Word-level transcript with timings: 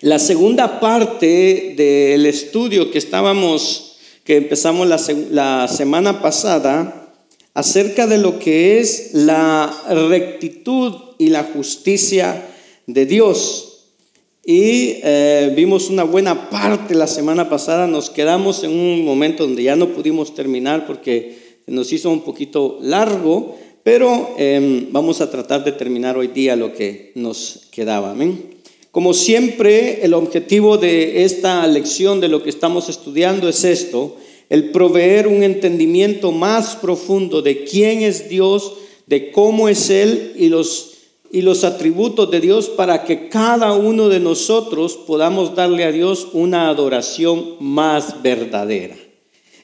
la 0.00 0.18
segunda 0.18 0.80
parte 0.80 1.74
del 1.76 2.24
estudio 2.24 2.90
que 2.90 2.96
estábamos, 2.96 3.98
que 4.24 4.36
empezamos 4.36 4.88
la, 4.88 5.68
semana 5.68 6.22
pasada, 6.22 7.12
acerca 7.52 8.06
de 8.06 8.16
lo 8.16 8.38
que 8.38 8.80
es 8.80 9.10
la 9.12 9.70
rectitud 9.90 10.94
y 11.18 11.28
la 11.28 11.44
justicia 11.44 12.46
de 12.86 13.04
Dios. 13.04 13.66
Y 14.42 15.00
eh, 15.02 15.52
vimos 15.54 15.90
una 15.90 16.04
buena 16.04 16.48
parte 16.48 16.94
la 16.94 17.06
semana 17.06 17.50
pasada, 17.50 17.86
nos 17.86 18.08
quedamos 18.08 18.64
en 18.64 18.70
un 18.70 19.04
momento 19.04 19.46
donde 19.46 19.64
ya 19.64 19.76
no 19.76 19.90
pudimos 19.90 20.34
terminar 20.34 20.86
porque 20.86 21.58
nos 21.66 21.92
hizo 21.92 22.10
un 22.10 22.22
poquito 22.22 22.78
largo, 22.80 23.58
pero 23.82 24.34
em, 24.38 24.90
vamos 24.90 25.20
a 25.20 25.30
tratar 25.30 25.62
de 25.62 25.72
terminar 25.72 26.16
hoy 26.16 26.28
día 26.28 26.56
lo 26.56 26.72
que 26.72 27.12
nos 27.14 27.68
quedaba. 27.70 28.12
Amén. 28.12 28.59
Como 28.90 29.14
siempre, 29.14 30.04
el 30.04 30.14
objetivo 30.14 30.76
de 30.76 31.24
esta 31.24 31.64
lección, 31.68 32.20
de 32.20 32.28
lo 32.28 32.42
que 32.42 32.50
estamos 32.50 32.88
estudiando, 32.88 33.48
es 33.48 33.62
esto, 33.62 34.16
el 34.48 34.72
proveer 34.72 35.28
un 35.28 35.44
entendimiento 35.44 36.32
más 36.32 36.74
profundo 36.74 37.40
de 37.40 37.62
quién 37.62 38.02
es 38.02 38.28
Dios, 38.28 38.72
de 39.06 39.30
cómo 39.30 39.68
es 39.68 39.90
Él 39.90 40.32
y 40.36 40.48
los, 40.48 40.94
y 41.30 41.42
los 41.42 41.62
atributos 41.62 42.32
de 42.32 42.40
Dios 42.40 42.68
para 42.68 43.04
que 43.04 43.28
cada 43.28 43.74
uno 43.74 44.08
de 44.08 44.18
nosotros 44.18 44.98
podamos 45.06 45.54
darle 45.54 45.84
a 45.84 45.92
Dios 45.92 46.26
una 46.32 46.68
adoración 46.68 47.56
más 47.60 48.22
verdadera. 48.24 48.96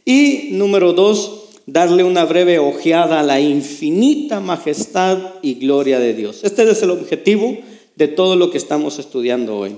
Y 0.04 0.50
número 0.52 0.92
dos, 0.92 1.48
darle 1.66 2.04
una 2.04 2.24
breve 2.24 2.60
ojeada 2.60 3.18
a 3.18 3.24
la 3.24 3.40
infinita 3.40 4.38
majestad 4.38 5.18
y 5.42 5.54
gloria 5.54 5.98
de 5.98 6.14
Dios. 6.14 6.44
Este 6.44 6.70
es 6.70 6.80
el 6.82 6.90
objetivo 6.90 7.58
de 7.96 8.08
todo 8.08 8.36
lo 8.36 8.50
que 8.50 8.58
estamos 8.58 8.98
estudiando 8.98 9.56
hoy. 9.56 9.76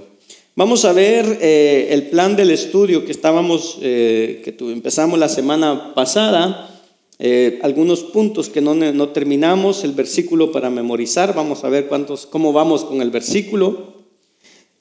Vamos 0.57 0.85
a 0.85 0.93
ver 0.93 1.39
eh, 1.41 1.89
el 1.93 2.09
plan 2.09 2.35
del 2.35 2.51
estudio 2.51 3.05
que 3.05 3.13
estábamos, 3.13 3.79
eh, 3.81 4.43
que 4.45 4.57
empezamos 4.73 5.17
la 5.19 5.29
semana 5.29 5.95
pasada, 5.95 6.83
eh, 7.21 7.61
algunos 7.63 8.01
puntos 8.01 8.49
que 8.49 8.61
no, 8.61 8.75
no, 8.75 9.09
terminamos, 9.11 9.85
el 9.85 9.93
versículo 9.93 10.51
para 10.51 10.69
memorizar, 10.69 11.33
vamos 11.33 11.63
a 11.63 11.69
ver 11.69 11.87
cuántos, 11.87 12.27
cómo 12.27 12.53
vamos 12.53 12.85
con 12.85 13.01
el 13.03 13.11
versículo. 13.11 13.99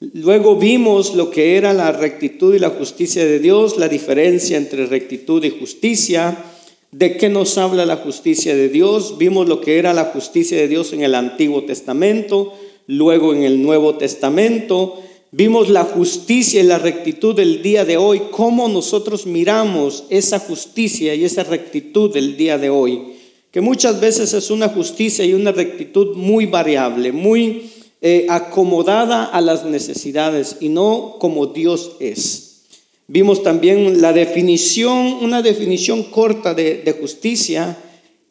Luego 0.00 0.56
vimos 0.56 1.14
lo 1.14 1.30
que 1.30 1.56
era 1.56 1.72
la 1.72 1.92
rectitud 1.92 2.56
y 2.56 2.58
la 2.58 2.70
justicia 2.70 3.24
de 3.24 3.38
Dios, 3.38 3.78
la 3.78 3.88
diferencia 3.88 4.56
entre 4.56 4.86
rectitud 4.86 5.44
y 5.44 5.50
justicia, 5.50 6.44
de 6.90 7.16
qué 7.16 7.28
nos 7.28 7.58
habla 7.58 7.86
la 7.86 7.96
justicia 7.96 8.56
de 8.56 8.68
Dios, 8.68 9.16
vimos 9.18 9.48
lo 9.48 9.60
que 9.60 9.78
era 9.78 9.92
la 9.92 10.06
justicia 10.06 10.56
de 10.56 10.68
Dios 10.68 10.92
en 10.92 11.02
el 11.02 11.14
Antiguo 11.14 11.64
Testamento, 11.64 12.54
Luego 12.88 13.34
en 13.34 13.42
el 13.42 13.62
Nuevo 13.62 13.96
Testamento 13.96 15.02
vimos 15.30 15.68
la 15.68 15.84
justicia 15.84 16.62
y 16.62 16.64
la 16.64 16.78
rectitud 16.78 17.36
del 17.36 17.60
día 17.60 17.84
de 17.84 17.98
hoy, 17.98 18.22
cómo 18.30 18.66
nosotros 18.66 19.26
miramos 19.26 20.04
esa 20.08 20.38
justicia 20.38 21.14
y 21.14 21.22
esa 21.22 21.44
rectitud 21.44 22.10
del 22.10 22.38
día 22.38 22.56
de 22.56 22.70
hoy, 22.70 23.12
que 23.50 23.60
muchas 23.60 24.00
veces 24.00 24.32
es 24.32 24.50
una 24.50 24.70
justicia 24.70 25.22
y 25.22 25.34
una 25.34 25.52
rectitud 25.52 26.16
muy 26.16 26.46
variable, 26.46 27.12
muy 27.12 27.70
eh, 28.00 28.24
acomodada 28.30 29.26
a 29.26 29.42
las 29.42 29.66
necesidades 29.66 30.56
y 30.58 30.70
no 30.70 31.16
como 31.18 31.44
Dios 31.44 31.96
es. 32.00 32.62
Vimos 33.06 33.42
también 33.42 34.00
la 34.00 34.14
definición, 34.14 35.18
una 35.20 35.42
definición 35.42 36.04
corta 36.04 36.54
de, 36.54 36.82
de 36.82 36.92
justicia 36.92 37.76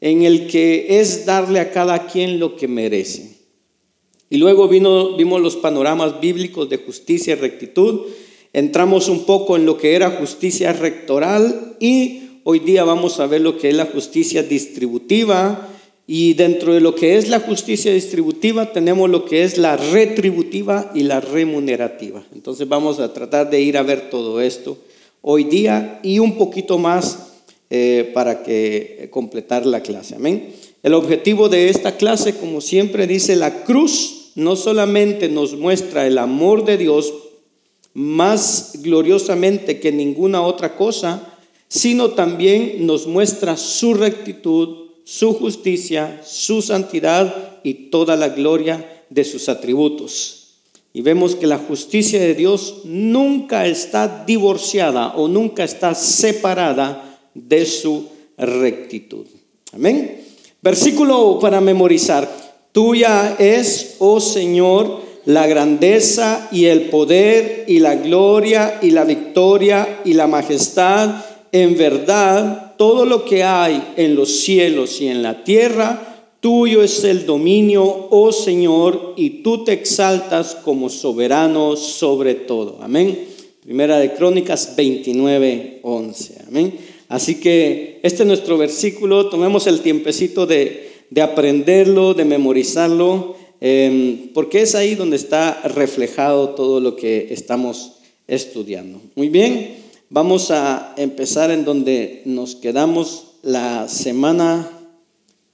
en 0.01 0.23
el 0.23 0.47
que 0.47 0.99
es 0.99 1.27
darle 1.27 1.59
a 1.59 1.71
cada 1.71 2.07
quien 2.07 2.39
lo 2.39 2.55
que 2.55 2.67
merece. 2.67 3.36
Y 4.29 4.37
luego 4.37 4.67
vimos 4.67 5.41
los 5.41 5.55
panoramas 5.55 6.19
bíblicos 6.19 6.69
de 6.69 6.77
justicia 6.77 7.33
y 7.33 7.37
rectitud. 7.37 8.01
Entramos 8.51 9.07
un 9.07 9.25
poco 9.25 9.55
en 9.55 9.65
lo 9.65 9.77
que 9.77 9.95
era 9.95 10.11
justicia 10.11 10.73
rectoral 10.73 11.75
y 11.79 12.41
hoy 12.43 12.59
día 12.59 12.83
vamos 12.83 13.19
a 13.19 13.27
ver 13.27 13.41
lo 13.41 13.57
que 13.57 13.69
es 13.69 13.75
la 13.75 13.85
justicia 13.85 14.43
distributiva. 14.43 15.69
Y 16.09 16.35
dentro 16.35 16.73
de 16.73 16.79
lo 16.79 16.95
que 16.95 17.17
es 17.17 17.27
la 17.27 17.41
justicia 17.41 17.93
distributiva 17.93 18.71
tenemos 18.71 19.09
lo 19.09 19.25
que 19.25 19.43
es 19.43 19.57
la 19.57 19.75
retributiva 19.75 20.91
y 20.95 21.03
la 21.03 21.19
remunerativa. 21.19 22.25
Entonces 22.33 22.67
vamos 22.67 22.99
a 22.99 23.13
tratar 23.13 23.49
de 23.49 23.61
ir 23.61 23.77
a 23.77 23.83
ver 23.83 24.09
todo 24.09 24.39
esto 24.39 24.77
hoy 25.21 25.43
día 25.43 25.99
y 26.03 26.19
un 26.19 26.37
poquito 26.37 26.77
más 26.77 27.33
eh, 27.69 28.11
para 28.13 28.43
que 28.43 29.09
completar 29.11 29.65
la 29.65 29.81
clase. 29.81 30.15
Amén. 30.15 30.53
El 30.87 30.93
objetivo 30.93 31.49
de 31.49 31.67
esta 31.67 31.97
clase, 31.97 32.37
como 32.37 32.61
siempre 32.61 33.07
dice 33.07 33.35
la 33.35 33.65
cruz, 33.65 34.31
no 34.35 34.55
solamente 34.55 35.27
nos 35.27 35.53
muestra 35.57 36.07
el 36.07 36.17
amor 36.17 36.63
de 36.63 36.77
Dios 36.77 37.13
más 37.93 38.71
gloriosamente 38.75 39.81
que 39.81 39.91
ninguna 39.91 40.41
otra 40.41 40.77
cosa, 40.77 41.27
sino 41.67 42.11
también 42.11 42.85
nos 42.85 43.05
muestra 43.05 43.57
su 43.57 43.95
rectitud, 43.95 44.91
su 45.03 45.33
justicia, 45.33 46.21
su 46.25 46.61
santidad 46.61 47.59
y 47.63 47.89
toda 47.89 48.15
la 48.15 48.29
gloria 48.29 49.03
de 49.09 49.25
sus 49.25 49.49
atributos. 49.49 50.53
Y 50.93 51.01
vemos 51.01 51.35
que 51.35 51.47
la 51.47 51.57
justicia 51.57 52.21
de 52.21 52.33
Dios 52.33 52.83
nunca 52.85 53.67
está 53.67 54.23
divorciada 54.25 55.17
o 55.17 55.27
nunca 55.27 55.65
está 55.65 55.93
separada 55.93 57.19
de 57.33 57.65
su 57.65 58.07
rectitud. 58.37 59.25
Amén. 59.73 60.16
Versículo 60.67 61.39
para 61.39 61.61
memorizar. 61.61 62.29
Tuya 62.73 63.37
es, 63.39 63.95
oh 63.99 64.19
Señor, 64.19 64.99
la 65.23 65.47
grandeza 65.47 66.49
y 66.51 66.65
el 66.65 66.89
poder 66.89 67.63
y 67.69 67.79
la 67.79 67.95
gloria 67.95 68.77
y 68.81 68.91
la 68.91 69.05
victoria 69.05 70.01
y 70.03 70.11
la 70.11 70.27
majestad. 70.27 71.23
En 71.53 71.77
verdad, 71.77 72.75
todo 72.77 73.05
lo 73.05 73.23
que 73.23 73.45
hay 73.45 73.93
en 73.95 74.17
los 74.17 74.41
cielos 74.41 74.99
y 74.99 75.07
en 75.07 75.23
la 75.23 75.45
tierra, 75.45 76.25
tuyo 76.41 76.83
es 76.83 77.01
el 77.05 77.25
dominio, 77.25 78.09
oh 78.09 78.33
Señor, 78.33 79.13
y 79.15 79.41
tú 79.43 79.63
te 79.63 79.71
exaltas 79.71 80.53
como 80.65 80.89
soberano 80.89 81.77
sobre 81.77 82.35
todo. 82.35 82.79
Amén. 82.81 83.17
Primera 83.61 83.99
de 83.99 84.11
Crónicas 84.11 84.75
29, 84.75 85.79
11. 85.83 86.35
Amén. 86.45 86.77
Así 87.09 87.35
que 87.35 87.99
este 88.03 88.23
es 88.23 88.27
nuestro 88.27 88.57
versículo. 88.57 89.29
Tomemos 89.29 89.67
el 89.67 89.81
tiempecito 89.81 90.45
de 90.45 90.87
de 91.09 91.21
aprenderlo, 91.21 92.13
de 92.13 92.25
memorizarlo, 92.25 93.35
em, 93.61 94.29
porque 94.33 94.61
es 94.61 94.75
ahí 94.75 94.95
donde 94.95 95.15
está 95.15 95.61
reflejado 95.63 96.49
todo 96.49 96.79
lo 96.79 96.95
que 96.95 97.27
estamos 97.31 97.93
estudiando. 98.27 99.01
Muy 99.15 99.29
bien, 99.29 99.75
vamos 100.09 100.51
a 100.51 100.93
empezar 100.97 101.51
en 101.51 101.65
donde 101.65 102.21
nos 102.25 102.55
quedamos 102.55 103.35
la 103.41 103.87
semana 103.87 104.69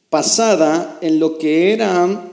pasada, 0.10 0.98
en 1.02 1.20
lo 1.20 1.38
que 1.38 1.72
era 1.72 2.30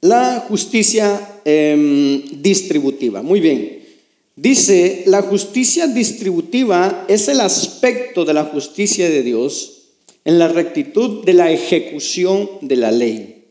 la 0.00 0.44
justicia 0.48 1.40
em, 1.44 2.22
distributiva. 2.42 3.22
Muy 3.22 3.40
bien. 3.40 3.79
Dice, 4.40 5.02
la 5.04 5.20
justicia 5.20 5.86
distributiva 5.86 7.04
es 7.08 7.28
el 7.28 7.40
aspecto 7.40 8.24
de 8.24 8.32
la 8.32 8.44
justicia 8.44 9.10
de 9.10 9.22
Dios 9.22 9.82
en 10.24 10.38
la 10.38 10.48
rectitud 10.48 11.22
de 11.26 11.34
la 11.34 11.50
ejecución 11.50 12.48
de 12.62 12.76
la 12.76 12.90
ley. 12.90 13.48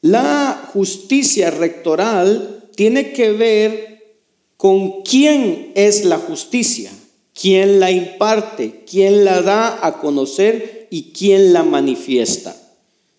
La 0.00 0.70
justicia 0.72 1.50
rectoral 1.50 2.70
tiene 2.74 3.12
que 3.12 3.32
ver 3.32 4.14
con 4.56 5.02
quién 5.02 5.72
es 5.74 6.06
la 6.06 6.16
justicia, 6.16 6.90
quién 7.38 7.78
la 7.78 7.90
imparte, 7.90 8.82
quién 8.90 9.26
la 9.26 9.42
da 9.42 9.86
a 9.86 9.98
conocer 9.98 10.88
y 10.90 11.12
quién 11.12 11.52
la 11.52 11.64
manifiesta. 11.64 12.56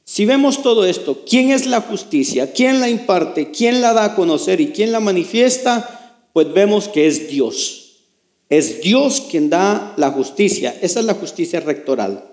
Si 0.06 0.26
vemos 0.26 0.64
todo 0.64 0.86
esto, 0.86 1.24
quién 1.30 1.52
es 1.52 1.68
la 1.68 1.82
justicia, 1.82 2.52
quién 2.52 2.80
la 2.80 2.90
imparte, 2.90 3.52
quién 3.52 3.80
la 3.80 3.94
da 3.94 4.06
a 4.06 4.16
conocer 4.16 4.60
y 4.60 4.70
quién 4.70 4.92
la 4.92 5.00
manifiesta, 5.00 6.00
pues 6.34 6.52
vemos 6.54 6.88
que 6.88 7.08
es 7.08 7.30
Dios. 7.30 7.98
Es 8.50 8.82
Dios 8.82 9.22
quien 9.30 9.50
da 9.50 9.94
la 9.98 10.12
justicia. 10.12 10.78
Esa 10.82 11.00
es 11.00 11.06
la 11.06 11.14
justicia 11.14 11.60
rectoral. 11.60 12.32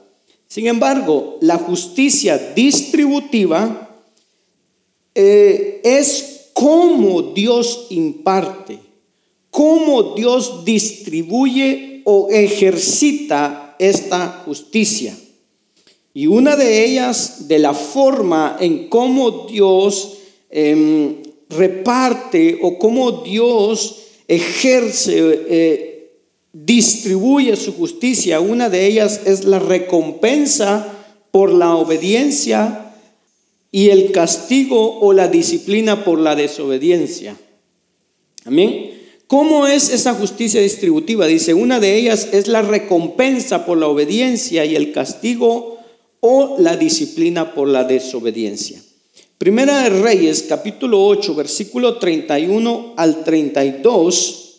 Sin 0.48 0.66
embargo, 0.66 1.36
la 1.40 1.58
justicia 1.58 2.38
distributiva 2.54 4.02
eh, 5.14 5.80
es 5.84 6.50
cómo 6.54 7.22
Dios 7.22 7.86
imparte, 7.90 8.78
cómo 9.50 10.14
Dios 10.14 10.64
distribuye 10.64 12.02
o 12.04 12.28
ejercita 12.30 13.76
esta 13.78 14.42
justicia. 14.44 15.16
Y 16.14 16.26
una 16.26 16.56
de 16.56 16.84
ellas, 16.84 17.46
de 17.46 17.58
la 17.58 17.74
forma 17.74 18.56
en 18.58 18.88
cómo 18.88 19.46
Dios 19.46 20.18
em, 20.50 21.22
reparte 21.48 22.58
o 22.62 22.78
cómo 22.78 23.22
Dios 23.22 24.04
ejerce 24.26 25.46
eh, 25.48 25.88
distribuye 26.52 27.56
su 27.56 27.74
justicia. 27.74 28.40
Una 28.40 28.68
de 28.68 28.86
ellas 28.86 29.22
es 29.24 29.44
la 29.44 29.58
recompensa 29.58 30.94
por 31.30 31.52
la 31.52 31.74
obediencia 31.74 32.94
y 33.70 33.90
el 33.90 34.12
castigo 34.12 34.98
o 35.00 35.12
la 35.12 35.28
disciplina 35.28 36.04
por 36.04 36.18
la 36.18 36.34
desobediencia. 36.34 37.36
Amén. 38.44 38.94
¿Cómo 39.26 39.66
es 39.66 39.90
esa 39.90 40.14
justicia 40.14 40.60
distributiva? 40.62 41.26
Dice, 41.26 41.52
una 41.52 41.80
de 41.80 41.96
ellas 41.96 42.28
es 42.32 42.48
la 42.48 42.62
recompensa 42.62 43.66
por 43.66 43.76
la 43.76 43.86
obediencia 43.86 44.64
y 44.64 44.74
el 44.74 44.92
castigo 44.92 45.78
o 46.20 46.56
la 46.58 46.76
disciplina 46.76 47.54
por 47.54 47.68
la 47.68 47.84
desobediencia. 47.84 48.82
Primera 49.38 49.84
de 49.84 49.90
Reyes, 49.90 50.46
capítulo 50.48 51.00
8, 51.06 51.32
versículo 51.36 51.98
31 51.98 52.94
al 52.96 53.22
32. 53.22 54.56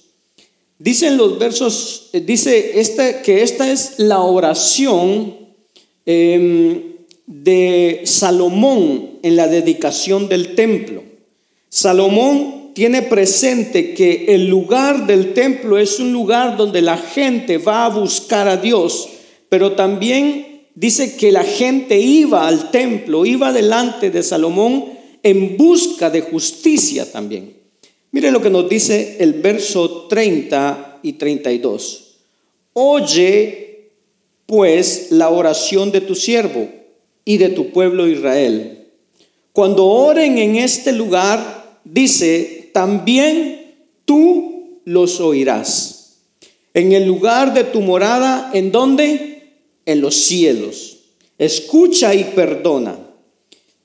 Dicen 0.77 1.17
los 1.17 1.37
versos, 1.37 2.09
eh, 2.13 2.21
dice 2.21 2.79
esta, 2.79 3.21
que 3.21 3.43
esta 3.43 3.69
es 3.69 3.95
la 3.97 4.21
oración 4.21 5.35
em, 6.05 6.93
de 7.25 8.03
Salomón 8.05 9.19
en 9.21 9.35
la 9.35 9.49
dedicación 9.49 10.29
del 10.29 10.55
templo. 10.55 11.03
Salomón 11.67 12.71
tiene 12.73 13.01
presente 13.01 13.93
que 13.93 14.27
el 14.29 14.47
lugar 14.47 15.05
del 15.07 15.33
templo 15.33 15.77
es 15.77 15.99
un 15.99 16.13
lugar 16.13 16.55
donde 16.55 16.81
la 16.81 16.95
gente 16.95 17.57
va 17.57 17.83
a 17.83 17.89
buscar 17.89 18.47
a 18.47 18.55
Dios, 18.55 19.09
pero 19.49 19.73
también 19.73 20.48
dice 20.75 21.16
que 21.16 21.31
la 21.31 21.44
gente 21.44 22.00
iba 22.00 22.48
al 22.48 22.71
templo, 22.71 23.25
iba 23.25 23.54
delante 23.54 24.10
de 24.10 24.24
Salomón 24.24 24.86
en 25.24 25.57
busca 25.57 26.10
de 26.10 26.21
justicia 26.21 27.12
también. 27.12 27.54
Mire 28.12 28.31
lo 28.31 28.42
que 28.42 28.50
nos 28.50 28.68
dice 28.68 29.18
el 29.19 29.33
verso 29.33 30.07
30 30.07 31.00
y 31.04 31.13
32. 31.13 32.16
Oye 32.74 33.69
pues 34.50 35.12
la 35.12 35.30
oración 35.30 35.92
de 35.92 36.01
tu 36.01 36.16
siervo 36.16 36.68
y 37.24 37.38
de 37.38 37.50
tu 37.50 37.69
pueblo 37.69 38.07
Israel. 38.07 38.88
Cuando 39.54 39.86
oren 39.86 40.39
en 40.39 40.56
este 40.56 40.92
lugar, 40.92 41.80
dice, 41.83 42.71
también 42.74 43.75
tú 44.06 44.80
los 44.86 45.19
oirás. 45.19 46.18
En 46.74 46.94
el 46.94 47.06
lugar 47.06 47.54
de 47.54 47.63
tu 47.63 47.81
morada, 47.81 48.50
¿en 48.51 48.71
dónde? 48.71 49.38
En 49.89 50.01
los 50.01 50.15
cielos. 50.15 50.97
Escucha 51.38 52.13
y 52.13 52.25
perdona 52.25 53.09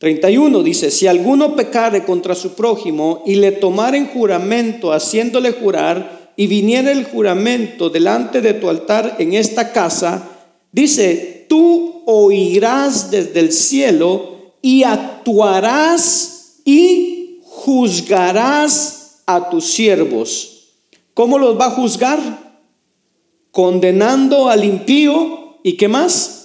31 0.04 0.62
dice, 0.62 0.90
si 0.90 1.06
alguno 1.06 1.56
pecare 1.56 2.04
contra 2.04 2.34
su 2.34 2.54
prójimo 2.54 3.22
y 3.24 3.36
le 3.36 3.52
tomaren 3.52 4.08
juramento 4.08 4.92
haciéndole 4.92 5.52
jurar 5.52 6.32
y 6.36 6.46
viniera 6.46 6.92
el 6.92 7.04
juramento 7.04 7.88
delante 7.88 8.42
de 8.42 8.52
tu 8.52 8.68
altar 8.68 9.16
en 9.18 9.32
esta 9.32 9.72
casa, 9.72 10.28
dice, 10.72 11.46
tú 11.48 12.02
oirás 12.04 13.10
desde 13.10 13.40
el 13.40 13.50
cielo 13.50 14.52
y 14.60 14.82
actuarás 14.82 16.60
y 16.66 17.40
juzgarás 17.44 19.22
a 19.24 19.48
tus 19.48 19.64
siervos. 19.64 20.66
¿Cómo 21.14 21.38
los 21.38 21.58
va 21.58 21.68
a 21.68 21.70
juzgar? 21.70 22.18
Condenando 23.50 24.50
al 24.50 24.64
impío 24.64 25.43
y 25.64 25.72
qué 25.76 25.88
más? 25.88 26.44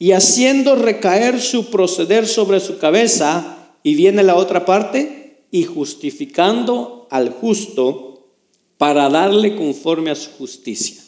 y 0.00 0.12
haciendo 0.12 0.76
recaer 0.76 1.42
su 1.42 1.66
proceder 1.66 2.26
sobre 2.26 2.58
su 2.58 2.78
cabeza, 2.78 3.58
y 3.82 3.94
viene 3.94 4.22
la 4.22 4.34
otra 4.34 4.64
parte, 4.64 5.44
y 5.50 5.64
justificando 5.64 7.06
al 7.10 7.30
justo 7.30 8.30
para 8.78 9.10
darle 9.10 9.56
conforme 9.56 10.10
a 10.10 10.14
su 10.14 10.30
justicia. 10.30 11.02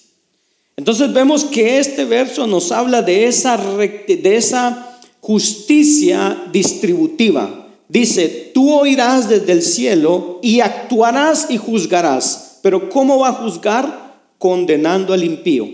Entonces 0.77 1.11
vemos 1.11 1.45
que 1.45 1.79
este 1.79 2.05
verso 2.05 2.47
nos 2.47 2.71
habla 2.71 3.01
de 3.01 3.27
esa, 3.27 3.57
de 3.57 4.37
esa 4.37 5.01
justicia 5.21 6.45
distributiva. 6.53 7.69
Dice, 7.89 8.51
tú 8.53 8.75
oirás 8.75 9.27
desde 9.27 9.53
el 9.53 9.63
cielo 9.63 10.39
y 10.43 10.61
actuarás 10.61 11.47
y 11.49 11.57
juzgarás. 11.57 12.59
Pero 12.63 12.91
¿cómo 12.91 13.21
va 13.21 13.29
a 13.29 13.35
juzgar? 13.35 14.21
Condenando 14.37 15.15
al 15.15 15.25
impío, 15.25 15.67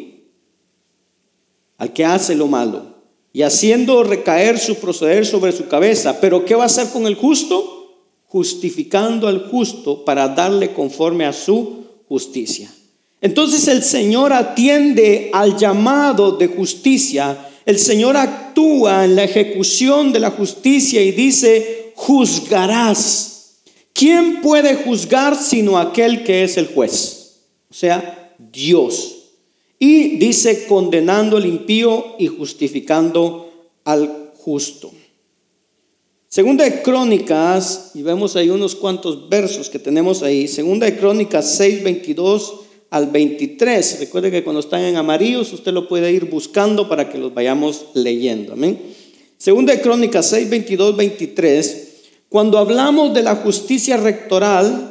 al 1.79 1.93
que 1.93 2.05
hace 2.05 2.35
lo 2.35 2.47
malo 2.49 2.99
y 3.33 3.43
haciendo 3.43 4.03
recaer 4.03 4.59
su 4.59 4.77
proceder 4.77 5.25
sobre 5.25 5.53
su 5.53 5.69
cabeza. 5.69 6.21
Pero 6.21 6.45
¿qué 6.45 6.55
va 6.55 6.65
a 6.65 6.67
hacer 6.67 6.89
con 6.89 7.07
el 7.07 7.15
justo? 7.15 7.95
Justificando 8.27 9.29
al 9.29 9.49
justo 9.49 10.05
para 10.05 10.29
darle 10.29 10.73
conforme 10.73 11.25
a 11.25 11.33
su 11.33 11.85
justicia. 12.09 12.71
Entonces 13.21 13.69
el 13.69 13.83
Señor 13.83 14.33
atiende 14.33 15.31
al 15.33 15.57
llamado 15.57 16.33
de 16.33 16.49
justicia. 16.49 17.49
El 17.65 17.79
Señor 17.79 18.17
actúa 18.17 19.05
en 19.05 19.17
la 19.17 19.25
ejecución 19.25 20.13
de 20.13 20.21
la 20.21 20.31
justicia 20.31 21.03
y 21.03 21.13
dice, 21.13 21.93
juzgarás. 21.95 23.61
¿Quién 23.93 24.41
puede 24.43 24.77
juzgar 24.77 25.37
sino 25.37 25.79
aquel 25.79 26.23
que 26.23 26.45
es 26.45 26.57
el 26.57 26.69
juez? 26.69 27.41
O 27.71 27.75
sea, 27.75 28.35
Dios. 28.39 29.18
Y 29.79 30.17
dice, 30.19 30.67
condenando 30.67 31.37
al 31.37 31.47
impío 31.47 32.17
y 32.19 32.27
justificando 32.27 33.51
al 33.85 34.33
justo. 34.37 34.91
Segunda 36.29 36.65
de 36.65 36.83
Crónicas, 36.83 37.93
y 37.95 38.03
vemos 38.03 38.37
ahí 38.37 38.51
unos 38.51 38.75
cuantos 38.75 39.29
versos 39.29 39.71
que 39.71 39.79
tenemos 39.79 40.23
ahí. 40.23 40.47
Segunda 40.47 40.87
de 40.87 40.97
Crónicas 40.97 41.57
6, 41.57 41.83
22 41.83 42.55
al 42.91 43.07
23. 43.07 44.01
Recuerde 44.01 44.31
que 44.31 44.45
cuando 44.45 44.61
están 44.61 44.83
en 44.83 44.97
amarillos 44.97 45.53
usted 45.53 45.73
lo 45.73 45.89
puede 45.89 46.13
ir 46.13 46.27
buscando 46.27 46.89
para 46.89 47.09
que 47.09 47.19
los 47.19 47.33
vayamos 47.33 47.87
leyendo. 47.95 48.53
Amén. 48.53 48.79
Segunda 49.39 49.73
de 49.73 49.81
Crónicas 49.81 50.27
6, 50.27 50.51
22, 50.51 50.97
23. 50.97 51.89
Cuando 52.29 52.59
hablamos 52.59 53.15
de 53.15 53.23
la 53.23 53.37
justicia 53.37 53.97
rectoral, 53.97 54.88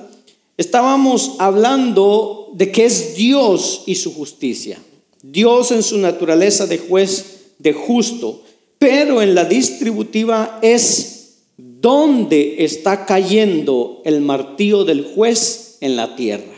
estábamos 0.58 1.36
hablando 1.40 2.52
de 2.54 2.72
que 2.72 2.86
es 2.86 3.16
Dios 3.16 3.84
y 3.86 3.96
su 3.96 4.14
justicia. 4.14 4.80
Dios 5.22 5.72
en 5.72 5.84
su 5.84 5.98
naturaleza 5.98 6.68
de 6.68 6.78
juez, 6.80 7.54
de 7.60 7.74
justo, 7.74 8.44
pero 8.80 9.22
en 9.22 9.36
la 9.36 9.46
distributiva 9.46 10.60
es 10.62 11.18
donde 11.58 12.64
está 12.64 13.06
cayendo 13.06 14.02
el 14.06 14.22
martillo 14.22 14.84
del 14.84 15.04
juez 15.04 15.78
en 15.82 15.96
la 15.96 16.16
tierra. 16.16 16.54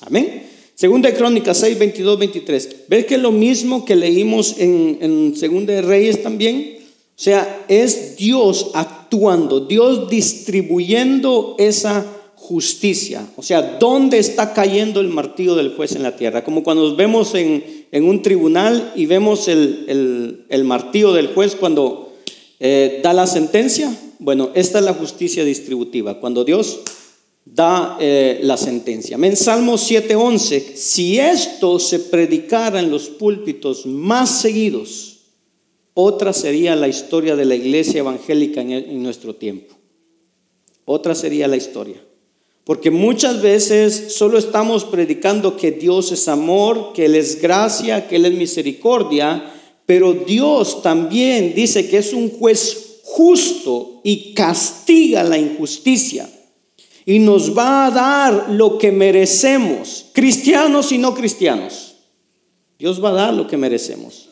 Amén. 0.00 0.46
Segunda 0.74 1.10
de 1.10 1.16
Crónicas 1.16 1.58
6, 1.58 1.78
22, 1.78 2.18
23. 2.18 2.76
¿Ves 2.88 3.04
que 3.04 3.16
es 3.16 3.20
lo 3.20 3.32
mismo 3.32 3.84
que 3.84 3.94
leímos 3.94 4.56
en, 4.58 5.34
Segunda 5.36 5.74
de 5.74 5.82
Reyes 5.82 6.22
también? 6.22 6.78
O 6.80 7.22
sea, 7.22 7.66
es 7.68 8.16
Dios 8.16 8.70
actuando, 8.72 9.60
Dios 9.60 10.08
distribuyendo 10.08 11.54
esa 11.58 12.06
justicia. 12.50 13.24
O 13.36 13.44
sea, 13.44 13.78
¿dónde 13.78 14.18
está 14.18 14.52
cayendo 14.52 15.00
el 15.00 15.06
martillo 15.06 15.54
del 15.54 15.76
juez 15.76 15.94
en 15.94 16.02
la 16.02 16.16
tierra? 16.16 16.42
Como 16.42 16.64
cuando 16.64 16.82
nos 16.82 16.96
vemos 16.96 17.32
en, 17.36 17.62
un 17.92 18.22
tribunal 18.22 18.92
y 18.96 19.06
vemos 19.06 19.46
el, 19.46 20.64
martillo 20.64 21.12
del 21.12 21.28
juez 21.28 21.54
cuando 21.54 22.12
eh, 22.58 22.98
da 23.04 23.12
la 23.12 23.28
sentencia. 23.28 23.96
Bueno, 24.18 24.50
esta 24.54 24.80
es 24.80 24.84
la 24.84 24.94
justicia 24.94 25.44
distributiva, 25.44 26.18
cuando 26.18 26.44
Dios 26.44 26.80
da 27.44 27.96
eh, 28.00 28.40
la 28.42 28.56
sentencia. 28.56 29.16
En 29.16 29.36
Salmo 29.36 29.74
7:11, 29.74 30.74
si 30.74 31.20
esto 31.20 31.78
se 31.78 32.00
predicara 32.00 32.80
en 32.80 32.90
los 32.90 33.10
púlpitos 33.10 33.86
más 33.86 34.40
seguidos, 34.40 35.20
otra 35.94 36.32
sería 36.32 36.74
la 36.74 36.88
historia 36.88 37.36
de 37.36 37.44
la 37.44 37.54
iglesia 37.54 38.00
evangélica 38.00 38.60
en 38.60 39.02
nuestro 39.04 39.36
tiempo. 39.36 39.76
Otra 40.84 41.14
sería 41.14 41.46
la 41.46 41.56
historia. 41.56 42.09
Porque 42.70 42.92
muchas 42.92 43.42
veces 43.42 44.14
solo 44.14 44.38
estamos 44.38 44.84
predicando 44.84 45.56
que 45.56 45.72
Dios 45.72 46.12
es 46.12 46.28
amor, 46.28 46.92
que 46.94 47.06
Él 47.06 47.16
es 47.16 47.42
gracia, 47.42 48.06
que 48.06 48.14
Él 48.14 48.26
es 48.26 48.34
misericordia, 48.34 49.52
pero 49.86 50.12
Dios 50.12 50.80
también 50.80 51.52
dice 51.52 51.88
que 51.88 51.98
es 51.98 52.12
un 52.12 52.30
juez 52.30 53.00
justo 53.02 54.00
y 54.04 54.34
castiga 54.34 55.24
la 55.24 55.36
injusticia. 55.36 56.30
Y 57.04 57.18
nos 57.18 57.58
va 57.58 57.86
a 57.86 57.90
dar 57.90 58.50
lo 58.50 58.78
que 58.78 58.92
merecemos, 58.92 60.06
cristianos 60.12 60.92
y 60.92 60.98
no 60.98 61.12
cristianos. 61.12 61.96
Dios 62.78 63.02
va 63.02 63.08
a 63.08 63.14
dar 63.14 63.34
lo 63.34 63.48
que 63.48 63.56
merecemos. 63.56 64.28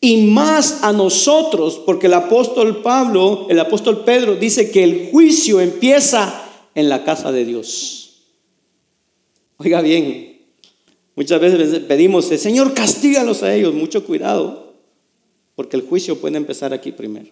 Y 0.00 0.28
más 0.28 0.84
a 0.84 0.92
nosotros, 0.92 1.82
porque 1.84 2.06
el 2.06 2.14
apóstol 2.14 2.82
Pablo, 2.82 3.48
el 3.50 3.58
apóstol 3.58 4.04
Pedro 4.04 4.36
dice 4.36 4.70
que 4.70 4.84
el 4.84 5.08
juicio 5.10 5.60
empieza 5.60 6.46
en 6.74 6.88
la 6.88 7.04
casa 7.04 7.32
de 7.32 7.44
Dios. 7.44 8.22
Oiga 9.56 9.80
bien, 9.82 10.40
muchas 11.14 11.40
veces 11.40 11.80
pedimos, 11.80 12.26
Señor, 12.26 12.72
castígalos 12.74 13.42
a 13.42 13.54
ellos, 13.54 13.74
mucho 13.74 14.04
cuidado, 14.04 14.74
porque 15.54 15.76
el 15.76 15.82
juicio 15.82 16.20
puede 16.20 16.36
empezar 16.36 16.72
aquí 16.72 16.92
primero. 16.92 17.30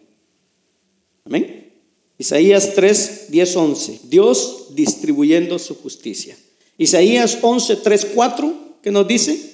Amén. 1.24 1.72
Isaías 2.18 2.74
3, 2.74 3.26
10, 3.30 3.56
11. 3.56 4.00
Dios 4.04 4.66
distribuyendo 4.74 5.58
su 5.58 5.76
justicia. 5.76 6.36
Isaías 6.76 7.38
11, 7.40 7.76
3, 7.76 8.08
4, 8.14 8.54
¿qué 8.82 8.90
nos 8.90 9.06
dice? 9.06 9.48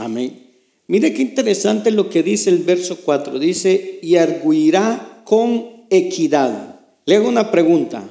Amén. 0.00 0.46
Mire 0.90 1.14
qué 1.14 1.22
interesante 1.22 1.92
lo 1.92 2.10
que 2.10 2.24
dice 2.24 2.50
el 2.50 2.64
verso 2.64 2.96
4. 3.04 3.38
Dice, 3.38 4.00
y 4.02 4.16
arguirá 4.16 5.22
con 5.22 5.84
equidad. 5.88 6.80
Le 7.06 7.14
hago 7.14 7.28
una 7.28 7.52
pregunta. 7.52 8.02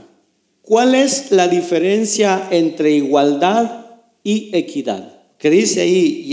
¿Cuál 0.62 0.96
es 0.96 1.30
la 1.34 1.50
diferencia 1.50 2.48
entre 2.52 2.94
igualdad 2.94 3.86
y 4.24 4.50
equidad? 4.54 5.24
Que 5.38 5.50
dice 5.50 5.82
ahí, 5.82 6.24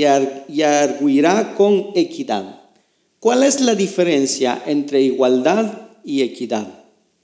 y, 0.49 0.63
arguirá 0.63 1.57
con 1.57 1.89
equidad. 1.97 2.61
¿Cuál 3.19 3.43
es 3.43 3.61
la 3.61 3.75
diferencia 3.75 4.63
entre 4.67 5.03
igualdad 5.03 5.89
y 6.05 6.23
equidad? 6.23 6.69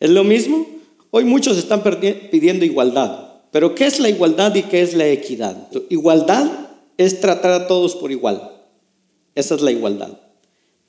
¿Es 0.01 0.11
lo 0.11 0.25
mismo? 0.25 0.67
Hoy 1.13 1.23
muchos 1.23 1.59
están 1.59 1.85
pidiendo 2.33 2.65
igualdad. 2.65 3.35
Pero 3.53 3.77
¿qué 3.77 3.87
es 3.87 4.01
la 4.01 4.09
igualdad 4.09 4.53
y 4.57 4.65
qué 4.65 4.83
es 4.83 4.95
la 4.95 5.07
equidad? 5.07 5.69
Igualdad 5.91 6.51
es 6.99 7.21
tratar 7.21 7.53
a 7.53 7.69
todos 7.69 7.95
por 7.95 8.11
igual. 8.11 8.62
Esa 9.35 9.55
es 9.55 9.63
la 9.63 9.73
igualdad. 9.73 10.19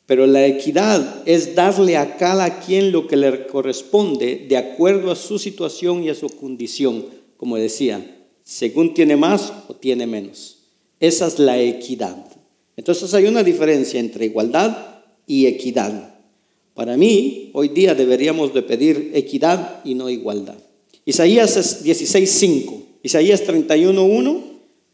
Pero 0.06 0.28
la 0.28 0.46
equidad 0.46 1.24
es 1.26 1.56
darle 1.56 1.96
a 1.96 2.18
cada 2.18 2.60
quien 2.60 2.92
lo 2.92 3.08
que 3.08 3.16
le 3.16 3.48
corresponde 3.48 4.46
de 4.50 4.58
acuerdo 4.58 5.12
a 5.12 5.16
su 5.16 5.40
situación 5.40 6.04
y 6.04 6.10
a 6.10 6.16
su 6.16 6.28
condición, 6.28 7.06
como 7.38 7.58
decía, 7.58 8.26
según 8.44 8.94
tiene 8.94 9.16
más 9.16 9.54
o 9.70 9.76
tiene 9.76 10.06
menos. 10.06 10.58
Esa 11.00 11.28
es 11.28 11.40
la 11.40 11.60
equidad. 11.60 12.18
Entonces 12.76 13.14
hay 13.14 13.26
una 13.26 13.44
diferencia 13.44 14.00
entre 14.00 14.26
igualdad 14.26 14.78
y 15.26 15.46
equidad. 15.46 16.16
Para 16.74 16.98
mí, 16.98 17.52
hoy 17.54 17.70
día 17.70 17.96
deberíamos 17.96 18.54
de 18.54 18.64
pedir 18.64 19.12
equidad 19.14 19.82
y 19.86 19.96
no 19.96 20.10
igualdad. 20.10 20.58
Isaías 21.06 21.84
16.5, 21.86 22.82
Isaías 23.04 23.46
31.1, 23.46 24.42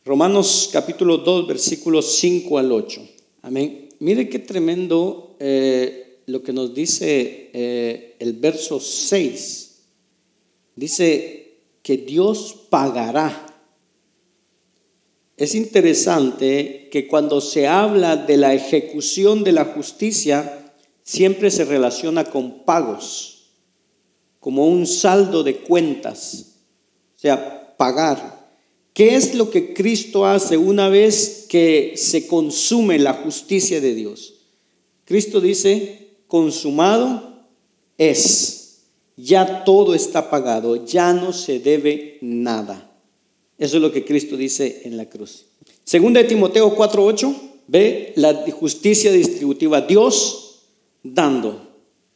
Romanos 0.06 0.70
capítulo 0.72 1.18
2, 1.18 1.48
versículos 1.48 2.16
5 2.18 2.58
al 2.58 2.72
8. 2.72 3.19
Amén. 3.42 3.90
Mire 4.00 4.30
qué 4.30 4.40
tremendo 4.40 5.36
eh, 5.40 6.22
lo 6.26 6.44
que 6.44 6.54
nos 6.54 6.74
dice 6.74 7.50
eh, 7.54 8.16
el 8.20 8.34
verso 8.34 8.80
6. 8.80 9.82
Dice 10.76 11.62
que 11.82 11.98
Dios 11.98 12.68
pagará. 12.70 13.46
Es 15.38 15.56
interesante 15.56 16.90
que 16.92 17.08
cuando 17.08 17.40
se 17.40 17.66
habla 17.66 18.18
de 18.18 18.36
la 18.36 18.54
ejecución 18.54 19.44
de 19.44 19.54
la 19.54 19.66
justicia, 19.66 20.74
siempre 21.04 21.50
se 21.50 21.64
relaciona 21.64 22.26
con 22.26 22.66
pagos, 22.66 23.54
como 24.40 24.68
un 24.68 24.86
saldo 24.86 25.44
de 25.44 25.58
cuentas, 25.58 26.58
o 27.16 27.20
sea, 27.20 27.76
pagar. 27.78 28.39
¿Qué 28.94 29.16
es 29.16 29.36
lo 29.36 29.50
que 29.50 29.74
Cristo 29.74 30.26
hace 30.26 30.58
una 30.58 30.90
vez 30.90 31.46
que 31.48 31.94
se 31.96 32.28
consume 32.28 33.00
la 33.00 33.14
justicia 33.14 33.80
de 33.80 33.96
Dios? 33.96 34.36
Cristo 35.06 35.42
dice, 35.42 36.10
consumado 36.28 37.46
es. 37.98 38.82
Ya 39.16 39.64
todo 39.64 39.94
está 39.94 40.30
pagado, 40.30 40.86
ya 40.86 41.14
no 41.14 41.34
se 41.34 41.60
debe 41.60 42.18
nada. 42.22 42.90
Eso 43.58 43.78
es 43.78 43.82
lo 43.82 43.92
que 43.92 44.06
Cristo 44.06 44.38
dice 44.38 44.84
en 44.86 44.96
la 44.96 45.10
cruz. 45.10 45.46
Segunda 45.84 46.22
de 46.22 46.30
Timoteo 46.30 46.76
4:8, 46.76 47.36
ve 47.68 48.14
la 48.16 48.46
justicia 48.52 49.12
distributiva, 49.12 49.82
Dios 49.82 50.62
dando, 51.04 51.68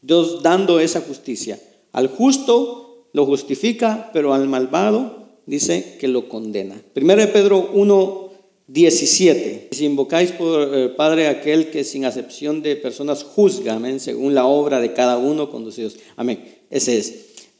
Dios 0.01 0.41
dando 0.41 0.79
esa 0.79 1.01
justicia. 1.01 1.59
Al 1.91 2.07
justo 2.07 3.07
lo 3.11 3.25
justifica, 3.25 4.09
pero 4.13 4.33
al 4.33 4.47
malvado 4.47 5.22
dice 5.45 5.97
que 5.99 6.07
lo 6.07 6.29
condena. 6.29 6.81
Primero 6.93 7.21
de 7.21 7.27
Pedro 7.27 7.69
1, 7.73 8.23
17. 8.67 9.69
Si 9.71 9.85
invocáis 9.85 10.31
por 10.31 10.73
eh, 10.73 10.89
Padre 10.89 11.27
aquel 11.27 11.69
que 11.69 11.83
sin 11.83 12.05
acepción 12.05 12.61
de 12.61 12.75
personas 12.75 13.23
juzga, 13.23 13.75
amén, 13.75 13.99
según 13.99 14.33
la 14.33 14.45
obra 14.45 14.79
de 14.79 14.93
cada 14.93 15.17
uno 15.17 15.49
conducidos. 15.49 15.97
Amén. 16.15 16.43
Ese 16.69 16.97
es. 16.97 17.13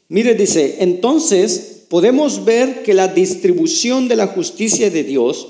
Mire, 0.08 0.34
dice, 0.34 0.76
entonces 0.80 1.84
podemos 1.88 2.44
ver 2.44 2.82
que 2.82 2.94
la 2.94 3.08
distribución 3.08 4.08
de 4.08 4.16
la 4.16 4.28
justicia 4.28 4.90
de 4.90 5.04
Dios 5.04 5.48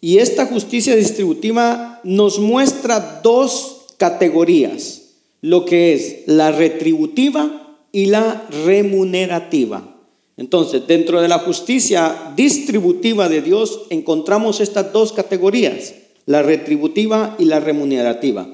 y 0.00 0.18
esta 0.18 0.46
justicia 0.46 0.96
distributiva 0.96 2.00
nos 2.04 2.38
muestra 2.38 3.20
dos 3.22 3.86
categorías, 3.96 5.02
lo 5.40 5.64
que 5.64 5.94
es 5.94 6.22
la 6.26 6.50
retributiva 6.50 7.78
y 7.92 8.06
la 8.06 8.48
remunerativa. 8.64 9.91
Entonces, 10.42 10.88
dentro 10.88 11.22
de 11.22 11.28
la 11.28 11.38
justicia 11.38 12.32
distributiva 12.34 13.28
de 13.28 13.42
Dios 13.42 13.82
encontramos 13.90 14.58
estas 14.58 14.92
dos 14.92 15.12
categorías, 15.12 15.94
la 16.26 16.42
retributiva 16.42 17.36
y 17.38 17.44
la 17.44 17.60
remunerativa. 17.60 18.48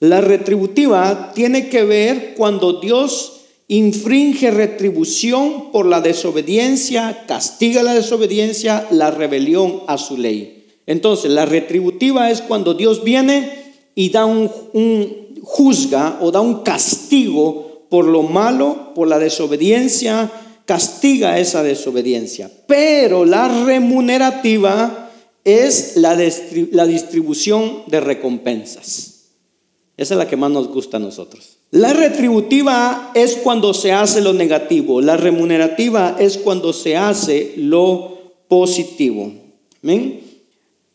La 0.00 0.22
retributiva 0.22 1.32
tiene 1.34 1.68
que 1.68 1.84
ver 1.84 2.32
cuando 2.34 2.80
Dios 2.80 3.42
infringe 3.68 4.52
retribución 4.52 5.70
por 5.70 5.84
la 5.84 6.00
desobediencia, 6.00 7.26
castiga 7.28 7.82
la 7.82 7.92
desobediencia, 7.92 8.86
la 8.90 9.10
rebelión 9.10 9.82
a 9.86 9.98
su 9.98 10.16
ley. 10.16 10.64
Entonces, 10.86 11.30
la 11.30 11.44
retributiva 11.44 12.30
es 12.30 12.40
cuando 12.40 12.72
Dios 12.72 13.04
viene 13.04 13.50
y 13.94 14.08
da 14.08 14.24
un, 14.24 14.50
juzga 15.42 16.20
o 16.22 16.30
da 16.30 16.40
un 16.40 16.62
castigo 16.62 17.84
por 17.90 18.06
lo 18.06 18.22
malo, 18.22 18.94
por 18.94 19.08
la 19.08 19.18
desobediencia, 19.18 20.30
castiga 20.64 21.38
esa 21.38 21.62
desobediencia. 21.62 22.50
Pero 22.66 23.24
la 23.24 23.64
remunerativa 23.64 25.10
es 25.44 25.96
la, 25.96 26.16
distribución 26.16 27.82
de 27.86 28.00
recompensas. 28.00 29.10
Esa 29.96 30.14
es 30.14 30.18
la 30.18 30.28
que 30.28 30.36
más 30.36 30.50
nos 30.50 30.68
gusta 30.68 30.96
a 30.96 31.00
nosotros. 31.00 31.58
La 31.70 31.92
retributiva 31.92 33.12
es 33.14 33.36
cuando 33.36 33.74
se 33.74 33.92
hace 33.92 34.20
lo 34.20 34.32
negativo. 34.32 35.00
La 35.00 35.16
remunerativa 35.16 36.16
es 36.18 36.38
cuando 36.38 36.72
se 36.72 36.96
hace 36.96 37.52
lo 37.56 38.32
positivo. 38.48 39.32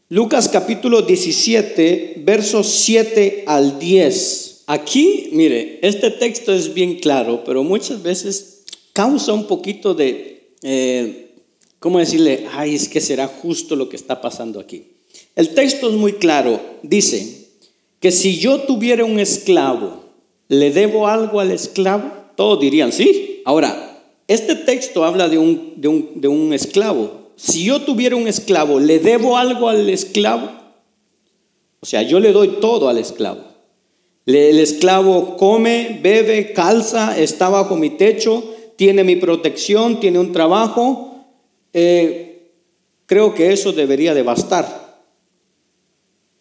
Lucas 0.09 0.49
capítulo 0.49 1.03
17, 1.03 2.23
versos 2.25 2.67
7 2.67 3.43
al 3.45 3.77
10. 3.77 4.63
Aquí, 4.65 5.29
mire, 5.33 5.79
este 5.81 6.11
texto 6.11 6.53
es 6.53 6.73
bien 6.73 6.99
claro, 6.99 7.43
pero 7.43 7.63
muchas 7.63 8.01
veces 8.01 8.58
causa 8.99 9.31
un 9.31 9.45
poquito 9.45 9.93
de, 9.93 10.55
eh, 10.61 11.31
¿cómo 11.79 11.99
decirle? 11.99 12.47
Ay, 12.51 12.75
es 12.75 12.89
que 12.89 12.99
será 12.99 13.27
justo 13.27 13.77
lo 13.77 13.87
que 13.87 13.95
está 13.95 14.19
pasando 14.19 14.59
aquí. 14.59 14.87
El 15.37 15.53
texto 15.53 15.87
es 15.87 15.95
muy 15.95 16.15
claro. 16.15 16.59
Dice 16.83 17.47
que 18.01 18.11
si 18.11 18.39
yo 18.39 18.59
tuviera 18.63 19.05
un 19.05 19.17
esclavo, 19.17 20.03
¿le 20.49 20.71
debo 20.71 21.07
algo 21.07 21.39
al 21.39 21.51
esclavo? 21.51 22.11
Todos 22.35 22.59
dirían 22.59 22.91
sí. 22.91 23.41
Ahora, 23.45 24.03
este 24.27 24.53
texto 24.55 25.05
habla 25.05 25.29
de 25.29 25.37
un, 25.37 25.75
de 25.77 25.87
un, 25.87 26.09
de 26.15 26.27
un 26.27 26.51
esclavo. 26.51 27.29
Si 27.37 27.63
yo 27.63 27.79
tuviera 27.83 28.17
un 28.17 28.27
esclavo, 28.27 28.81
¿le 28.81 28.99
debo 28.99 29.37
algo 29.37 29.69
al 29.69 29.89
esclavo? 29.89 30.51
O 31.79 31.85
sea, 31.85 32.01
yo 32.01 32.19
le 32.19 32.33
doy 32.33 32.57
todo 32.59 32.89
al 32.89 32.97
esclavo. 32.97 33.45
El 34.25 34.59
esclavo 34.59 35.37
come, 35.37 36.01
bebe, 36.03 36.51
calza, 36.51 37.17
está 37.17 37.47
bajo 37.47 37.77
mi 37.77 37.91
techo, 37.91 38.48
tiene 38.79 39.03
mi 39.03 39.17
protección, 39.17 39.99
tiene 39.99 40.19
un 40.19 40.31
trabajo, 40.31 41.25
eh, 41.73 42.53
creo 43.07 43.33
que 43.33 43.51
eso 43.51 43.73
debería 43.73 44.13
de 44.13 44.23
bastar. 44.23 45.03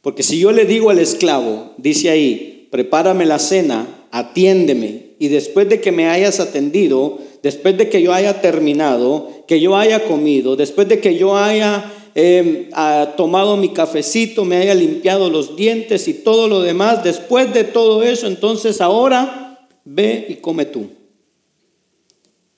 Porque 0.02 0.22
si 0.22 0.38
yo 0.38 0.52
le 0.52 0.64
digo 0.64 0.90
al 0.90 1.00
esclavo, 1.00 1.72
dice 1.78 2.10
ahí, 2.10 2.68
prepárame 2.70 3.26
la 3.26 3.40
cena, 3.40 4.06
atiéndeme, 4.12 5.16
y 5.18 5.26
después 5.26 5.68
de 5.68 5.80
que 5.80 5.90
me 5.90 6.06
hayas 6.06 6.38
atendido, 6.38 7.18
después 7.42 7.76
de 7.76 7.88
que 7.88 8.02
yo 8.02 8.12
haya 8.12 8.40
terminado, 8.40 9.28
que 9.48 9.58
yo 9.58 9.76
haya 9.76 10.04
comido, 10.04 10.54
después 10.54 10.86
de 10.86 11.00
que 11.00 11.16
yo 11.16 11.36
haya 11.36 11.92
em, 12.14 12.68
tomado 13.16 13.56
mi 13.56 13.70
cafecito, 13.70 14.44
me 14.44 14.58
haya 14.58 14.76
limpiado 14.76 15.28
los 15.28 15.56
dientes 15.56 16.06
y 16.06 16.14
todo 16.14 16.46
lo 16.46 16.60
demás, 16.60 17.02
después 17.02 17.52
de 17.52 17.64
todo 17.64 18.04
eso, 18.04 18.28
entonces 18.28 18.80
ahora 18.80 19.66
ve 19.84 20.24
y 20.28 20.34
come 20.36 20.66
tú. 20.66 20.97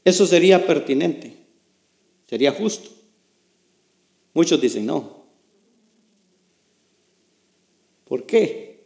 Eso 0.04 0.26
sería 0.26 0.66
pertinente, 0.66 1.36
sería 2.26 2.52
justo. 2.52 2.90
Muchos 4.32 4.60
dicen 4.60 4.86
no. 4.86 5.20
¿Por 8.06 8.24
qué? 8.24 8.84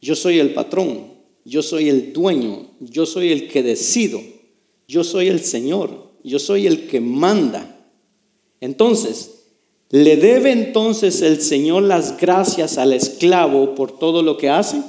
Yo 0.00 0.16
soy 0.16 0.38
el 0.38 0.54
patrón, 0.54 1.12
yo 1.44 1.62
soy 1.62 1.88
el 1.88 2.12
dueño, 2.12 2.70
yo 2.80 3.04
soy 3.04 3.30
el 3.32 3.48
que 3.48 3.62
decido, 3.62 4.20
yo 4.86 5.04
soy 5.04 5.28
el 5.28 5.40
Señor, 5.40 6.12
yo 6.24 6.38
soy 6.38 6.66
el 6.66 6.88
que 6.88 7.00
manda. 7.00 7.86
Entonces, 8.60 9.44
¿le 9.90 10.16
debe 10.16 10.52
entonces 10.52 11.20
el 11.22 11.40
Señor 11.40 11.82
las 11.82 12.16
gracias 12.18 12.78
al 12.78 12.92
esclavo 12.92 13.74
por 13.74 13.98
todo 13.98 14.22
lo 14.22 14.36
que 14.36 14.48
hace? 14.48 14.82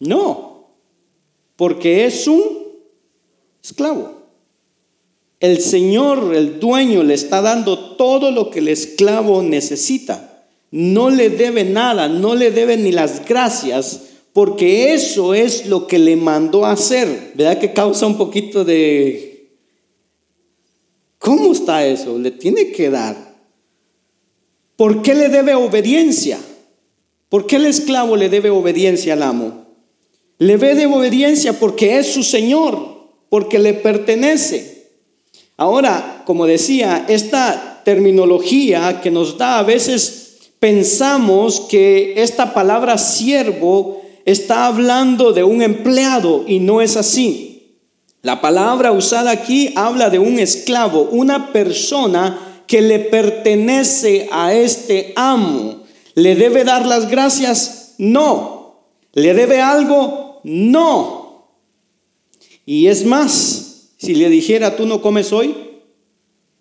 No 0.00 0.47
porque 1.58 2.06
es 2.06 2.28
un 2.28 2.40
esclavo. 3.60 4.12
El 5.40 5.60
Señor, 5.60 6.32
el 6.36 6.60
dueño, 6.60 7.02
le 7.02 7.14
está 7.14 7.42
dando 7.42 7.96
todo 7.96 8.30
lo 8.30 8.48
que 8.48 8.60
el 8.60 8.68
esclavo 8.68 9.42
necesita. 9.42 10.46
No 10.70 11.10
le 11.10 11.30
debe 11.30 11.64
nada, 11.64 12.06
no 12.08 12.36
le 12.36 12.52
debe 12.52 12.76
ni 12.76 12.92
las 12.92 13.26
gracias, 13.26 14.02
porque 14.32 14.94
eso 14.94 15.34
es 15.34 15.66
lo 15.66 15.88
que 15.88 15.98
le 15.98 16.14
mandó 16.14 16.64
a 16.64 16.70
hacer. 16.70 17.32
¿Verdad 17.34 17.58
que 17.58 17.72
causa 17.72 18.06
un 18.06 18.16
poquito 18.16 18.64
de... 18.64 19.56
¿Cómo 21.18 21.50
está 21.50 21.84
eso? 21.84 22.16
Le 22.20 22.30
tiene 22.30 22.70
que 22.70 22.88
dar. 22.88 23.34
¿Por 24.76 25.02
qué 25.02 25.12
le 25.12 25.28
debe 25.28 25.56
obediencia? 25.56 26.38
¿Por 27.28 27.48
qué 27.48 27.56
el 27.56 27.66
esclavo 27.66 28.16
le 28.16 28.28
debe 28.28 28.48
obediencia 28.50 29.14
al 29.14 29.24
amo? 29.24 29.67
Le 30.38 30.56
debe 30.56 30.86
obediencia 30.86 31.52
porque 31.52 31.98
es 31.98 32.12
su 32.12 32.22
Señor, 32.22 33.08
porque 33.28 33.58
le 33.58 33.74
pertenece. 33.74 34.90
Ahora, 35.56 36.22
como 36.24 36.46
decía, 36.46 37.04
esta 37.08 37.82
terminología 37.84 39.00
que 39.00 39.10
nos 39.10 39.36
da 39.38 39.58
a 39.58 39.64
veces 39.64 40.38
pensamos 40.60 41.60
que 41.68 42.14
esta 42.22 42.54
palabra 42.54 42.98
siervo 42.98 44.02
está 44.24 44.66
hablando 44.66 45.32
de 45.32 45.42
un 45.42 45.62
empleado 45.62 46.44
y 46.46 46.60
no 46.60 46.80
es 46.80 46.96
así. 46.96 47.78
La 48.22 48.40
palabra 48.40 48.92
usada 48.92 49.30
aquí 49.30 49.72
habla 49.74 50.10
de 50.10 50.18
un 50.18 50.38
esclavo, 50.38 51.08
una 51.10 51.52
persona 51.52 52.62
que 52.66 52.82
le 52.82 52.98
pertenece 52.98 54.28
a 54.30 54.52
este 54.52 55.12
amo. 55.16 55.84
¿Le 56.14 56.34
debe 56.34 56.64
dar 56.64 56.84
las 56.84 57.08
gracias? 57.08 57.94
No. 57.96 58.82
¿Le 59.14 59.34
debe 59.34 59.62
algo? 59.62 60.27
No. 60.44 61.48
Y 62.66 62.86
es 62.88 63.04
más, 63.04 63.92
si 63.96 64.14
le 64.14 64.28
dijera, 64.28 64.76
tú 64.76 64.86
no 64.86 65.00
comes 65.00 65.32
hoy, 65.32 65.54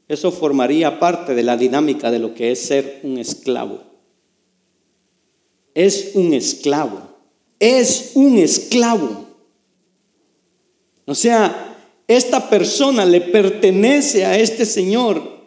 eso 0.08 0.32
formaría 0.32 1.00
parte 1.00 1.36
de 1.36 1.44
la 1.44 1.58
dinámica 1.58 2.12
de 2.12 2.20
lo 2.20 2.34
que 2.34 2.52
es 2.52 2.62
ser 2.62 3.02
un 3.04 3.18
esclavo. 3.18 3.84
Es 5.74 6.12
un 6.16 6.34
esclavo. 6.34 7.02
Es 7.60 8.12
un 8.16 8.38
esclavo. 8.38 9.26
O 11.06 11.16
sea, 11.16 11.76
esta 12.08 12.50
persona 12.50 13.06
le 13.06 13.22
pertenece 13.22 14.26
a 14.26 14.38
este 14.38 14.66
Señor 14.66 15.38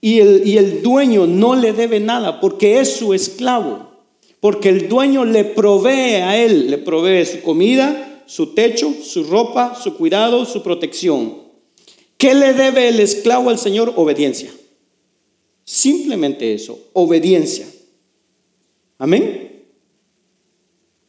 y 0.00 0.20
el, 0.20 0.46
y 0.46 0.56
el 0.56 0.82
dueño 0.82 1.26
no 1.26 1.54
le 1.54 1.72
debe 1.72 2.00
nada 2.00 2.40
porque 2.40 2.80
es 2.80 2.96
su 2.96 3.12
esclavo. 3.12 3.95
Porque 4.40 4.68
el 4.68 4.88
dueño 4.88 5.24
le 5.24 5.44
provee 5.44 6.16
a 6.16 6.36
él, 6.36 6.70
le 6.70 6.78
provee 6.78 7.24
su 7.24 7.40
comida, 7.42 8.22
su 8.26 8.54
techo, 8.54 8.92
su 9.02 9.24
ropa, 9.24 9.74
su 9.82 9.96
cuidado, 9.96 10.44
su 10.44 10.62
protección. 10.62 11.46
¿Qué 12.18 12.34
le 12.34 12.52
debe 12.52 12.88
el 12.88 13.00
esclavo 13.00 13.50
al 13.50 13.58
Señor? 13.58 13.92
Obediencia. 13.96 14.50
Simplemente 15.64 16.54
eso, 16.54 16.78
obediencia. 16.92 17.66
Amén. 18.98 19.64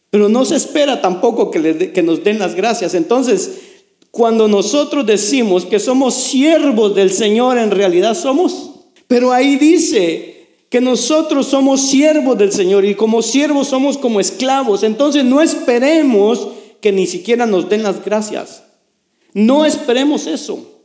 Pero 0.09 0.29
no 0.29 0.45
se 0.45 0.55
espera 0.55 1.01
tampoco 1.01 1.51
que, 1.51 1.91
que 1.93 2.03
nos 2.03 2.23
den 2.23 2.39
las 2.39 2.55
gracias. 2.55 2.93
Entonces, 2.93 3.59
cuando 4.11 4.47
nosotros 4.47 5.05
decimos 5.05 5.65
que 5.65 5.79
somos 5.79 6.15
siervos 6.15 6.95
del 6.95 7.11
Señor, 7.11 7.57
en 7.57 7.71
realidad 7.71 8.15
somos. 8.15 8.71
Pero 9.07 9.31
ahí 9.31 9.57
dice 9.57 10.36
que 10.69 10.81
nosotros 10.81 11.47
somos 11.47 11.81
siervos 11.81 12.37
del 12.37 12.51
Señor 12.51 12.83
y 12.85 12.95
como 12.95 13.21
siervos 13.21 13.69
somos 13.69 13.97
como 13.97 14.19
esclavos. 14.19 14.83
Entonces 14.83 15.23
no 15.23 15.41
esperemos 15.41 16.47
que 16.81 16.91
ni 16.91 17.07
siquiera 17.07 17.45
nos 17.45 17.69
den 17.69 17.83
las 17.83 18.03
gracias. 18.03 18.63
No 19.33 19.65
esperemos 19.65 20.27
eso. 20.27 20.77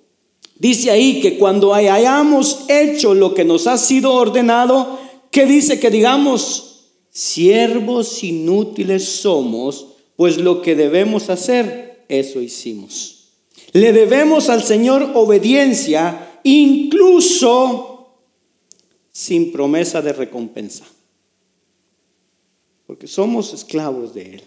Dice 0.57 0.91
ahí 0.91 1.21
que 1.21 1.39
cuando 1.39 1.75
hayamos 1.75 2.67
hecho 2.69 3.15
lo 3.15 3.35
que 3.35 3.45
nos 3.45 3.67
ha 3.67 3.79
sido 3.79 4.13
ordenado, 4.13 4.99
¿qué 5.31 5.47
dice 5.47 5.81
que 5.81 5.91
digamos? 5.91 6.69
Siervos 7.11 8.23
inútiles 8.23 9.05
somos, 9.05 9.87
pues 10.17 10.39
lo 10.39 10.63
que 10.63 10.77
debemos 10.77 11.31
hacer, 11.31 12.05
eso 12.09 12.41
hicimos. 12.41 13.33
Le 13.73 13.93
debemos 13.93 14.49
al 14.49 14.63
Señor 14.63 15.11
obediencia, 15.15 16.39
incluso 16.45 17.92
sin 19.13 19.53
promesa 19.53 20.03
de 20.03 20.13
recompensa. 20.13 20.87
Porque 22.87 23.07
somos 23.07 23.55
esclavos 23.55 24.13
de 24.15 24.35
Él 24.35 24.43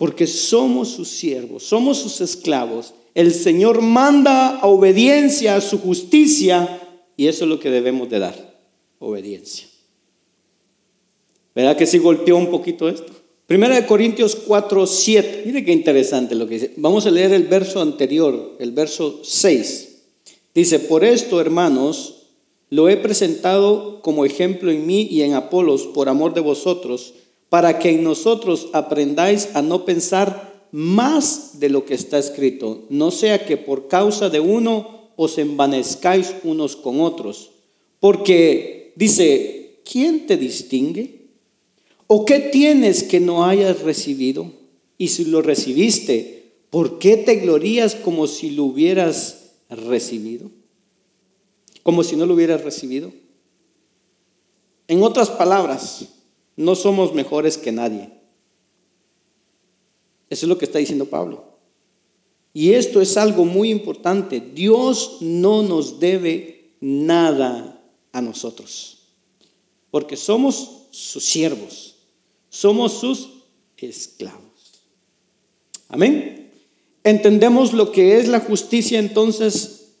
porque 0.00 0.26
somos 0.26 0.88
sus 0.88 1.08
siervos, 1.08 1.62
somos 1.62 1.98
sus 1.98 2.22
esclavos. 2.22 2.94
El 3.14 3.34
Señor 3.34 3.82
manda 3.82 4.60
obediencia 4.62 5.56
a 5.56 5.60
su 5.60 5.78
justicia 5.78 6.80
y 7.18 7.26
eso 7.26 7.44
es 7.44 7.50
lo 7.50 7.60
que 7.60 7.68
debemos 7.68 8.08
de 8.08 8.18
dar, 8.18 8.62
obediencia. 8.98 9.66
¿Verdad 11.54 11.76
que 11.76 11.84
sí 11.84 11.98
golpeó 11.98 12.38
un 12.38 12.50
poquito 12.50 12.88
esto? 12.88 13.12
Primera 13.46 13.74
de 13.74 13.84
Corintios 13.84 14.36
4, 14.36 14.86
7. 14.86 15.42
Mire 15.44 15.66
qué 15.66 15.72
interesante 15.72 16.34
lo 16.34 16.48
que 16.48 16.54
dice. 16.54 16.72
Vamos 16.78 17.04
a 17.04 17.10
leer 17.10 17.34
el 17.34 17.42
verso 17.42 17.82
anterior, 17.82 18.56
el 18.58 18.72
verso 18.72 19.20
6. 19.22 19.98
Dice, 20.54 20.78
por 20.78 21.04
esto, 21.04 21.42
hermanos, 21.42 22.19
lo 22.70 22.88
he 22.88 22.96
presentado 22.96 24.00
como 24.00 24.24
ejemplo 24.24 24.70
en 24.70 24.86
mí 24.86 25.06
y 25.10 25.22
en 25.22 25.34
Apolos 25.34 25.82
por 25.82 26.08
amor 26.08 26.34
de 26.34 26.40
vosotros 26.40 27.14
para 27.48 27.80
que 27.80 27.90
en 27.90 28.04
nosotros 28.04 28.68
aprendáis 28.72 29.48
a 29.54 29.60
no 29.60 29.84
pensar 29.84 30.68
más 30.70 31.58
de 31.58 31.68
lo 31.68 31.84
que 31.84 31.94
está 31.94 32.18
escrito, 32.18 32.84
no 32.88 33.10
sea 33.10 33.44
que 33.44 33.56
por 33.56 33.88
causa 33.88 34.30
de 34.30 34.38
uno 34.38 35.10
os 35.16 35.36
envanezcáis 35.36 36.32
unos 36.44 36.76
con 36.76 37.00
otros. 37.00 37.50
Porque 37.98 38.92
dice, 38.94 39.80
¿quién 39.84 40.26
te 40.26 40.36
distingue? 40.36 41.26
¿O 42.06 42.24
qué 42.24 42.38
tienes 42.38 43.02
que 43.02 43.18
no 43.18 43.44
hayas 43.44 43.82
recibido? 43.82 44.52
Y 44.96 45.08
si 45.08 45.24
lo 45.24 45.42
recibiste, 45.42 46.54
¿por 46.70 46.98
qué 46.98 47.16
te 47.16 47.36
glorías 47.36 47.96
como 47.96 48.28
si 48.28 48.50
lo 48.50 48.64
hubieras 48.64 49.50
recibido? 49.68 50.50
Como 51.82 52.02
si 52.02 52.16
no 52.16 52.26
lo 52.26 52.34
hubieras 52.34 52.62
recibido. 52.62 53.12
En 54.88 55.02
otras 55.02 55.30
palabras, 55.30 56.06
no 56.56 56.74
somos 56.74 57.14
mejores 57.14 57.56
que 57.56 57.72
nadie. 57.72 58.10
Eso 60.28 60.46
es 60.46 60.48
lo 60.48 60.58
que 60.58 60.64
está 60.64 60.78
diciendo 60.78 61.06
Pablo. 61.06 61.44
Y 62.52 62.72
esto 62.72 63.00
es 63.00 63.16
algo 63.16 63.44
muy 63.44 63.70
importante. 63.70 64.40
Dios 64.40 65.18
no 65.20 65.62
nos 65.62 66.00
debe 66.00 66.74
nada 66.80 67.80
a 68.12 68.20
nosotros. 68.20 68.98
Porque 69.90 70.16
somos 70.16 70.86
sus 70.90 71.24
siervos. 71.24 71.96
Somos 72.48 72.92
sus 72.94 73.30
esclavos. 73.76 74.82
Amén. 75.88 76.50
Entendemos 77.02 77.72
lo 77.72 77.92
que 77.92 78.18
es 78.18 78.28
la 78.28 78.40
justicia 78.40 78.98
entonces 78.98 79.92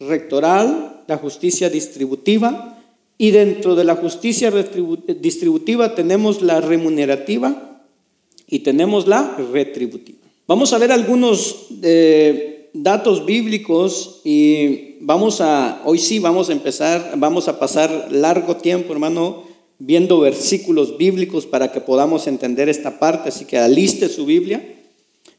rectoral, 0.00 0.95
la 1.06 1.18
justicia 1.18 1.70
distributiva, 1.70 2.76
y 3.18 3.30
dentro 3.30 3.74
de 3.74 3.84
la 3.84 3.96
justicia 3.96 4.50
distributiva 4.50 5.94
tenemos 5.94 6.42
la 6.42 6.60
remunerativa 6.60 7.82
y 8.46 8.58
tenemos 8.60 9.06
la 9.06 9.36
retributiva. 9.52 10.18
Vamos 10.46 10.72
a 10.72 10.78
ver 10.78 10.92
algunos 10.92 11.68
eh, 11.82 12.70
datos 12.74 13.24
bíblicos 13.24 14.20
y 14.22 14.96
vamos 15.00 15.40
a, 15.40 15.82
hoy 15.84 15.98
sí 15.98 16.18
vamos 16.18 16.50
a 16.50 16.52
empezar, 16.52 17.14
vamos 17.16 17.48
a 17.48 17.58
pasar 17.58 18.08
largo 18.10 18.56
tiempo, 18.56 18.92
hermano, 18.92 19.44
viendo 19.78 20.20
versículos 20.20 20.96
bíblicos 20.98 21.46
para 21.46 21.72
que 21.72 21.80
podamos 21.80 22.26
entender 22.26 22.68
esta 22.68 22.98
parte, 22.98 23.30
así 23.30 23.44
que 23.46 23.58
aliste 23.58 24.08
su 24.08 24.26
Biblia. 24.26 24.74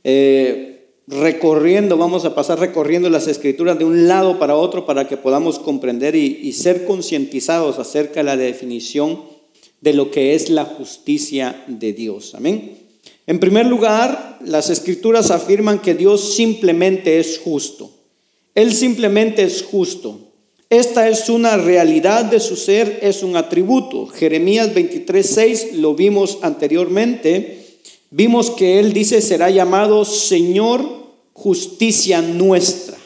Eh, 0.04 0.67
recorriendo, 1.08 1.98
vamos 1.98 2.26
a 2.26 2.36
pasar 2.36 2.60
recorriendo 2.60 3.10
las 3.10 3.28
escrituras 3.28 3.80
de 3.80 3.86
un 3.86 4.08
lado 4.08 4.40
para 4.40 4.56
otro 4.56 4.86
para 4.86 5.08
que 5.08 5.16
podamos 5.16 5.58
comprender 5.58 6.16
y, 6.16 6.52
ser 6.52 6.86
concientizados 6.86 7.80
acerca 7.80 8.20
de 8.20 8.26
la 8.26 8.38
definición 8.38 9.22
de 9.80 9.94
lo 9.94 10.12
que 10.12 10.36
es 10.36 10.50
la 10.50 10.66
justicia 10.66 11.64
de 11.68 11.94
Dios. 11.94 12.36
Amén. 12.36 12.78
En 13.26 13.40
primer 13.40 13.66
lugar, 13.66 14.40
las 14.44 14.70
escrituras 14.70 15.32
afirman 15.32 15.80
que 15.80 15.94
Dios 15.94 16.36
simplemente 16.36 17.20
es 17.20 17.40
justo. 17.40 17.92
Él 18.54 18.74
simplemente 18.74 19.44
es 19.44 19.64
justo. 19.64 20.20
Esta 20.70 21.08
es 21.08 21.30
una 21.30 21.56
realidad 21.56 22.26
de 22.26 22.42
su 22.42 22.58
ser, 22.58 23.00
es 23.02 23.24
un 23.24 23.38
atributo. 23.38 24.08
Jeremías 24.08 24.74
23:6 24.74 25.74
lo 25.74 25.96
vimos 25.96 26.40
anteriormente. 26.42 27.57
Vimos 28.10 28.52
que 28.52 28.80
él 28.80 28.94
dice 28.94 29.22
será 29.22 29.50
llamado 29.50 30.06
Señor 30.06 30.82
justicia 31.34 32.22
nuestra. 32.22 32.98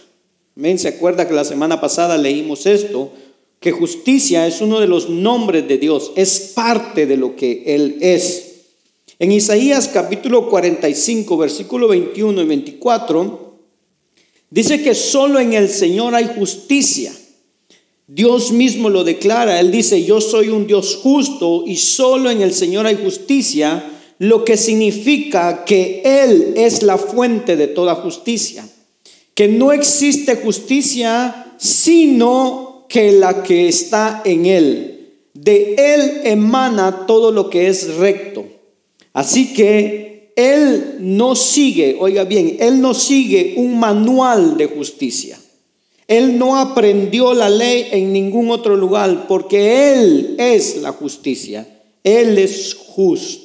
¿Se 0.77 0.87
acuerda 0.87 1.27
que 1.27 1.33
la 1.33 1.43
semana 1.43 1.81
pasada 1.81 2.17
leímos 2.17 2.65
esto? 2.65 3.11
Que 3.59 3.71
justicia 3.71 4.47
es 4.47 4.61
uno 4.61 4.79
de 4.79 4.87
los 4.87 5.09
nombres 5.09 5.67
de 5.67 5.77
Dios, 5.77 6.11
es 6.15 6.51
parte 6.55 7.05
de 7.05 7.17
lo 7.17 7.35
que 7.35 7.63
Él 7.67 7.97
es. 8.01 8.51
En 9.19 9.31
Isaías 9.31 9.87
capítulo 9.87 10.49
45, 10.49 11.37
versículo 11.37 11.87
21 11.87 12.41
y 12.41 12.45
24, 12.45 13.51
Dice 14.51 14.83
que 14.83 14.93
solo 14.93 15.39
en 15.39 15.53
el 15.53 15.69
Señor 15.69 16.13
hay 16.13 16.29
justicia. 16.37 17.13
Dios 18.05 18.51
mismo 18.51 18.89
lo 18.89 19.05
declara. 19.05 19.61
Él 19.61 19.71
dice, 19.71 20.03
yo 20.03 20.19
soy 20.19 20.49
un 20.49 20.67
Dios 20.67 20.99
justo 21.01 21.63
y 21.65 21.77
solo 21.77 22.29
en 22.29 22.41
el 22.41 22.53
Señor 22.53 22.85
hay 22.85 22.97
justicia, 23.01 23.81
lo 24.21 24.45
que 24.45 24.55
significa 24.55 25.65
que 25.65 26.03
Él 26.05 26.53
es 26.55 26.83
la 26.83 26.99
fuente 26.99 27.55
de 27.55 27.65
toda 27.65 27.95
justicia. 27.95 28.63
Que 29.33 29.47
no 29.47 29.71
existe 29.71 30.35
justicia 30.35 31.55
sino 31.57 32.85
que 32.87 33.13
la 33.13 33.41
que 33.41 33.67
está 33.67 34.21
en 34.23 34.45
Él. 34.45 35.09
De 35.33 35.73
Él 35.75 36.21
emana 36.25 37.07
todo 37.07 37.31
lo 37.31 37.49
que 37.49 37.67
es 37.67 37.95
recto. 37.95 38.45
Así 39.11 39.53
que 39.55 40.31
Él 40.35 40.97
no 40.99 41.35
sigue, 41.35 41.97
oiga 41.99 42.23
bien, 42.23 42.57
Él 42.59 42.79
no 42.79 42.93
sigue 42.93 43.55
un 43.57 43.79
manual 43.79 44.55
de 44.55 44.67
justicia. 44.67 45.39
Él 46.07 46.37
no 46.37 46.59
aprendió 46.59 47.33
la 47.33 47.49
ley 47.49 47.87
en 47.91 48.13
ningún 48.13 48.51
otro 48.51 48.75
lugar 48.75 49.25
porque 49.27 49.93
Él 49.93 50.35
es 50.37 50.79
la 50.79 50.91
justicia. 50.91 51.67
Él 52.03 52.37
es 52.37 52.75
justo. 52.75 53.40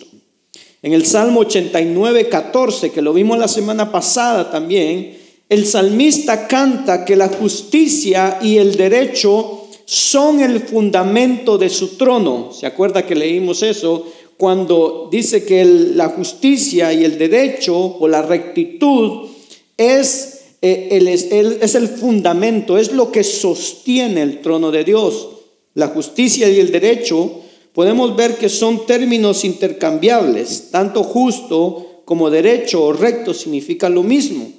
En 0.83 0.93
el 0.93 1.07
Salmo 1.07 1.41
89, 1.41 2.29
14, 2.29 2.91
que 2.91 3.03
lo 3.03 3.13
vimos 3.13 3.39
la 3.39 3.49
semana 3.49 3.91
pasada 3.91 4.51
también, 4.51 5.17
el 5.49 5.67
salmista 5.67 6.47
canta 6.47 7.05
que 7.05 7.17
la 7.17 7.29
justicia 7.29 8.39
y 8.43 8.59
el 8.59 8.77
derecho 8.77 9.69
son 9.85 10.41
el 10.41 10.61
fundamento 10.61 11.59
de 11.59 11.69
su 11.69 11.97
trono. 11.97 12.53
¿Se 12.53 12.67
acuerda 12.67 13.07
que 13.07 13.15
leímos 13.15 13.63
eso? 13.63 14.07
Cuando 14.37 15.09
dice 15.11 15.45
que 15.45 15.65
la 15.65 16.09
justicia 16.09 16.93
y 16.93 17.05
el 17.05 17.17
derecho 17.17 17.77
o 17.77 18.09
la 18.09 18.23
rectitud 18.23 19.29
es 19.77 20.37
eh, 20.63 21.59
es 21.61 21.75
el 21.75 21.89
fundamento, 21.89 22.79
es 22.79 22.93
lo 22.93 23.13
que 23.13 23.23
sostiene 23.23 24.23
el 24.23 24.41
trono 24.41 24.71
de 24.71 24.85
Dios. 24.85 25.29
La 25.75 25.89
justicia 25.89 26.49
y 26.49 26.59
el 26.59 26.73
derecho 26.73 27.43
podemos 27.77 28.17
ver 28.17 28.39
que 28.39 28.49
son 28.49 28.87
términos 28.87 29.45
intercambiables, 29.45 30.71
tanto 30.71 31.03
justo 31.03 32.01
como 32.07 32.31
derecho 32.31 32.83
o 32.83 32.95
recto 32.95 33.35
significa 33.35 33.91
lo 33.91 34.03
mismo. 34.03 34.51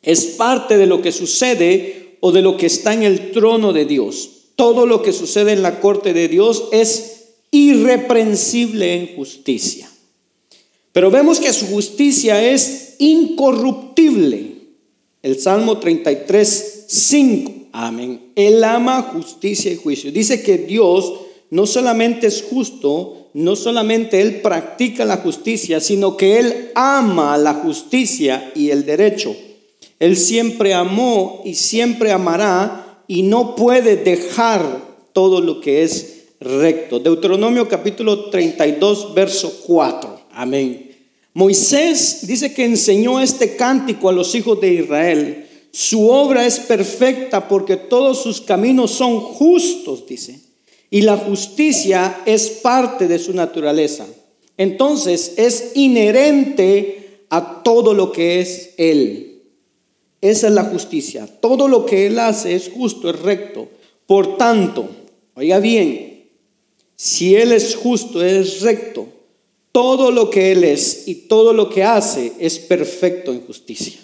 Es 0.00 0.24
parte 0.24 0.78
de 0.78 0.86
lo 0.86 1.02
que 1.02 1.12
sucede 1.12 2.16
o 2.20 2.32
de 2.32 2.40
lo 2.40 2.56
que 2.56 2.64
está 2.64 2.94
en 2.94 3.02
el 3.02 3.32
trono 3.32 3.74
de 3.74 3.84
Dios. 3.84 4.30
Todo 4.56 4.86
lo 4.86 5.02
que 5.02 5.12
sucede 5.12 5.52
en 5.52 5.60
la 5.60 5.78
corte 5.80 6.14
de 6.14 6.26
Dios 6.26 6.70
es 6.72 7.34
irreprensible 7.50 8.94
en 8.94 9.14
justicia. 9.14 9.86
Pero 10.92 11.10
vemos 11.10 11.40
que 11.40 11.52
su 11.52 11.66
justicia 11.66 12.42
es 12.50 12.94
incorruptible. 12.98 14.54
El 15.20 15.38
Salmo 15.38 15.76
33, 15.76 16.84
5. 16.88 17.52
Amén. 17.72 18.32
Él 18.34 18.64
ama 18.64 19.02
justicia 19.02 19.70
y 19.70 19.76
juicio. 19.76 20.10
Dice 20.10 20.42
que 20.42 20.56
Dios 20.56 21.27
no 21.50 21.66
solamente 21.66 22.26
es 22.26 22.42
justo, 22.42 23.30
no 23.34 23.56
solamente 23.56 24.20
Él 24.20 24.40
practica 24.40 25.04
la 25.04 25.18
justicia, 25.18 25.80
sino 25.80 26.16
que 26.16 26.38
Él 26.38 26.70
ama 26.74 27.36
la 27.38 27.54
justicia 27.54 28.52
y 28.54 28.70
el 28.70 28.84
derecho. 28.84 29.34
Él 29.98 30.16
siempre 30.16 30.74
amó 30.74 31.42
y 31.44 31.54
siempre 31.54 32.12
amará 32.12 33.02
y 33.08 33.22
no 33.22 33.56
puede 33.56 33.96
dejar 33.96 34.62
todo 35.12 35.40
lo 35.40 35.60
que 35.60 35.82
es 35.82 36.26
recto. 36.40 37.00
Deuteronomio 37.00 37.68
capítulo 37.68 38.30
32, 38.30 39.14
verso 39.14 39.62
4. 39.66 40.20
Amén. 40.32 40.90
Moisés 41.34 42.26
dice 42.26 42.52
que 42.52 42.64
enseñó 42.64 43.20
este 43.20 43.56
cántico 43.56 44.08
a 44.08 44.12
los 44.12 44.34
hijos 44.34 44.60
de 44.60 44.74
Israel. 44.74 45.48
Su 45.70 46.08
obra 46.08 46.46
es 46.46 46.58
perfecta 46.58 47.46
porque 47.48 47.76
todos 47.76 48.22
sus 48.22 48.40
caminos 48.40 48.90
son 48.90 49.20
justos, 49.20 50.06
dice. 50.06 50.47
Y 50.90 51.02
la 51.02 51.16
justicia 51.16 52.22
es 52.24 52.48
parte 52.48 53.08
de 53.08 53.18
su 53.18 53.32
naturaleza. 53.34 54.06
Entonces 54.56 55.34
es 55.36 55.72
inherente 55.74 57.24
a 57.30 57.62
todo 57.62 57.94
lo 57.94 58.10
que 58.10 58.40
es 58.40 58.74
Él. 58.76 59.42
Esa 60.20 60.48
es 60.48 60.54
la 60.54 60.64
justicia. 60.64 61.28
Todo 61.40 61.68
lo 61.68 61.86
que 61.86 62.06
Él 62.06 62.18
hace 62.18 62.54
es 62.54 62.70
justo, 62.70 63.08
es 63.10 63.20
recto. 63.20 63.68
Por 64.06 64.36
tanto, 64.36 64.88
oiga 65.34 65.60
bien, 65.60 66.24
si 66.96 67.36
Él 67.36 67.52
es 67.52 67.76
justo, 67.76 68.24
es 68.24 68.62
recto, 68.62 69.06
todo 69.70 70.10
lo 70.10 70.30
que 70.30 70.50
Él 70.52 70.64
es 70.64 71.06
y 71.06 71.14
todo 71.14 71.52
lo 71.52 71.70
que 71.70 71.84
hace 71.84 72.32
es 72.40 72.58
perfecto 72.58 73.32
en 73.32 73.42
justicia. 73.42 74.00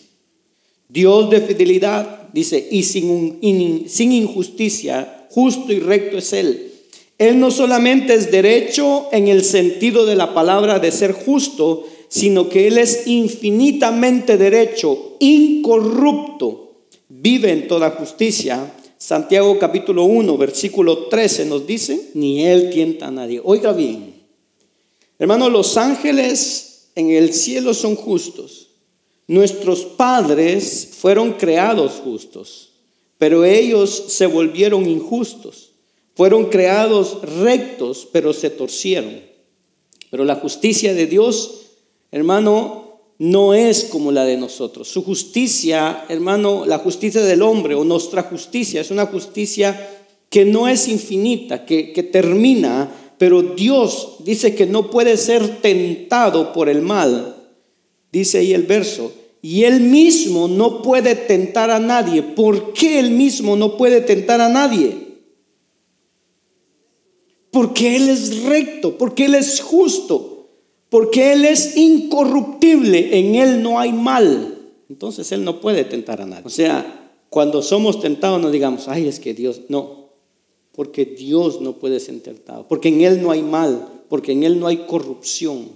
Dios 0.89 1.31
de 1.31 1.41
fidelidad, 1.41 2.29
dice, 2.33 2.69
y 2.71 2.85
sin, 2.85 3.89
sin 3.89 4.13
injusticia, 4.13 5.27
justo 5.31 5.73
y 5.73 5.81
recto 5.81 6.19
es 6.19 6.33
Él. 6.33 6.74
Él 7.19 7.39
no 7.39 7.51
solamente 7.51 8.15
es 8.15 8.31
derecho 8.31 9.09
en 9.13 9.29
el 9.29 9.45
sentido 9.45 10.05
de 10.07 10.17
la 10.17 10.35
palabra 10.35 10.79
de 10.79 10.91
ser 10.91 11.13
justo, 11.13 11.87
sino 12.09 12.49
que 12.49 12.67
Él 12.67 12.79
es 12.79 13.07
infinitamente 13.07 14.37
derecho, 14.37 15.17
incorrupto, 15.21 16.75
vive 17.09 17.53
en 17.53 17.69
toda 17.69 17.91
justicia. 17.93 18.75
Santiago 18.99 19.59
capítulo 19.59 20.05
1, 20.05 20.37
versículo 20.37 21.07
13 21.07 21.47
nos 21.47 21.67
dice, 21.67 22.11
ni 22.15 22.45
Él 22.45 22.71
tienta 22.71 23.09
a 23.09 23.11
nadie. 23.11 23.41
Oiga 23.45 23.73
bien, 23.73 24.15
Hermano, 25.19 25.49
los 25.49 25.77
ángeles 25.77 26.89
en 26.97 27.11
el 27.11 27.33
cielo 27.33 27.73
son 27.73 27.95
justos. 27.95 28.69
Nuestros 29.27 29.85
padres 29.85 30.91
fueron 30.99 31.35
creados 31.35 31.93
justos, 32.05 32.73
pero 33.17 33.45
ellos 33.45 34.05
se 34.09 34.27
volvieron 34.27 34.89
injustos. 34.89 35.71
Fueron 36.15 36.47
creados 36.47 37.19
rectos, 37.23 38.09
pero 38.13 38.33
se 38.33 38.51
torcieron. 38.51 39.21
Pero 40.11 40.25
la 40.25 40.37
justicia 40.37 40.95
de 40.95 41.07
Dios, 41.07 41.63
hermano, 42.13 43.01
no 43.19 43.55
es 43.55 43.85
como 43.85 44.13
la 44.13 44.25
de 44.25 44.37
nosotros. 44.37 44.89
Su 44.89 45.03
justicia, 45.05 46.05
hermano, 46.09 46.65
la 46.67 46.79
justicia 46.79 47.23
del 47.23 47.43
hombre 47.43 47.75
o 47.75 47.85
nuestra 47.85 48.23
justicia 48.23 48.81
es 48.81 48.91
una 48.91 49.07
justicia 49.07 49.91
que 50.29 50.45
no 50.45 50.69
es 50.69 50.89
infinita, 50.89 51.65
que, 51.65 52.09
termina 52.13 52.91
pero 53.19 53.43
Dios 53.43 54.17
dice 54.21 54.55
que 54.55 54.67
no 54.67 54.91
puede 54.91 55.17
ser 55.17 55.61
tentado 55.61 56.53
por 56.53 56.69
el 56.69 56.83
mal. 56.83 57.37
Dice 58.13 58.39
ahí 58.39 58.53
el 58.53 58.65
verso. 58.65 59.13
Y 59.41 59.65
él 59.65 59.81
mismo 59.81 60.49
no 60.49 60.83
puede 60.83 61.15
tentar 61.15 61.71
a 61.71 61.79
nadie. 61.79 62.23
¿Por 62.23 62.73
qué 62.73 62.99
él 62.99 63.11
mismo 63.11 63.57
no 63.57 63.77
puede 63.77 64.01
tentar 64.01 64.41
a 64.41 64.49
nadie? 64.49 65.04
Porque 67.55 67.97
él 67.97 68.11
es 68.11 68.43
recto, 68.43 68.99
porque 68.99 69.25
él 69.25 69.37
es 69.37 69.61
justo, 69.61 70.49
porque 70.91 71.33
él 71.33 71.45
es 71.45 71.77
incorruptible. 71.77 73.19
En 73.19 73.37
él 73.37 73.63
no 73.63 73.79
hay 73.79 73.93
mal. 73.93 74.59
Entonces 74.91 75.33
él 75.33 75.45
no 75.45 75.61
puede 75.61 75.85
tentar 75.85 76.21
a 76.21 76.27
nadie. 76.27 76.43
O 76.45 76.51
sea, 76.51 77.13
cuando 77.31 77.63
somos 77.63 78.01
tentados 78.01 78.41
no 78.41 78.51
digamos, 78.51 78.89
ay, 78.89 79.09
es 79.09 79.19
que 79.19 79.35
Dios, 79.35 79.63
no, 79.69 80.11
porque 80.73 81.05
Dios 81.05 81.61
no 81.61 81.79
puede 81.79 82.01
ser 82.01 82.21
tentado, 82.21 82.67
porque 82.69 82.89
en 82.89 83.01
Él 83.01 83.23
no 83.23 83.31
hay 83.31 83.43
mal, 83.43 83.89
porque 84.09 84.33
en 84.33 84.43
Él 84.43 84.59
no 84.59 84.67
hay 84.67 84.79
corrupción, 84.87 85.69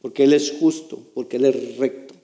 porque 0.00 0.24
Él 0.24 0.32
es 0.32 0.54
justo, 0.60 0.98
porque 1.14 1.36
Él 1.36 1.46
es 1.46 1.76
recto. 1.78 2.14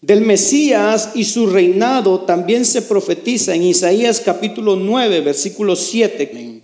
Del 0.00 0.22
Mesías 0.22 1.12
y 1.14 1.24
su 1.24 1.46
reinado 1.46 2.20
también 2.20 2.64
se 2.64 2.82
profetiza 2.82 3.54
en 3.54 3.62
Isaías 3.62 4.20
capítulo 4.20 4.76
9, 4.76 5.20
versículo 5.20 5.76
7. 5.76 6.61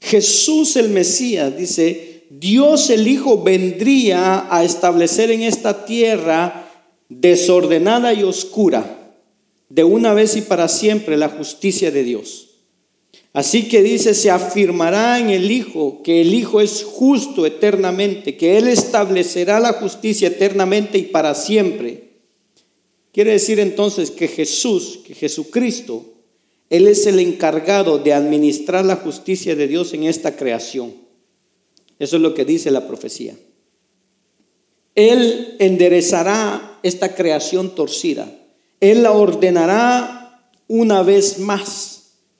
Jesús 0.00 0.76
el 0.76 0.90
Mesías 0.90 1.56
dice, 1.56 2.24
Dios 2.30 2.90
el 2.90 3.06
Hijo 3.08 3.42
vendría 3.42 4.46
a 4.54 4.64
establecer 4.64 5.30
en 5.30 5.42
esta 5.42 5.84
tierra 5.84 6.68
desordenada 7.08 8.12
y 8.12 8.22
oscura, 8.22 9.14
de 9.68 9.84
una 9.84 10.14
vez 10.14 10.36
y 10.36 10.42
para 10.42 10.68
siempre, 10.68 11.16
la 11.16 11.28
justicia 11.28 11.90
de 11.90 12.04
Dios. 12.04 12.46
Así 13.32 13.68
que 13.68 13.82
dice, 13.82 14.14
se 14.14 14.30
afirmará 14.30 15.18
en 15.18 15.28
el 15.30 15.50
Hijo 15.50 16.02
que 16.02 16.22
el 16.22 16.32
Hijo 16.32 16.60
es 16.60 16.84
justo 16.84 17.44
eternamente, 17.44 18.36
que 18.36 18.56
Él 18.56 18.66
establecerá 18.66 19.60
la 19.60 19.74
justicia 19.74 20.28
eternamente 20.28 20.98
y 20.98 21.02
para 21.02 21.34
siempre. 21.34 22.06
Quiere 23.12 23.32
decir 23.32 23.60
entonces 23.60 24.10
que 24.10 24.28
Jesús, 24.28 25.00
que 25.06 25.14
Jesucristo, 25.14 26.15
Él 26.70 26.88
es 26.88 27.06
el 27.06 27.20
encargado 27.20 27.98
de 27.98 28.12
administrar 28.12 28.84
la 28.84 28.96
justicia 28.96 29.54
de 29.54 29.68
Dios 29.68 29.92
en 29.94 30.04
esta 30.04 30.36
creación. 30.36 30.94
Eso 31.98 32.16
es 32.16 32.22
lo 32.22 32.34
que 32.34 32.44
dice 32.44 32.70
la 32.70 32.86
profecía. 32.86 33.36
Él 34.94 35.56
enderezará 35.58 36.80
esta 36.82 37.14
creación 37.14 37.74
torcida. 37.74 38.30
Él 38.80 39.02
la 39.02 39.12
ordenará 39.12 40.50
una 40.68 41.02
vez 41.02 41.38
más 41.38 41.96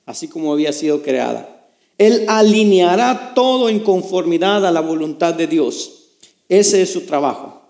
así 0.07 0.27
como 0.27 0.51
había 0.51 0.73
sido 0.73 1.03
creada. 1.03 1.69
Él 1.99 2.25
alineará 2.27 3.33
todo 3.35 3.69
en 3.69 3.81
conformidad 3.81 4.65
a 4.65 4.71
la 4.71 4.81
voluntad 4.81 5.35
de 5.35 5.45
Dios. 5.45 6.15
Ese 6.49 6.81
es 6.81 6.91
su 6.91 7.01
trabajo. 7.01 7.61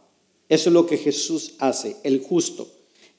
Eso 0.48 0.70
es 0.70 0.74
lo 0.74 0.86
que 0.86 0.98
Jesús 0.98 1.56
hace, 1.60 1.98
el 2.04 2.22
justo. 2.22 2.68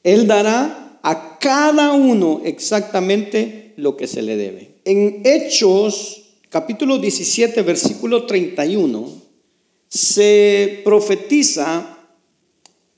Él 0.02 0.26
dará 0.26 0.52
da 0.52 0.87
a 1.02 1.38
cada 1.38 1.92
uno 1.92 2.42
exactamente 2.44 3.72
lo 3.76 3.96
que 3.96 4.06
se 4.06 4.22
le 4.22 4.36
debe. 4.36 4.74
En 4.84 5.22
Hechos 5.24 6.18
capítulo 6.48 6.98
17, 6.98 7.62
versículo 7.62 8.24
31, 8.24 9.10
se 9.88 10.80
profetiza 10.84 11.98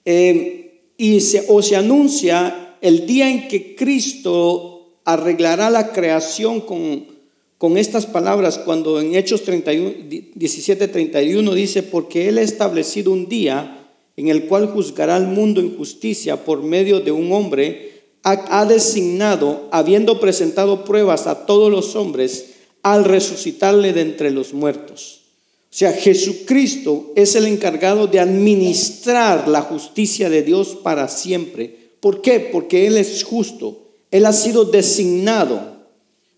eh, 0.04 0.82
y 0.96 1.20
se, 1.20 1.44
o 1.48 1.62
se 1.62 1.76
anuncia 1.76 2.76
el 2.80 3.06
día 3.06 3.28
en 3.28 3.48
que 3.48 3.74
Cristo 3.74 4.98
arreglará 5.04 5.70
la 5.70 5.92
creación 5.92 6.60
con, 6.60 7.06
con 7.58 7.76
estas 7.76 8.06
palabras, 8.06 8.58
cuando 8.58 9.00
en 9.00 9.14
Hechos 9.14 9.42
31, 9.42 10.08
17, 10.34 10.88
31 10.88 11.54
dice, 11.54 11.82
porque 11.82 12.28
Él 12.28 12.38
ha 12.38 12.42
establecido 12.42 13.12
un 13.12 13.28
día 13.28 13.88
en 14.16 14.28
el 14.28 14.44
cual 14.44 14.66
juzgará 14.66 15.16
al 15.16 15.26
mundo 15.26 15.60
en 15.60 15.76
justicia 15.76 16.44
por 16.44 16.62
medio 16.62 17.00
de 17.00 17.12
un 17.12 17.32
hombre, 17.32 17.89
ha, 18.22 18.66
designado, 18.66 19.68
habiendo 19.70 20.20
presentado 20.20 20.84
pruebas 20.84 21.26
a 21.26 21.46
todos 21.46 21.70
los 21.70 21.96
hombres, 21.96 22.46
al 22.82 23.04
resucitarle 23.04 23.92
de 23.92 24.02
entre 24.02 24.30
los 24.30 24.52
muertos. 24.52 25.20
O 25.64 25.72
sea, 25.72 25.92
Jesucristo 25.92 27.12
es 27.14 27.34
el 27.36 27.46
encargado 27.46 28.06
de 28.06 28.20
administrar 28.20 29.46
la 29.48 29.62
justicia 29.62 30.28
de 30.28 30.42
Dios 30.42 30.76
para 30.82 31.08
siempre. 31.08 31.92
¿Por 32.00 32.22
qué? 32.22 32.40
Porque 32.40 32.86
Él 32.86 32.96
es 32.96 33.22
justo. 33.22 33.78
Él 34.10 34.26
ha 34.26 34.32
sido 34.32 34.64
designado. 34.64 35.60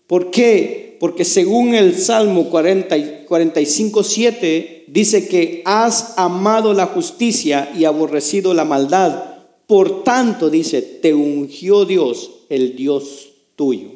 ¿Por 0.07 0.29
qué? 0.29 0.97
Porque 0.99 1.25
según 1.25 1.73
el 1.73 1.97
Salmo 1.97 2.49
40, 2.49 3.25
45, 3.25 4.03
7, 4.03 4.85
dice 4.87 5.27
que 5.27 5.63
has 5.65 6.13
amado 6.17 6.73
la 6.73 6.85
justicia 6.85 7.71
y 7.75 7.85
aborrecido 7.85 8.53
la 8.53 8.65
maldad. 8.65 9.32
Por 9.73 10.03
tanto, 10.03 10.51
dice, 10.51 10.83
te 10.83 11.15
ungió 11.15 11.83
Dios, 11.83 12.29
el 12.47 12.75
Dios 12.75 13.29
tuyo. 13.55 13.87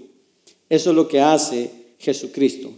Eso 0.68 0.90
es 0.90 0.96
lo 0.96 1.08
que 1.08 1.20
hace 1.20 1.70
Jesucristo. 2.00 2.72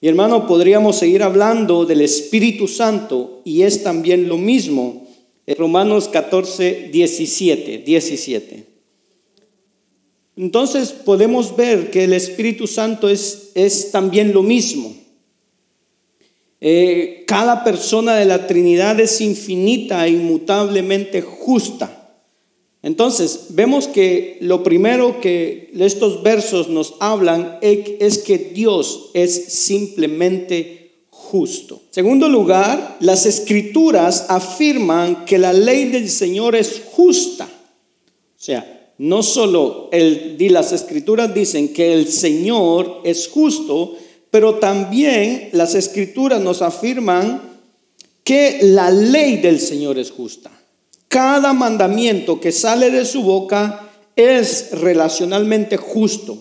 Y 0.00 0.06
hermano, 0.06 0.46
podríamos 0.46 0.94
seguir 0.94 1.24
hablando 1.24 1.84
del 1.84 2.00
Espíritu 2.00 2.68
Santo 2.68 3.42
y 3.44 3.62
es 3.62 3.82
también 3.82 4.28
lo 4.28 4.38
mismo. 4.38 5.04
Romanos 5.58 6.06
14, 6.06 6.90
17, 6.92 7.78
17. 7.78 8.64
Entonces 10.36 10.92
podemos 10.92 11.56
ver 11.56 11.90
que 11.90 12.04
el 12.04 12.12
Espíritu 12.12 12.68
Santo 12.68 13.08
es, 13.08 13.50
es 13.56 13.90
también 13.90 14.32
lo 14.32 14.44
mismo. 14.44 14.94
Eh, 16.60 17.24
cada 17.26 17.64
persona 17.64 18.14
de 18.14 18.26
la 18.26 18.46
Trinidad 18.46 19.00
es 19.00 19.20
infinita 19.20 20.06
e 20.06 20.10
inmutablemente 20.10 21.20
justa. 21.20 22.02
Entonces, 22.84 23.46
vemos 23.48 23.88
que 23.88 24.36
lo 24.42 24.62
primero 24.62 25.18
que 25.18 25.70
estos 25.74 26.22
versos 26.22 26.68
nos 26.68 26.96
hablan 27.00 27.58
es 27.62 28.18
que 28.18 28.36
Dios 28.36 29.08
es 29.14 29.46
simplemente 29.46 30.92
justo. 31.08 31.80
Segundo 31.88 32.28
lugar, 32.28 32.98
las 33.00 33.24
escrituras 33.24 34.26
afirman 34.28 35.24
que 35.24 35.38
la 35.38 35.54
ley 35.54 35.86
del 35.86 36.10
Señor 36.10 36.54
es 36.56 36.82
justa. 36.92 37.46
O 37.46 38.42
sea, 38.44 38.92
no 38.98 39.22
solo 39.22 39.88
las 39.90 40.72
escrituras 40.72 41.32
dicen 41.32 41.72
que 41.72 41.94
el 41.94 42.06
Señor 42.06 43.00
es 43.02 43.28
justo, 43.28 43.96
pero 44.30 44.56
también 44.56 45.48
las 45.52 45.74
escrituras 45.74 46.38
nos 46.38 46.60
afirman 46.60 47.60
que 48.22 48.58
la 48.60 48.90
ley 48.90 49.38
del 49.38 49.58
Señor 49.58 49.98
es 49.98 50.10
justa. 50.10 50.50
Cada 51.14 51.52
mandamiento 51.52 52.40
que 52.40 52.50
sale 52.50 52.90
de 52.90 53.04
su 53.04 53.22
boca 53.22 53.88
es 54.16 54.70
relacionalmente 54.72 55.76
justo, 55.76 56.36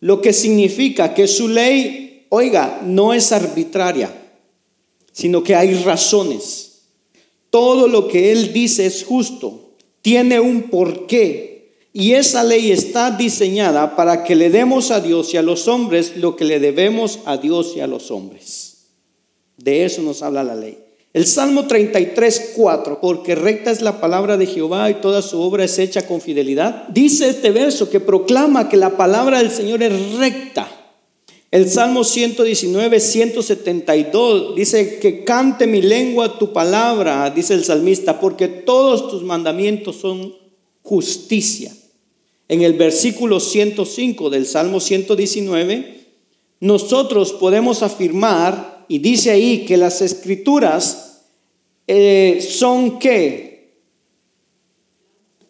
lo 0.00 0.22
que 0.22 0.32
significa 0.32 1.12
que 1.12 1.26
su 1.26 1.46
ley, 1.46 2.24
oiga, 2.30 2.80
no 2.86 3.12
es 3.12 3.32
arbitraria, 3.32 4.10
sino 5.12 5.44
que 5.44 5.54
hay 5.54 5.74
razones. 5.74 6.84
Todo 7.50 7.86
lo 7.86 8.08
que 8.08 8.32
Él 8.32 8.54
dice 8.54 8.86
es 8.86 9.04
justo, 9.04 9.74
tiene 10.00 10.40
un 10.40 10.70
porqué, 10.70 11.74
y 11.92 12.14
esa 12.14 12.42
ley 12.44 12.72
está 12.72 13.10
diseñada 13.10 13.94
para 13.94 14.24
que 14.24 14.36
le 14.36 14.48
demos 14.48 14.90
a 14.90 15.00
Dios 15.00 15.34
y 15.34 15.36
a 15.36 15.42
los 15.42 15.68
hombres 15.68 16.16
lo 16.16 16.34
que 16.34 16.46
le 16.46 16.60
debemos 16.60 17.18
a 17.26 17.36
Dios 17.36 17.74
y 17.76 17.80
a 17.80 17.86
los 17.86 18.10
hombres. 18.10 18.86
De 19.58 19.84
eso 19.84 20.00
nos 20.00 20.22
habla 20.22 20.42
la 20.42 20.54
ley. 20.54 20.83
El 21.14 21.26
Salmo 21.28 21.68
33, 21.68 22.54
4, 22.56 22.98
porque 23.00 23.36
recta 23.36 23.70
es 23.70 23.80
la 23.80 24.00
palabra 24.00 24.36
de 24.36 24.46
Jehová 24.46 24.90
y 24.90 24.94
toda 24.94 25.22
su 25.22 25.40
obra 25.40 25.62
es 25.62 25.78
hecha 25.78 26.08
con 26.08 26.20
fidelidad. 26.20 26.88
Dice 26.88 27.28
este 27.28 27.52
verso 27.52 27.88
que 27.88 28.00
proclama 28.00 28.68
que 28.68 28.76
la 28.76 28.96
palabra 28.96 29.38
del 29.38 29.52
Señor 29.52 29.84
es 29.84 30.14
recta. 30.14 30.68
El 31.52 31.70
Salmo 31.70 32.02
119, 32.02 32.98
172 32.98 34.56
dice 34.56 34.98
que 34.98 35.22
cante 35.22 35.68
mi 35.68 35.80
lengua 35.82 36.36
tu 36.36 36.52
palabra, 36.52 37.30
dice 37.30 37.54
el 37.54 37.62
salmista, 37.62 38.18
porque 38.18 38.48
todos 38.48 39.08
tus 39.08 39.22
mandamientos 39.22 39.94
son 39.94 40.34
justicia. 40.82 41.72
En 42.48 42.62
el 42.62 42.72
versículo 42.72 43.38
105 43.38 44.30
del 44.30 44.46
Salmo 44.46 44.80
119, 44.80 46.08
nosotros 46.58 47.32
podemos 47.34 47.84
afirmar 47.84 48.73
y 48.88 48.98
dice 48.98 49.30
ahí 49.30 49.64
que 49.64 49.76
las 49.76 50.00
escrituras 50.02 51.22
eh, 51.86 52.44
son 52.46 52.98
qué? 52.98 53.80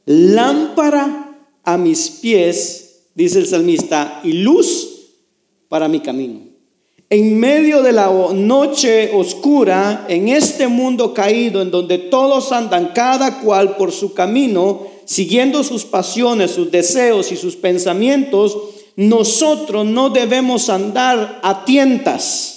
Lámpara 0.06 1.48
a 1.62 1.76
mis 1.76 2.10
pies, 2.10 3.06
dice 3.14 3.38
el 3.38 3.46
salmista, 3.46 4.20
y 4.24 4.32
luz 4.32 5.12
para 5.68 5.88
mi 5.88 6.00
camino. 6.00 6.40
En 7.10 7.38
medio 7.38 7.82
de 7.82 7.92
la 7.92 8.10
noche 8.34 9.12
oscura, 9.14 10.06
en 10.08 10.28
este 10.28 10.66
mundo 10.66 11.14
caído, 11.14 11.62
en 11.62 11.70
donde 11.70 11.98
todos 11.98 12.50
andan 12.50 12.92
cada 12.94 13.40
cual 13.40 13.76
por 13.76 13.92
su 13.92 14.14
camino, 14.14 14.86
siguiendo 15.04 15.62
sus 15.62 15.84
pasiones, 15.84 16.50
sus 16.50 16.70
deseos 16.70 17.30
y 17.30 17.36
sus 17.36 17.56
pensamientos, 17.56 18.56
nosotros 18.96 19.86
no 19.86 20.10
debemos 20.10 20.68
andar 20.68 21.40
a 21.42 21.64
tientas 21.64 22.53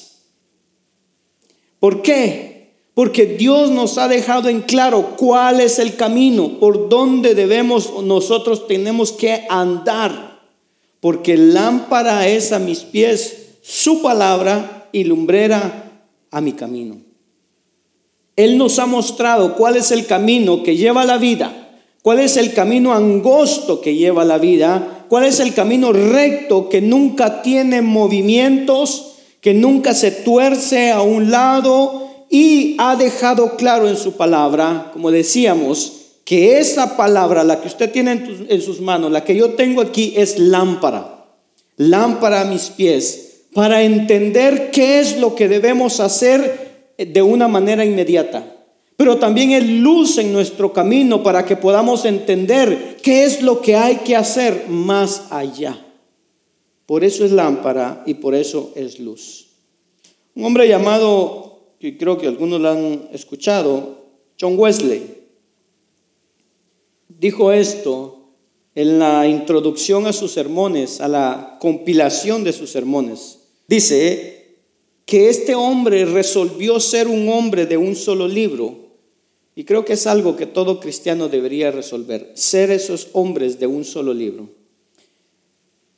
¿Por 1.79 2.01
qué? 2.01 2.73
Porque 2.93 3.25
Dios 3.25 3.69
nos 3.69 3.97
ha 3.99 4.07
dejado 4.07 4.49
en 4.49 4.61
claro 4.61 5.15
cuál 5.17 5.61
es 5.61 5.77
el 5.77 5.95
camino, 5.95 6.59
por 6.59 6.89
dónde 6.89 7.35
debemos 7.35 8.03
nosotros 8.03 8.67
tenemos 8.67 9.11
que 9.11 9.45
andar. 9.49 10.39
Porque 10.99 11.37
lámpara 11.37 12.27
es 12.27 12.51
a 12.51 12.59
mis 12.59 12.79
pies 12.79 13.49
su 13.61 14.01
palabra 14.01 14.89
y 14.91 15.03
lumbrera 15.03 16.01
a 16.31 16.41
mi 16.41 16.53
camino. 16.53 16.97
Él 18.35 18.57
nos 18.57 18.79
ha 18.79 18.85
mostrado 18.85 19.55
cuál 19.55 19.75
es 19.77 19.91
el 19.91 20.05
camino 20.05 20.63
que 20.63 20.75
lleva 20.75 21.05
la 21.05 21.17
vida, 21.17 21.81
cuál 22.01 22.19
es 22.19 22.37
el 22.37 22.53
camino 22.53 22.93
angosto 22.93 23.81
que 23.81 23.95
lleva 23.95 24.25
la 24.25 24.37
vida, 24.37 25.05
cuál 25.07 25.25
es 25.25 25.39
el 25.39 25.53
camino 25.53 25.91
recto 25.91 26.69
que 26.69 26.81
nunca 26.81 27.41
tiene 27.41 27.81
movimientos 27.81 29.06
que 29.47 29.53
nunca 29.53 29.93
se 29.93 30.11
tuerce 30.11 30.91
a 30.91 31.01
un 31.01 31.31
lado 31.31 32.25
y 32.29 32.75
ha 32.79 32.97
dejado 32.97 33.55
claro 33.55 33.87
en 33.87 33.95
su 33.95 34.17
palabra, 34.17 34.89
como 34.91 35.09
decíamos, 35.09 36.17
que 36.25 36.59
esa 36.59 36.97
palabra, 36.97 37.45
la 37.45 37.61
que 37.61 37.69
usted 37.69 37.89
tiene 37.89 38.45
en, 38.49 38.61
sus 38.61 38.81
manos, 38.81 39.09
la 39.09 39.23
que 39.23 39.37
yo 39.37 39.51
tengo 39.51 39.79
aquí, 39.81 40.13
es 40.17 40.37
lámpara, 40.37 41.27
lámpara 41.77 42.41
a 42.41 42.43
mis 42.43 42.63
pies, 42.63 43.45
para 43.53 43.83
entender 43.83 44.69
qué 44.71 44.99
es 44.99 45.17
lo 45.17 45.33
que 45.33 45.47
debemos 45.47 46.01
hacer 46.01 46.91
de 46.97 47.21
una 47.21 47.47
manera 47.47 47.85
inmediata. 47.85 48.43
Pero 48.97 49.15
también 49.15 49.51
es 49.51 49.65
luz 49.65 50.17
en 50.17 50.33
nuestro 50.33 50.73
camino 50.73 51.23
para 51.23 51.45
que 51.45 51.55
podamos 51.55 52.03
entender 52.03 52.97
qué 53.01 53.23
es 53.23 53.41
lo 53.41 53.61
que 53.61 53.77
hay 53.77 53.95
que 54.03 54.17
hacer 54.17 54.65
más 54.67 55.27
allá. 55.29 55.86
Por 56.87 57.03
eso 57.03 57.23
es 57.25 57.31
lámpara 57.31 58.01
y 58.07 58.15
por 58.15 58.33
eso 58.33 58.71
es 58.75 58.99
luz. 58.99 59.49
Un 60.33 60.45
hombre 60.45 60.67
llamado, 60.67 61.73
que 61.79 61.97
creo 61.97 62.17
que 62.17 62.27
algunos 62.27 62.59
lo 62.59 62.69
han 62.69 63.09
escuchado, 63.11 64.05
John 64.39 64.57
Wesley, 64.57 65.03
dijo 67.09 67.51
esto 67.51 68.29
en 68.73 68.99
la 68.99 69.27
introducción 69.27 70.07
a 70.07 70.13
sus 70.13 70.31
sermones, 70.31 71.01
a 71.01 71.07
la 71.07 71.57
compilación 71.59 72.43
de 72.43 72.53
sus 72.53 72.69
sermones. 72.69 73.39
Dice 73.67 74.55
que 75.05 75.29
este 75.29 75.55
hombre 75.55 76.05
resolvió 76.05 76.79
ser 76.79 77.07
un 77.07 77.27
hombre 77.29 77.65
de 77.65 77.75
un 77.75 77.95
solo 77.95 78.27
libro. 78.27 78.75
Y 79.55 79.63
creo 79.63 79.83
que 79.83 79.93
es 79.93 80.05
algo 80.05 80.35
que 80.35 80.45
todo 80.45 80.79
cristiano 80.79 81.27
debería 81.27 81.71
resolver, 81.71 82.31
ser 82.35 82.71
esos 82.71 83.09
hombres 83.13 83.59
de 83.59 83.67
un 83.67 83.83
solo 83.83 84.13
libro. 84.13 84.49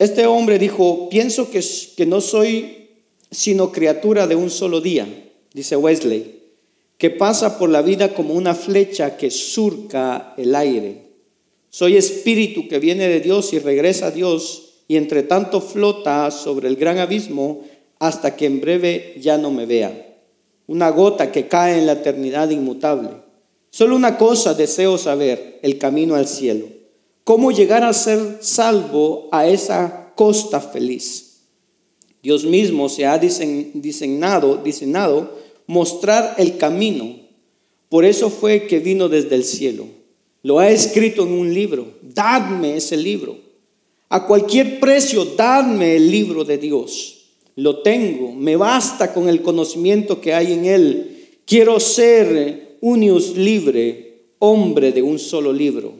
Este 0.00 0.26
hombre 0.26 0.58
dijo, 0.58 1.10
pienso 1.10 1.50
que, 1.50 2.06
no 2.06 2.22
soy 2.22 2.88
sino 3.30 3.70
criatura 3.70 4.26
de 4.26 4.34
un 4.34 4.48
solo 4.48 4.80
día, 4.80 5.06
dice 5.52 5.76
Wesley, 5.76 6.40
que 6.96 7.10
pasa 7.10 7.58
por 7.58 7.68
la 7.68 7.82
vida 7.82 8.14
como 8.14 8.32
una 8.32 8.54
flecha 8.54 9.18
que 9.18 9.30
surca 9.30 10.32
el 10.38 10.54
aire. 10.54 11.02
Soy 11.68 11.98
espíritu 11.98 12.66
que 12.66 12.78
viene 12.78 13.08
de 13.08 13.20
Dios 13.20 13.52
y 13.52 13.58
regresa 13.58 14.06
a 14.06 14.10
Dios 14.10 14.84
y 14.88 14.96
entre 14.96 15.22
tanto 15.22 15.60
flota 15.60 16.30
sobre 16.30 16.68
el 16.68 16.76
gran 16.76 16.96
abismo 16.96 17.60
hasta 17.98 18.36
que 18.36 18.46
en 18.46 18.62
breve 18.62 19.16
ya 19.20 19.36
no 19.36 19.50
me 19.50 19.66
vea. 19.66 20.16
Una 20.66 20.88
gota 20.88 21.30
que 21.30 21.46
cae 21.46 21.78
en 21.78 21.84
la 21.84 21.92
eternidad 21.92 22.48
inmutable. 22.48 23.10
Solo 23.68 23.96
una 23.96 24.16
cosa 24.16 24.54
deseo 24.54 24.96
saber, 24.96 25.58
el 25.60 25.76
camino 25.76 26.14
al 26.14 26.26
cielo. 26.26 26.79
¿Cómo 27.24 27.52
llegar 27.52 27.84
a 27.84 27.92
ser 27.92 28.38
salvo 28.40 29.28
a 29.30 29.46
esa 29.46 30.12
costa 30.16 30.60
feliz? 30.60 31.42
Dios 32.22 32.44
mismo 32.44 32.88
se 32.88 33.06
ha 33.06 33.18
diseñado, 33.18 34.56
diseñado 34.56 35.38
mostrar 35.66 36.34
el 36.38 36.56
camino. 36.56 37.16
Por 37.88 38.04
eso 38.04 38.28
fue 38.30 38.66
que 38.66 38.78
vino 38.78 39.08
desde 39.08 39.36
el 39.36 39.44
cielo. 39.44 39.86
Lo 40.42 40.58
ha 40.58 40.70
escrito 40.70 41.22
en 41.22 41.32
un 41.32 41.52
libro. 41.52 41.86
Dadme 42.02 42.76
ese 42.76 42.96
libro. 42.96 43.38
A 44.08 44.26
cualquier 44.26 44.80
precio, 44.80 45.24
dadme 45.36 45.96
el 45.96 46.10
libro 46.10 46.44
de 46.44 46.58
Dios. 46.58 47.20
Lo 47.56 47.82
tengo, 47.82 48.32
me 48.32 48.56
basta 48.56 49.12
con 49.12 49.28
el 49.28 49.42
conocimiento 49.42 50.20
que 50.20 50.34
hay 50.34 50.52
en 50.52 50.64
él. 50.64 51.28
Quiero 51.44 51.78
ser 51.78 52.78
unius 52.80 53.36
libre, 53.36 54.34
hombre 54.38 54.92
de 54.92 55.02
un 55.02 55.18
solo 55.18 55.52
libro. 55.52 55.92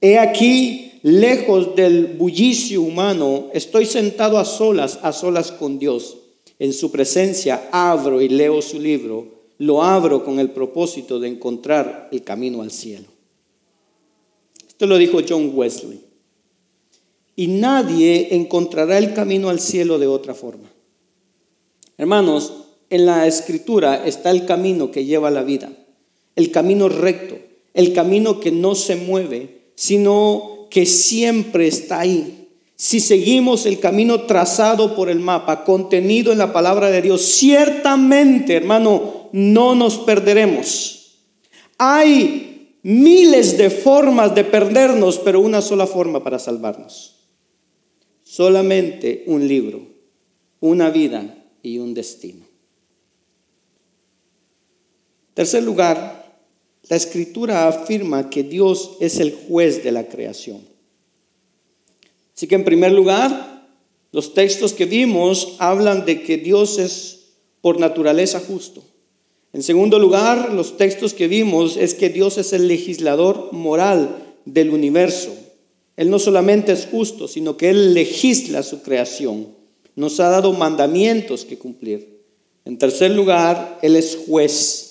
He 0.00 0.18
aquí, 0.18 0.92
lejos 1.02 1.74
del 1.76 2.06
bullicio 2.06 2.80
humano, 2.80 3.48
estoy 3.52 3.84
sentado 3.84 4.38
a 4.38 4.44
solas, 4.44 4.98
a 5.02 5.12
solas 5.12 5.52
con 5.52 5.78
Dios. 5.78 6.16
En 6.58 6.72
su 6.72 6.90
presencia 6.90 7.68
abro 7.72 8.20
y 8.20 8.28
leo 8.28 8.62
su 8.62 8.80
libro. 8.80 9.40
Lo 9.58 9.82
abro 9.82 10.24
con 10.24 10.38
el 10.38 10.50
propósito 10.50 11.20
de 11.20 11.28
encontrar 11.28 12.08
el 12.12 12.22
camino 12.22 12.62
al 12.62 12.70
cielo. 12.70 13.06
Esto 14.66 14.86
lo 14.86 14.96
dijo 14.96 15.18
John 15.26 15.52
Wesley. 15.54 16.00
Y 17.36 17.48
nadie 17.48 18.34
encontrará 18.34 18.96
el 18.96 19.12
camino 19.12 19.50
al 19.50 19.60
cielo 19.60 19.98
de 19.98 20.06
otra 20.06 20.34
forma. 20.34 20.70
Hermanos, 21.98 22.54
en 22.88 23.04
la 23.04 23.26
escritura 23.26 24.06
está 24.06 24.30
el 24.30 24.46
camino 24.46 24.90
que 24.90 25.04
lleva 25.04 25.30
la 25.30 25.42
vida, 25.42 25.70
el 26.34 26.50
camino 26.50 26.88
recto, 26.88 27.38
el 27.74 27.92
camino 27.92 28.40
que 28.40 28.50
no 28.50 28.74
se 28.74 28.96
mueve, 28.96 29.59
sino 29.80 30.66
que 30.68 30.84
siempre 30.84 31.66
está 31.66 32.00
ahí. 32.00 32.48
Si 32.76 33.00
seguimos 33.00 33.64
el 33.64 33.80
camino 33.80 34.26
trazado 34.26 34.94
por 34.94 35.08
el 35.08 35.20
mapa, 35.20 35.64
contenido 35.64 36.32
en 36.32 36.38
la 36.38 36.52
palabra 36.52 36.90
de 36.90 37.00
Dios, 37.00 37.22
ciertamente, 37.22 38.56
hermano, 38.56 39.30
no 39.32 39.74
nos 39.74 39.96
perderemos. 39.96 41.16
Hay 41.78 42.76
miles 42.82 43.56
de 43.56 43.70
formas 43.70 44.34
de 44.34 44.44
perdernos, 44.44 45.16
pero 45.16 45.40
una 45.40 45.62
sola 45.62 45.86
forma 45.86 46.22
para 46.22 46.38
salvarnos. 46.38 47.30
Solamente 48.22 49.24
un 49.28 49.48
libro, 49.48 49.80
una 50.60 50.90
vida 50.90 51.42
y 51.62 51.78
un 51.78 51.94
destino. 51.94 52.44
Tercer 55.32 55.62
lugar, 55.62 56.29
la 56.88 56.96
escritura 56.96 57.68
afirma 57.68 58.30
que 58.30 58.42
Dios 58.42 58.92
es 59.00 59.20
el 59.20 59.32
juez 59.32 59.84
de 59.84 59.92
la 59.92 60.08
creación. 60.08 60.60
Así 62.34 62.46
que 62.46 62.54
en 62.54 62.64
primer 62.64 62.92
lugar, 62.92 63.68
los 64.12 64.34
textos 64.34 64.72
que 64.72 64.86
vimos 64.86 65.56
hablan 65.58 66.04
de 66.04 66.22
que 66.22 66.36
Dios 66.36 66.78
es 66.78 67.34
por 67.60 67.78
naturaleza 67.78 68.40
justo. 68.40 68.82
En 69.52 69.62
segundo 69.62 69.98
lugar, 69.98 70.52
los 70.52 70.76
textos 70.76 71.12
que 71.12 71.28
vimos 71.28 71.76
es 71.76 71.94
que 71.94 72.08
Dios 72.08 72.38
es 72.38 72.52
el 72.52 72.66
legislador 72.66 73.52
moral 73.52 74.34
del 74.44 74.70
universo. 74.70 75.34
Él 75.96 76.08
no 76.08 76.18
solamente 76.18 76.72
es 76.72 76.86
justo, 76.90 77.28
sino 77.28 77.56
que 77.56 77.70
Él 77.70 77.94
legisla 77.94 78.62
su 78.62 78.82
creación 78.82 79.60
nos 80.00 80.18
ha 80.20 80.28
dado 80.28 80.52
mandamientos 80.52 81.44
que 81.44 81.58
cumplir. 81.58 82.20
En 82.64 82.78
tercer 82.78 83.10
lugar, 83.10 83.78
Él 83.82 83.96
es 83.96 84.18
juez. 84.26 84.89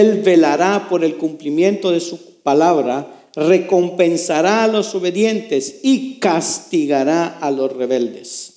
Él 0.00 0.22
velará 0.22 0.88
por 0.88 1.04
el 1.04 1.16
cumplimiento 1.16 1.90
de 1.90 2.00
su 2.00 2.18
palabra, 2.42 3.06
recompensará 3.34 4.64
a 4.64 4.68
los 4.68 4.94
obedientes 4.94 5.80
y 5.82 6.18
castigará 6.18 7.38
a 7.40 7.50
los 7.50 7.72
rebeldes. 7.72 8.52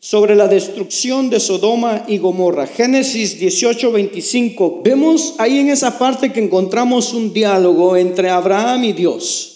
Sobre 0.00 0.34
la 0.34 0.48
destrucción 0.48 1.30
de 1.30 1.38
Sodoma 1.38 2.04
y 2.08 2.18
Gomorra, 2.18 2.66
Génesis 2.66 3.38
18, 3.38 3.92
25, 3.92 4.80
vemos 4.82 5.36
ahí 5.38 5.60
en 5.60 5.68
esa 5.68 5.96
parte 5.96 6.32
que 6.32 6.40
encontramos 6.40 7.14
un 7.14 7.32
diálogo 7.32 7.96
entre 7.96 8.28
Abraham 8.28 8.82
y 8.82 8.92
Dios. 8.92 9.52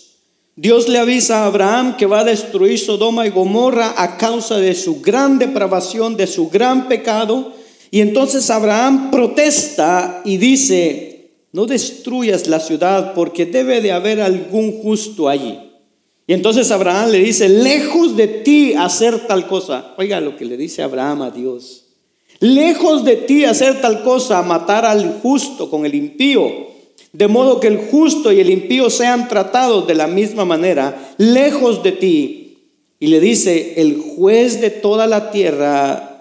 Dios 0.55 0.89
le 0.89 0.99
avisa 0.99 1.41
a 1.43 1.47
Abraham 1.47 1.97
que 1.97 2.07
va 2.07 2.21
a 2.21 2.25
destruir 2.25 2.79
Sodoma 2.79 3.27
y 3.27 3.31
Gomorra 3.31 3.95
a 3.97 4.17
causa 4.17 4.59
de 4.59 4.75
su 4.77 5.01
gran 5.01 5.41
depravación, 5.41 6.17
de 6.17 6.29
su 6.29 6.49
gran 6.49 6.87
pecado. 6.87 7.53
Y 7.91 8.01
entonces 8.01 8.51
Abraham 8.51 9.11
protesta 9.11 10.23
y 10.25 10.37
dice, 10.37 11.31
no 11.53 11.67
destruyas 11.67 12.49
la 12.49 12.61
ciudad 12.61 13.15
porque 13.15 13.47
debe 13.47 13.81
de 13.81 13.93
haber 13.93 14.21
algún 14.21 14.83
justo 14.83 15.29
allí. 15.29 15.59
Y 16.27 16.33
entonces 16.33 16.71
Abraham 16.71 17.11
le 17.11 17.21
dice, 17.21 17.49
lejos 17.49 18.17
de 18.17 18.27
ti 18.27 18.75
hacer 18.75 19.27
tal 19.27 19.47
cosa. 19.47 19.95
Oiga 19.97 20.21
lo 20.21 20.37
que 20.37 20.45
le 20.45 20.57
dice 20.57 20.83
Abraham 20.83 21.23
a 21.23 21.31
Dios. 21.31 21.85
Lejos 22.41 23.05
de 23.05 23.17
ti 23.17 23.45
hacer 23.45 23.81
tal 23.81 24.03
cosa, 24.03 24.43
matar 24.43 24.85
al 24.85 25.21
justo 25.23 25.71
con 25.71 25.87
el 25.87 25.95
impío 25.95 26.67
de 27.17 27.29
modo 27.29 27.61
que 27.61 27.69
el 27.69 27.79
justo 27.79 28.31
y 28.31 28.41
el 28.41 28.51
impío 28.51 28.91
sean 28.91 29.27
tratados 29.29 29.87
de 29.87 29.95
la 29.95 30.07
misma 30.07 30.45
manera, 30.45 31.15
lejos 31.17 31.83
de 31.83 31.93
ti. 31.93 32.59
Y 33.01 33.07
le 33.07 33.21
dice, 33.21 33.81
el 33.81 33.99
juez 33.99 34.61
de 34.61 34.69
toda 34.69 35.07
la 35.07 35.31
tierra 35.31 36.16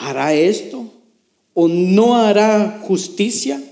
hará 0.00 0.34
esto 0.34 0.86
o 1.54 1.68
no 1.68 2.16
hará 2.16 2.80
justicia. 2.82 3.62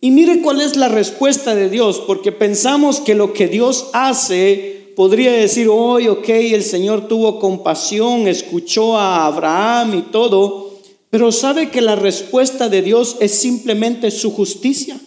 Y 0.00 0.10
mire 0.10 0.40
cuál 0.40 0.62
es 0.62 0.76
la 0.76 0.88
respuesta 0.88 1.54
de 1.54 1.68
Dios, 1.68 2.02
porque 2.06 2.32
pensamos 2.32 3.00
que 3.00 3.14
lo 3.14 3.34
que 3.34 3.46
Dios 3.46 3.90
hace 3.92 4.92
podría 4.96 5.30
decir, 5.32 5.68
hoy, 5.68 6.08
ok, 6.08 6.28
el 6.28 6.64
Señor 6.64 7.06
tuvo 7.06 7.38
compasión, 7.38 8.26
escuchó 8.26 8.96
a 8.96 9.26
Abraham 9.26 9.98
y 9.98 10.02
todo, 10.10 10.78
pero 11.10 11.30
sabe 11.32 11.70
que 11.70 11.82
la 11.82 11.96
respuesta 11.96 12.68
de 12.68 12.82
Dios 12.82 13.16
es 13.20 13.32
simplemente 13.32 14.10
su 14.10 14.32
justicia. 14.32 14.98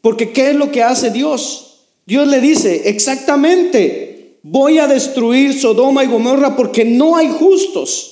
Porque 0.00 0.32
¿qué 0.32 0.50
es 0.50 0.56
lo 0.56 0.70
que 0.70 0.82
hace 0.82 1.10
Dios? 1.10 1.86
Dios 2.06 2.28
le 2.28 2.40
dice, 2.40 2.88
exactamente, 2.88 4.38
voy 4.42 4.78
a 4.78 4.86
destruir 4.86 5.58
Sodoma 5.58 6.04
y 6.04 6.08
Gomorra 6.08 6.54
porque 6.56 6.84
no 6.84 7.16
hay 7.16 7.28
justos. 7.28 8.11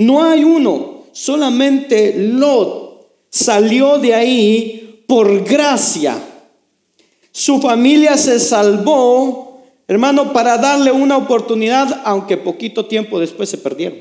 No 0.00 0.24
hay 0.24 0.44
uno. 0.44 1.04
Solamente 1.12 2.14
Lot 2.16 3.06
salió 3.28 3.98
de 3.98 4.14
ahí 4.14 5.04
por 5.06 5.44
gracia. 5.44 6.18
Su 7.30 7.60
familia 7.60 8.16
se 8.16 8.40
salvó, 8.40 9.62
hermano, 9.86 10.32
para 10.32 10.56
darle 10.56 10.90
una 10.90 11.18
oportunidad, 11.18 12.00
aunque 12.04 12.38
poquito 12.38 12.86
tiempo 12.86 13.20
después 13.20 13.50
se 13.50 13.58
perdieron 13.58 13.98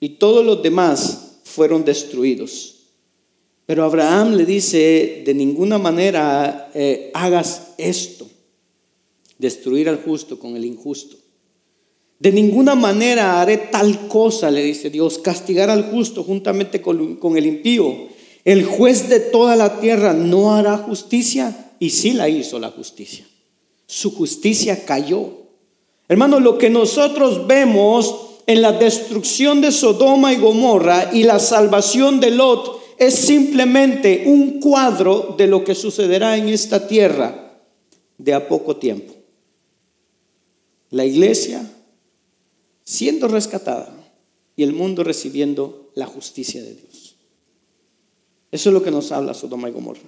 y 0.00 0.10
todos 0.10 0.44
los 0.44 0.62
demás 0.62 1.40
fueron 1.44 1.84
destruidos. 1.84 2.76
Pero 3.66 3.84
Abraham 3.84 4.34
le 4.34 4.46
dice, 4.46 5.22
de 5.26 5.34
ninguna 5.34 5.76
manera 5.78 6.70
eh, 6.74 7.10
hagas 7.12 7.74
esto, 7.76 8.26
destruir 9.38 9.90
al 9.90 10.02
justo 10.02 10.38
con 10.38 10.56
el 10.56 10.64
injusto. 10.64 11.16
De 12.18 12.32
ninguna 12.32 12.74
manera 12.74 13.40
haré 13.40 13.56
tal 13.58 14.08
cosa, 14.08 14.50
le 14.50 14.62
dice 14.62 14.90
Dios, 14.90 15.18
castigar 15.18 15.70
al 15.70 15.90
justo 15.90 16.22
juntamente 16.22 16.80
con, 16.80 17.36
el 17.36 17.46
impío. 17.46 18.08
El 18.44 18.64
juez 18.64 19.08
de 19.08 19.20
toda 19.20 19.56
la 19.56 19.80
tierra 19.80 20.12
no 20.12 20.54
hará 20.54 20.78
justicia 20.78 21.72
y 21.78 21.90
sí 21.90 22.12
la 22.12 22.28
hizo 22.28 22.58
la 22.58 22.70
justicia. 22.70 23.26
Su 23.86 24.14
justicia 24.14 24.84
cayó. 24.84 25.44
Hermano, 26.08 26.40
lo 26.40 26.58
que 26.58 26.70
nosotros 26.70 27.46
vemos 27.46 28.16
en 28.46 28.62
la 28.62 28.72
destrucción 28.72 29.60
de 29.60 29.72
Sodoma 29.72 30.32
y 30.32 30.36
Gomorra 30.36 31.10
y 31.12 31.24
la 31.24 31.38
salvación 31.38 32.20
de 32.20 32.30
Lot 32.30 32.80
es 32.98 33.14
simplemente 33.14 34.24
un 34.26 34.60
cuadro 34.60 35.34
de 35.36 35.46
lo 35.46 35.64
que 35.64 35.74
sucederá 35.74 36.36
en 36.36 36.48
esta 36.48 36.86
tierra 36.86 37.58
de 38.18 38.34
a 38.34 38.46
poco 38.46 38.76
tiempo. 38.76 39.14
La 40.90 41.04
iglesia 41.04 41.68
siendo 42.84 43.28
rescatada 43.28 43.92
y 44.56 44.62
el 44.62 44.72
mundo 44.72 45.02
recibiendo 45.02 45.90
la 45.94 46.06
justicia 46.06 46.62
de 46.62 46.74
Dios. 46.74 47.16
Eso 48.52 48.68
es 48.68 48.74
lo 48.74 48.82
que 48.82 48.90
nos 48.90 49.10
habla 49.10 49.34
Sodoma 49.34 49.68
y 49.68 49.72
Gomorra. 49.72 50.00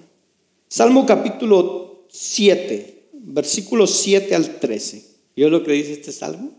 Salmo 0.69 1.05
capítulo 1.05 2.05
7, 2.09 3.09
versículos 3.13 3.91
7 3.91 4.35
al 4.35 4.59
13. 4.59 5.05
¿Yo 5.35 5.49
lo 5.49 5.63
que 5.63 5.73
dice 5.73 5.93
este 5.93 6.11
salmo? 6.11 6.51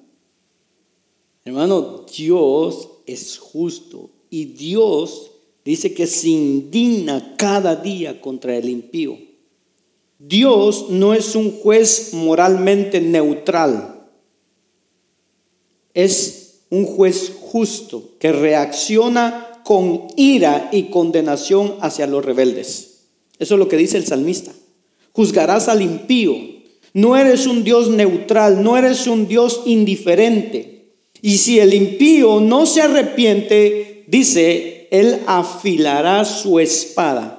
Hermano, 1.44 2.04
Dios 2.14 2.88
es 3.06 3.38
justo 3.38 4.10
y 4.28 4.44
Dios 4.46 5.30
dice 5.64 5.94
que 5.94 6.06
se 6.06 6.28
indigna 6.28 7.36
cada 7.36 7.76
día 7.76 8.20
contra 8.20 8.56
el 8.56 8.68
impío. 8.68 9.18
Dios 10.18 10.86
no 10.90 11.14
es 11.14 11.34
un 11.34 11.52
juez 11.52 12.12
moralmente 12.12 13.00
neutral. 13.00 13.97
Es 15.98 16.60
un 16.70 16.84
juez 16.84 17.32
justo 17.40 18.10
que 18.20 18.30
reacciona 18.30 19.62
con 19.64 20.06
ira 20.16 20.68
y 20.70 20.84
condenación 20.84 21.74
hacia 21.80 22.06
los 22.06 22.24
rebeldes. 22.24 23.00
Eso 23.40 23.54
es 23.54 23.58
lo 23.58 23.68
que 23.68 23.76
dice 23.76 23.96
el 23.96 24.06
salmista. 24.06 24.52
Juzgarás 25.12 25.68
al 25.68 25.82
impío. 25.82 26.36
No 26.92 27.16
eres 27.16 27.46
un 27.46 27.64
Dios 27.64 27.88
neutral, 27.88 28.62
no 28.62 28.76
eres 28.76 29.06
un 29.06 29.26
Dios 29.26 29.62
indiferente. 29.66 30.92
Y 31.20 31.38
si 31.38 31.58
el 31.58 31.74
impío 31.74 32.40
no 32.40 32.66
se 32.66 32.82
arrepiente, 32.82 34.04
dice, 34.06 34.86
él 34.90 35.20
afilará 35.26 36.24
su 36.24 36.60
espada 36.60 37.38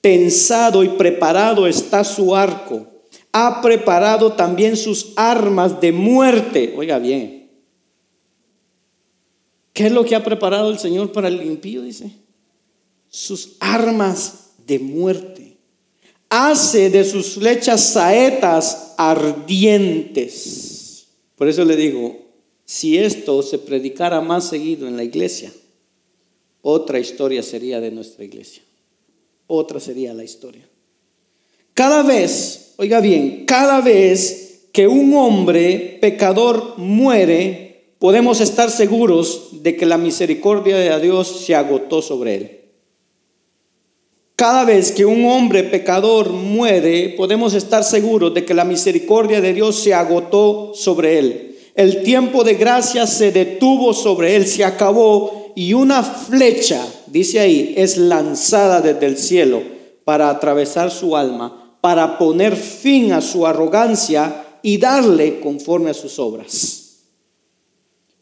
Tensado 0.00 0.84
y 0.84 0.88
preparado 0.90 1.66
está 1.66 2.04
su 2.04 2.36
arco. 2.36 2.86
Ha 3.32 3.60
preparado 3.60 4.32
también 4.32 4.76
sus 4.76 5.12
armas 5.16 5.80
de 5.80 5.92
muerte. 5.92 6.74
Oiga 6.76 6.98
bien. 6.98 7.37
¿Qué 9.78 9.86
es 9.86 9.92
lo 9.92 10.04
que 10.04 10.16
ha 10.16 10.24
preparado 10.24 10.72
el 10.72 10.80
Señor 10.80 11.12
para 11.12 11.28
el 11.28 11.40
impío? 11.40 11.82
Dice. 11.82 12.10
Sus 13.08 13.52
armas 13.60 14.50
de 14.66 14.80
muerte. 14.80 15.56
Hace 16.28 16.90
de 16.90 17.04
sus 17.04 17.34
flechas 17.34 17.92
saetas 17.92 18.94
ardientes. 18.98 20.48
Por 21.36 21.46
eso 21.48 21.64
le 21.64 21.76
digo, 21.76 22.18
si 22.64 22.98
esto 22.98 23.40
se 23.42 23.58
predicara 23.58 24.20
más 24.20 24.48
seguido 24.48 24.88
en 24.88 24.96
la 24.96 25.04
iglesia, 25.04 25.52
otra 26.60 26.98
historia 26.98 27.44
sería 27.44 27.80
de 27.80 27.92
nuestra 27.92 28.24
iglesia 28.24 28.64
otra 29.48 29.80
sería 29.80 30.14
la 30.14 30.22
historia. 30.22 30.68
Cada 31.74 32.02
vez, 32.04 32.74
oiga 32.76 33.00
bien, 33.00 33.44
cada 33.46 33.80
vez 33.80 34.68
que 34.72 34.86
un 34.86 35.12
hombre 35.14 35.98
pecador 36.00 36.74
muere, 36.76 37.67
podemos 37.98 38.40
estar 38.40 38.70
seguros 38.70 39.62
de 39.62 39.76
que 39.76 39.86
la 39.86 39.98
misericordia 39.98 40.76
de 40.76 41.00
Dios 41.00 41.44
se 41.44 41.54
agotó 41.54 42.02
sobre 42.02 42.34
él. 42.34 42.60
Cada 44.36 44.64
vez 44.64 44.92
que 44.92 45.04
un 45.04 45.24
hombre 45.26 45.64
pecador 45.64 46.30
muere, 46.30 47.14
podemos 47.16 47.54
estar 47.54 47.82
seguros 47.82 48.32
de 48.34 48.44
que 48.44 48.54
la 48.54 48.64
misericordia 48.64 49.40
de 49.40 49.52
Dios 49.52 49.80
se 49.80 49.94
agotó 49.94 50.72
sobre 50.74 51.18
él. 51.18 51.58
El 51.74 52.02
tiempo 52.02 52.44
de 52.44 52.54
gracia 52.54 53.06
se 53.06 53.32
detuvo 53.32 53.92
sobre 53.92 54.36
él, 54.36 54.46
se 54.46 54.64
acabó 54.64 55.52
y 55.56 55.74
una 55.74 56.04
flecha 56.04 56.86
dice 57.10 57.40
ahí, 57.40 57.74
es 57.76 57.96
lanzada 57.96 58.80
desde 58.80 59.06
el 59.06 59.16
cielo 59.16 59.62
para 60.04 60.30
atravesar 60.30 60.90
su 60.90 61.16
alma, 61.16 61.76
para 61.80 62.18
poner 62.18 62.56
fin 62.56 63.12
a 63.12 63.20
su 63.20 63.46
arrogancia 63.46 64.44
y 64.62 64.78
darle 64.78 65.40
conforme 65.40 65.90
a 65.90 65.94
sus 65.94 66.18
obras. 66.18 66.77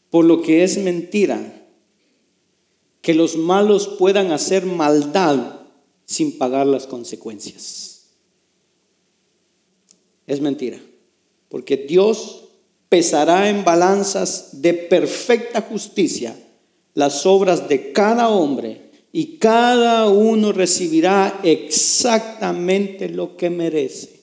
Por 0.09 0.25
lo 0.25 0.41
que 0.41 0.63
es 0.63 0.77
mentira 0.77 1.53
que 3.01 3.13
los 3.13 3.37
malos 3.37 3.87
puedan 3.87 4.31
hacer 4.31 4.65
maldad 4.65 5.61
sin 6.05 6.37
pagar 6.37 6.67
las 6.67 6.87
consecuencias. 6.87 8.07
Es 10.25 10.41
mentira, 10.41 10.79
porque 11.49 11.77
Dios 11.77 12.49
pesará 12.89 13.49
en 13.49 13.63
balanzas 13.63 14.61
de 14.61 14.73
perfecta 14.73 15.61
justicia 15.61 16.37
las 16.93 17.25
obras 17.25 17.69
de 17.69 17.91
cada 17.91 18.29
hombre 18.29 18.91
y 19.11 19.37
cada 19.37 20.09
uno 20.09 20.51
recibirá 20.51 21.39
exactamente 21.43 23.09
lo 23.09 23.37
que 23.37 23.49
merece. 23.49 24.21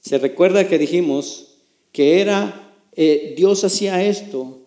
Se 0.00 0.18
recuerda 0.18 0.66
que 0.66 0.78
dijimos 0.78 1.58
que 1.92 2.20
era 2.20 2.74
eh, 2.92 3.34
Dios 3.36 3.62
hacía 3.64 4.04
esto 4.04 4.57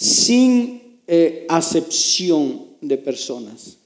sin 0.00 1.02
eh, 1.06 1.44
acepción 1.50 2.68
de 2.80 2.96
personas. 2.96 3.76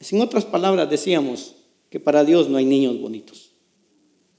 En 0.00 0.22
otras 0.22 0.46
palabras 0.46 0.88
decíamos 0.88 1.56
que 1.90 2.00
para 2.00 2.24
Dios 2.24 2.48
no 2.48 2.56
hay 2.56 2.64
niños 2.64 2.98
bonitos. 2.98 3.50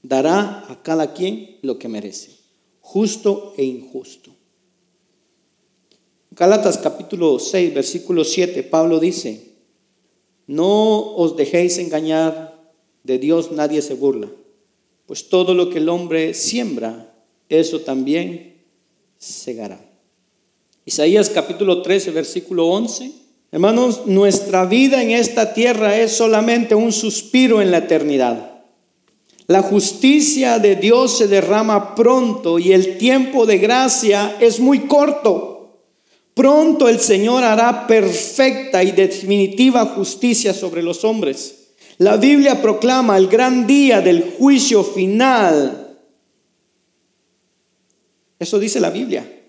Dará 0.02 0.64
a 0.68 0.82
cada 0.82 1.14
quien 1.14 1.58
lo 1.62 1.78
que 1.78 1.86
merece, 1.86 2.32
justo 2.80 3.54
e 3.56 3.62
injusto. 3.62 4.32
Gálatas 6.32 6.78
capítulo 6.78 7.38
6, 7.38 7.72
versículo 7.72 8.24
7, 8.24 8.64
Pablo 8.64 8.98
dice, 8.98 9.52
no 10.48 11.14
os 11.14 11.36
dejéis 11.36 11.78
engañar, 11.78 12.72
de 13.04 13.18
Dios 13.20 13.52
nadie 13.52 13.82
se 13.82 13.94
burla, 13.94 14.32
pues 15.06 15.28
todo 15.28 15.54
lo 15.54 15.70
que 15.70 15.78
el 15.78 15.88
hombre 15.88 16.34
siembra, 16.34 17.14
eso 17.48 17.82
también 17.82 18.64
segará. 19.16 19.93
Isaías 20.86 21.30
capítulo 21.30 21.80
13, 21.80 22.10
versículo 22.10 22.66
11. 22.66 23.10
Hermanos, 23.50 24.02
nuestra 24.04 24.66
vida 24.66 25.02
en 25.02 25.12
esta 25.12 25.54
tierra 25.54 25.96
es 25.96 26.12
solamente 26.12 26.74
un 26.74 26.92
suspiro 26.92 27.62
en 27.62 27.70
la 27.70 27.78
eternidad. 27.78 28.62
La 29.46 29.62
justicia 29.62 30.58
de 30.58 30.76
Dios 30.76 31.16
se 31.16 31.28
derrama 31.28 31.94
pronto 31.94 32.58
y 32.58 32.72
el 32.72 32.98
tiempo 32.98 33.46
de 33.46 33.58
gracia 33.58 34.36
es 34.40 34.60
muy 34.60 34.80
corto. 34.80 35.80
Pronto 36.34 36.88
el 36.88 36.98
Señor 36.98 37.44
hará 37.44 37.86
perfecta 37.86 38.82
y 38.82 38.90
definitiva 38.90 39.86
justicia 39.86 40.52
sobre 40.52 40.82
los 40.82 41.04
hombres. 41.04 41.68
La 41.96 42.16
Biblia 42.16 42.60
proclama 42.60 43.16
el 43.16 43.28
gran 43.28 43.66
día 43.66 44.00
del 44.02 44.34
juicio 44.36 44.82
final. 44.82 45.96
Eso 48.38 48.58
dice 48.58 48.80
la 48.80 48.90
Biblia. 48.90 49.43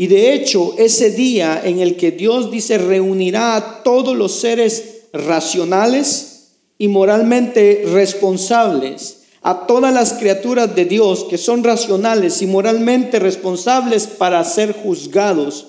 Y 0.00 0.06
de 0.06 0.32
hecho, 0.32 0.76
ese 0.78 1.10
día 1.10 1.60
en 1.62 1.78
el 1.78 1.98
que 1.98 2.10
Dios 2.10 2.50
dice 2.50 2.78
reunirá 2.78 3.54
a 3.54 3.82
todos 3.82 4.16
los 4.16 4.32
seres 4.32 5.02
racionales 5.12 6.52
y 6.78 6.88
moralmente 6.88 7.82
responsables, 7.84 9.24
a 9.42 9.66
todas 9.66 9.92
las 9.92 10.14
criaturas 10.14 10.74
de 10.74 10.86
Dios 10.86 11.24
que 11.24 11.36
son 11.36 11.62
racionales 11.62 12.40
y 12.40 12.46
moralmente 12.46 13.18
responsables 13.18 14.06
para 14.06 14.42
ser 14.42 14.72
juzgados 14.72 15.66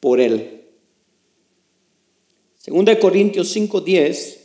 por 0.00 0.18
él. 0.18 0.62
Segunda 2.56 2.94
de 2.94 2.98
Corintios 2.98 3.54
5:10 3.54 4.38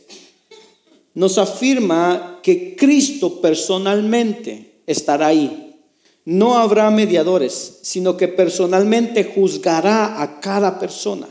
nos 1.14 1.38
afirma 1.38 2.40
que 2.42 2.76
Cristo 2.76 3.40
personalmente 3.40 4.82
estará 4.86 5.28
ahí. 5.28 5.69
No 6.24 6.58
habrá 6.58 6.90
mediadores, 6.90 7.78
sino 7.82 8.16
que 8.16 8.28
personalmente 8.28 9.24
juzgará 9.24 10.22
a 10.22 10.40
cada 10.40 10.78
persona. 10.78 11.26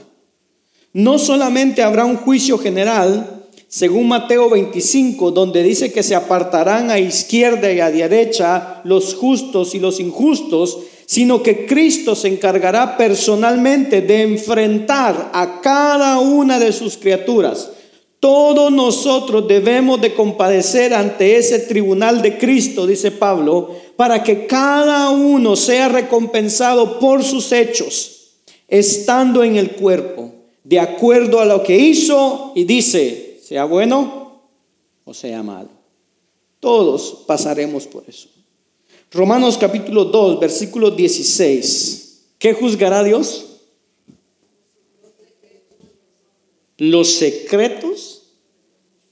No 0.93 1.19
solamente 1.19 1.83
habrá 1.83 2.05
un 2.05 2.17
juicio 2.17 2.57
general, 2.57 3.45
según 3.67 4.07
Mateo 4.07 4.49
25, 4.49 5.29
donde 5.29 5.61
dice 5.61 5.93
que 5.93 6.01
se 6.01 6.15
apartarán 6.15 6.89
a 6.89 6.97
izquierda 6.97 7.71
y 7.71 7.79
a 7.79 7.91
derecha 7.91 8.81
los 8.83 9.13
justos 9.13 9.75
y 9.75 9.79
los 9.79 9.99
injustos, 9.99 10.79
sino 11.05 11.43
que 11.43 11.67
Cristo 11.67 12.15
se 12.15 12.27
encargará 12.27 12.97
personalmente 12.97 14.01
de 14.01 14.23
enfrentar 14.23 15.29
a 15.33 15.61
cada 15.61 16.19
una 16.19 16.57
de 16.57 16.71
sus 16.71 16.97
criaturas. 16.97 17.71
Todos 18.19 18.71
nosotros 18.71 19.47
debemos 19.47 20.01
de 20.01 20.13
compadecer 20.13 20.93
ante 20.93 21.37
ese 21.37 21.59
tribunal 21.59 22.21
de 22.21 22.37
Cristo, 22.37 22.85
dice 22.85 23.11
Pablo, 23.11 23.75
para 23.95 24.23
que 24.23 24.45
cada 24.45 25.09
uno 25.09 25.55
sea 25.55 25.87
recompensado 25.87 26.99
por 26.99 27.23
sus 27.23 27.51
hechos, 27.53 28.31
estando 28.67 29.43
en 29.43 29.55
el 29.55 29.71
cuerpo, 29.71 30.33
de 30.63 30.79
acuerdo 30.79 31.39
a 31.39 31.45
lo 31.45 31.63
que 31.63 31.77
hizo 31.77 32.51
y 32.55 32.65
dice, 32.65 33.39
sea 33.41 33.63
bueno 33.63 34.41
o 35.05 35.13
sea 35.13 35.41
malo. 35.41 35.69
Todos 36.59 37.23
pasaremos 37.25 37.87
por 37.87 38.03
eso. 38.07 38.27
Romanos 39.11 39.57
capítulo 39.57 40.05
2, 40.05 40.39
versículo 40.39 40.91
16. 40.91 42.25
¿Qué 42.37 42.53
juzgará 42.53 43.03
Dios? 43.03 43.48
Los 46.79 47.13
secretos 47.13 48.23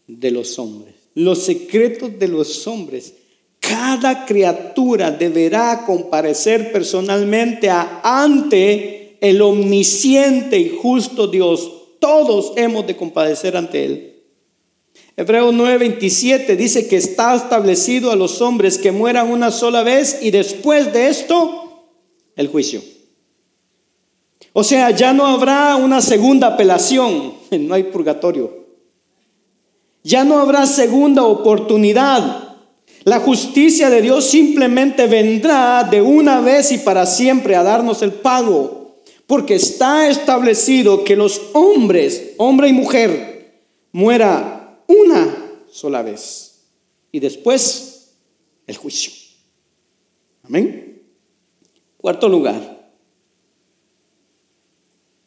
de 0.07 0.32
los 0.32 0.57
hombres. 0.57 0.95
Los 1.13 1.43
secretos 1.43 2.18
de 2.18 2.28
los 2.28 2.65
hombres. 2.68 3.13
Cada 3.59 4.26
criatura 4.26 5.11
deberá 5.11 5.84
comparecer 5.86 6.72
personalmente 6.72 7.70
ante 7.70 9.18
el 9.22 9.41
omnisciente 9.41 10.57
y 10.57 10.70
justo 10.70 11.28
Dios. 11.28 11.72
Todos 11.99 12.53
hemos 12.55 12.88
de 12.88 12.95
compadecer 12.95 13.57
ante 13.57 13.86
Él. 13.86 14.13
Hebreos 15.15 15.53
9:27 15.53 16.55
dice 16.55 16.88
que 16.88 16.95
está 16.95 17.36
establecido 17.36 18.11
a 18.11 18.15
los 18.15 18.39
hombres 18.39 18.78
que 18.78 18.91
mueran 18.91 19.32
una 19.32 19.49
sola 19.49 19.82
vez 19.82 20.20
y 20.22 20.30
después 20.30 20.93
de 20.93 21.09
esto 21.09 21.89
el 22.36 22.47
juicio. 22.47 22.84
O 24.53 24.63
sea, 24.63 24.91
ya 24.91 25.13
no 25.13 25.26
habrá 25.26 25.76
una 25.76 26.01
segunda 26.01 26.47
apelación, 26.47 27.34
no 27.59 27.73
hay 27.73 27.83
purgatorio. 27.83 28.67
Ya 30.03 30.23
no 30.23 30.39
habrá 30.39 30.65
segunda 30.65 31.23
oportunidad. 31.23 32.55
La 33.03 33.19
justicia 33.19 33.89
de 33.89 34.01
Dios 34.01 34.25
simplemente 34.25 35.07
vendrá 35.07 35.83
de 35.83 36.01
una 36.01 36.41
vez 36.41 36.71
y 36.71 36.77
para 36.79 37.05
siempre 37.05 37.55
a 37.55 37.63
darnos 37.63 38.01
el 38.01 38.13
pago, 38.13 38.97
porque 39.25 39.55
está 39.55 40.09
establecido 40.09 41.03
que 41.03 41.15
los 41.15 41.41
hombres, 41.53 42.33
hombre 42.37 42.69
y 42.69 42.73
mujer, 42.73 43.63
muera 43.91 44.81
una 44.87 45.35
sola 45.71 46.01
vez 46.01 46.65
y 47.11 47.19
después 47.19 48.13
el 48.65 48.77
juicio. 48.77 49.11
Amén. 50.43 51.01
Cuarto 51.97 52.29
lugar, 52.29 52.76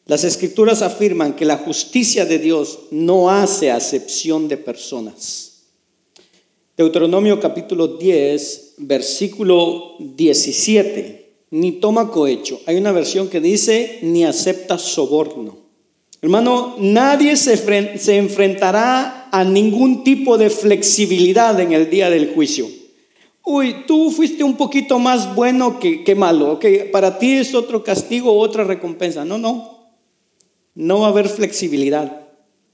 las 0.05 0.23
escrituras 0.23 0.81
afirman 0.81 1.35
que 1.35 1.45
la 1.45 1.57
justicia 1.57 2.25
de 2.25 2.39
Dios 2.39 2.79
no 2.91 3.29
hace 3.29 3.71
acepción 3.71 4.47
de 4.47 4.57
personas. 4.57 5.51
Deuteronomio 6.75 7.39
capítulo 7.39 7.87
10, 7.87 8.75
versículo 8.79 9.95
17. 9.99 11.19
Ni 11.51 11.73
toma 11.73 12.09
cohecho. 12.09 12.59
Hay 12.65 12.77
una 12.77 12.91
versión 12.91 13.27
que 13.27 13.39
dice, 13.39 13.99
ni 14.01 14.23
acepta 14.23 14.77
soborno. 14.77 15.57
Hermano, 16.21 16.75
nadie 16.79 17.35
se, 17.35 18.17
enfrentará 18.17 19.29
a 19.31 19.43
ningún 19.43 20.03
tipo 20.03 20.37
de 20.37 20.49
flexibilidad 20.49 21.59
en 21.59 21.73
el 21.73 21.89
día 21.89 22.09
del 22.09 22.33
juicio. 22.33 22.67
Uy, 23.43 23.85
tú 23.87 24.11
fuiste 24.11 24.43
un 24.43 24.55
poquito 24.55 24.97
más 24.97 25.35
bueno 25.35 25.79
que, 25.79 26.03
que 26.03 26.15
malo. 26.15 26.53
Okay, 26.53 26.89
para 26.91 27.17
ti 27.17 27.33
es 27.33 27.53
otro 27.55 27.83
castigo, 27.83 28.37
otra 28.37 28.63
recompensa. 28.63 29.25
No, 29.25 29.37
no. 29.37 29.80
No 30.75 30.99
va 30.99 31.07
a 31.07 31.09
haber 31.09 31.27
flexibilidad. 31.27 32.27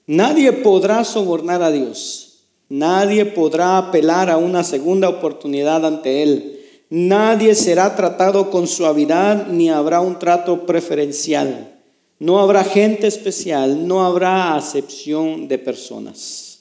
Nadie 0.06 0.54
podrá 0.54 1.04
sobornar 1.04 1.62
a 1.64 1.72
Dios. 1.72 2.46
Nadie 2.70 3.26
podrá 3.26 3.78
apelar 3.78 4.30
a 4.30 4.38
una 4.38 4.64
segunda 4.64 5.10
oportunidad 5.10 5.86
ante 5.86 6.24
Él. 6.24 6.60
Nadie 6.90 7.56
será 7.56 7.96
tratado 7.96 8.50
con 8.50 8.68
suavidad 8.68 9.48
ni 9.48 9.70
habrá 9.70 10.00
un 10.00 10.20
trato 10.20 10.66
preferencial. 10.66 11.74
No 12.20 12.40
habrá 12.40 12.64
gente 12.64 13.08
especial, 13.08 13.88
no 13.88 14.04
habrá 14.04 14.56
acepción 14.56 15.48
de 15.48 15.60
personas. 15.60 16.60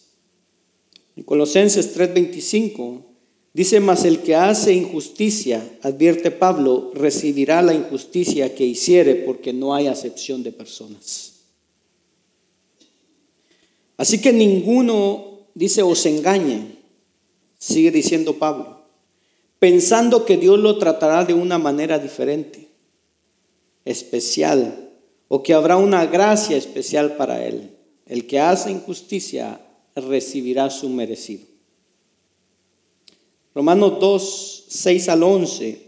En 1.16 1.22
Colosenses 1.22 1.94
3:25 1.94 3.15
dice, 3.56 3.80
mas 3.80 4.04
el 4.04 4.20
que 4.20 4.34
hace 4.34 4.74
injusticia, 4.74 5.66
advierte 5.80 6.30
Pablo, 6.30 6.90
recibirá 6.92 7.62
la 7.62 7.72
injusticia 7.72 8.54
que 8.54 8.66
hiciere 8.66 9.14
porque 9.14 9.54
no 9.54 9.74
hay 9.74 9.86
acepción 9.86 10.42
de 10.42 10.52
personas. 10.52 11.36
Así 13.96 14.20
que 14.20 14.34
ninguno 14.34 15.38
dice, 15.54 15.80
os 15.82 16.04
engañen, 16.04 16.78
sigue 17.56 17.90
diciendo 17.90 18.34
Pablo, 18.34 18.82
pensando 19.58 20.26
que 20.26 20.36
Dios 20.36 20.58
lo 20.58 20.76
tratará 20.76 21.24
de 21.24 21.32
una 21.32 21.56
manera 21.56 21.98
diferente, 21.98 22.68
especial, 23.86 24.90
o 25.28 25.42
que 25.42 25.54
habrá 25.54 25.78
una 25.78 26.04
gracia 26.04 26.58
especial 26.58 27.16
para 27.16 27.42
él. 27.42 27.70
El 28.04 28.26
que 28.26 28.38
hace 28.38 28.70
injusticia 28.70 29.62
recibirá 29.94 30.68
su 30.68 30.90
merecido. 30.90 31.55
Romanos 33.56 33.94
2, 34.00 34.64
6 34.68 35.08
al 35.08 35.22
11. 35.22 35.80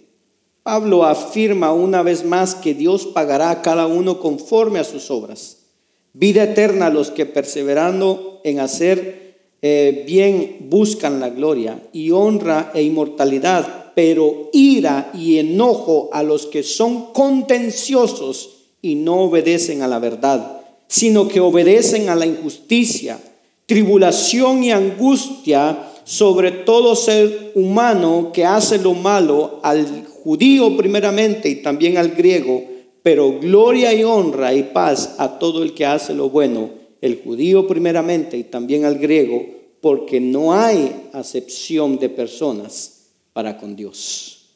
Pablo 0.62 1.04
afirma 1.04 1.74
una 1.74 2.02
vez 2.02 2.24
más 2.24 2.54
que 2.54 2.72
Dios 2.72 3.04
pagará 3.04 3.50
a 3.50 3.60
cada 3.60 3.86
uno 3.86 4.20
conforme 4.20 4.78
a 4.78 4.84
sus 4.84 5.10
obras. 5.10 5.66
Vida 6.14 6.44
eterna 6.44 6.86
a 6.86 6.90
los 6.90 7.10
que 7.10 7.26
perseverando 7.26 8.40
en 8.42 8.60
hacer 8.60 9.36
eh, 9.60 10.02
bien 10.06 10.68
buscan 10.70 11.20
la 11.20 11.28
gloria 11.28 11.82
y 11.92 12.10
honra 12.10 12.72
e 12.74 12.80
inmortalidad, 12.80 13.92
pero 13.94 14.48
ira 14.54 15.10
y 15.12 15.36
enojo 15.36 16.08
a 16.10 16.22
los 16.22 16.46
que 16.46 16.62
son 16.62 17.12
contenciosos 17.12 18.48
y 18.80 18.94
no 18.94 19.24
obedecen 19.24 19.82
a 19.82 19.88
la 19.88 19.98
verdad, 19.98 20.62
sino 20.86 21.28
que 21.28 21.40
obedecen 21.40 22.08
a 22.08 22.14
la 22.14 22.24
injusticia, 22.24 23.20
tribulación 23.66 24.64
y 24.64 24.70
angustia 24.70 25.87
sobre 26.08 26.50
todo 26.50 26.96
ser 26.96 27.52
humano 27.54 28.30
que 28.32 28.46
hace 28.46 28.78
lo 28.78 28.94
malo, 28.94 29.60
al 29.62 30.06
judío 30.06 30.74
primeramente 30.74 31.50
y 31.50 31.56
también 31.56 31.98
al 31.98 32.12
griego, 32.12 32.64
pero 33.02 33.38
gloria 33.38 33.92
y 33.92 34.04
honra 34.04 34.54
y 34.54 34.62
paz 34.62 35.16
a 35.18 35.38
todo 35.38 35.62
el 35.62 35.74
que 35.74 35.84
hace 35.84 36.14
lo 36.14 36.30
bueno 36.30 36.70
el 37.02 37.20
judío 37.22 37.66
primeramente 37.66 38.38
y 38.38 38.44
también 38.44 38.86
al 38.86 38.98
griego, 38.98 39.44
porque 39.82 40.18
no 40.18 40.54
hay 40.54 41.10
acepción 41.12 41.98
de 41.98 42.08
personas 42.08 43.10
para 43.34 43.58
con 43.58 43.76
Dios. 43.76 44.46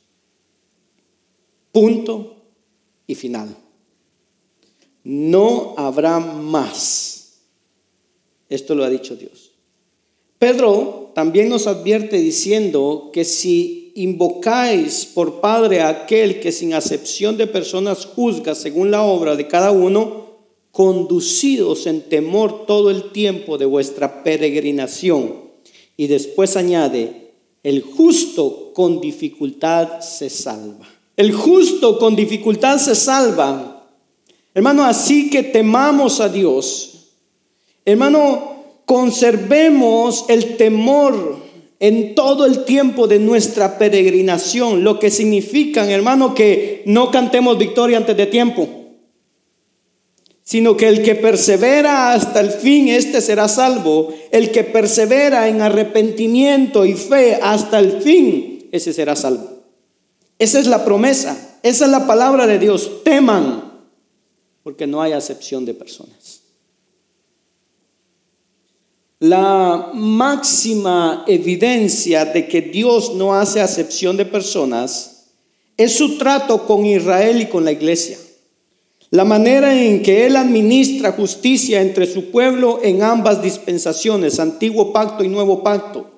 Punto 1.70 2.34
y 3.06 3.14
final. 3.14 3.54
No 5.04 5.74
habrá 5.76 6.18
más. 6.18 7.42
Esto 8.48 8.74
lo 8.74 8.84
ha 8.84 8.88
dicho 8.88 9.14
Dios. 9.16 9.52
Pedro 10.38 11.01
también 11.14 11.48
nos 11.48 11.66
advierte 11.66 12.16
diciendo 12.18 13.10
que 13.12 13.24
si 13.24 13.92
invocáis 13.94 15.06
por 15.06 15.40
Padre 15.40 15.80
a 15.80 15.88
aquel 15.88 16.40
que 16.40 16.52
sin 16.52 16.74
acepción 16.74 17.36
de 17.36 17.46
personas 17.46 18.06
juzga 18.06 18.54
según 18.54 18.90
la 18.90 19.02
obra 19.02 19.36
de 19.36 19.48
cada 19.48 19.70
uno, 19.70 20.22
conducidos 20.70 21.86
en 21.86 22.00
temor 22.08 22.66
todo 22.66 22.90
el 22.90 23.12
tiempo 23.12 23.58
de 23.58 23.66
vuestra 23.66 24.24
peregrinación. 24.24 25.34
Y 25.96 26.06
después 26.06 26.56
añade, 26.56 27.32
el 27.62 27.82
justo 27.82 28.72
con 28.74 29.00
dificultad 29.00 30.00
se 30.00 30.30
salva. 30.30 30.88
El 31.16 31.32
justo 31.32 31.98
con 31.98 32.16
dificultad 32.16 32.78
se 32.78 32.94
salva. 32.94 33.86
Hermano, 34.54 34.84
así 34.84 35.28
que 35.30 35.42
temamos 35.42 36.20
a 36.20 36.28
Dios. 36.28 37.10
Hermano, 37.84 38.51
conservemos 38.92 40.26
el 40.28 40.58
temor 40.58 41.38
en 41.80 42.14
todo 42.14 42.44
el 42.44 42.66
tiempo 42.66 43.08
de 43.08 43.18
nuestra 43.18 43.78
peregrinación, 43.78 44.84
lo 44.84 44.98
que 44.98 45.10
significa, 45.10 45.90
hermano, 45.90 46.34
que 46.34 46.82
no 46.84 47.10
cantemos 47.10 47.56
victoria 47.56 47.96
antes 47.96 48.16
de 48.18 48.26
tiempo 48.26 48.68
sino 50.44 50.76
que 50.76 50.88
el 50.88 51.02
que 51.02 51.14
persevera 51.14 52.12
hasta 52.12 52.40
el 52.40 52.50
fin, 52.50 52.88
este 52.88 53.20
será 53.20 53.48
salvo. 53.48 54.12
El 54.30 54.50
que 54.50 54.64
persevera 54.64 55.48
en 55.48 55.62
arrepentimiento 55.62 56.84
y 56.84 56.94
fe 56.94 57.38
hasta 57.40 57.78
el 57.78 58.02
fin, 58.02 58.68
ese 58.72 58.92
será 58.92 59.16
salvo. 59.16 59.62
Esa 60.38 60.58
es 60.58 60.66
la 60.66 60.84
promesa, 60.84 61.58
esa 61.62 61.84
es 61.84 61.90
la 61.90 62.06
palabra 62.06 62.46
de 62.46 62.58
Dios. 62.58 63.02
Teman, 63.04 63.82
porque 64.62 64.86
no 64.86 65.00
hay 65.00 65.12
acepción 65.12 65.64
de 65.64 65.74
personas. 65.74 66.31
La 69.22 69.92
máxima 69.94 71.22
evidencia 71.28 72.24
de 72.24 72.48
que 72.48 72.60
Dios 72.60 73.14
no 73.14 73.34
hace 73.34 73.60
acepción 73.60 74.16
de 74.16 74.24
personas 74.24 75.26
es 75.76 75.96
su 75.96 76.18
trato 76.18 76.66
con 76.66 76.84
Israel 76.84 77.40
y 77.40 77.46
con 77.46 77.64
la 77.64 77.70
iglesia. 77.70 78.18
La 79.10 79.24
manera 79.24 79.80
en 79.80 80.02
que 80.02 80.26
Él 80.26 80.34
administra 80.34 81.12
justicia 81.12 81.80
entre 81.80 82.12
su 82.12 82.32
pueblo 82.32 82.80
en 82.82 83.04
ambas 83.04 83.40
dispensaciones, 83.40 84.40
antiguo 84.40 84.92
pacto 84.92 85.22
y 85.22 85.28
nuevo 85.28 85.62
pacto. 85.62 86.10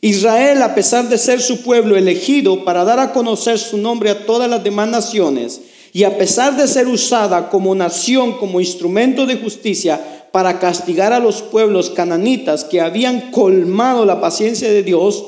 Israel, 0.00 0.62
a 0.62 0.74
pesar 0.74 1.06
de 1.10 1.18
ser 1.18 1.42
su 1.42 1.60
pueblo 1.60 1.98
elegido 1.98 2.64
para 2.64 2.82
dar 2.82 2.98
a 2.98 3.12
conocer 3.12 3.58
su 3.58 3.76
nombre 3.76 4.08
a 4.08 4.24
todas 4.24 4.48
las 4.48 4.64
demás 4.64 4.88
naciones, 4.88 5.60
y 5.92 6.04
a 6.04 6.16
pesar 6.16 6.56
de 6.56 6.66
ser 6.66 6.86
usada 6.86 7.50
como 7.50 7.74
nación, 7.74 8.38
como 8.38 8.58
instrumento 8.58 9.26
de 9.26 9.36
justicia 9.36 10.17
para 10.38 10.60
castigar 10.60 11.12
a 11.12 11.18
los 11.18 11.42
pueblos 11.42 11.90
cananitas 11.90 12.62
que 12.62 12.80
habían 12.80 13.32
colmado 13.32 14.04
la 14.04 14.20
paciencia 14.20 14.70
de 14.70 14.84
Dios, 14.84 15.24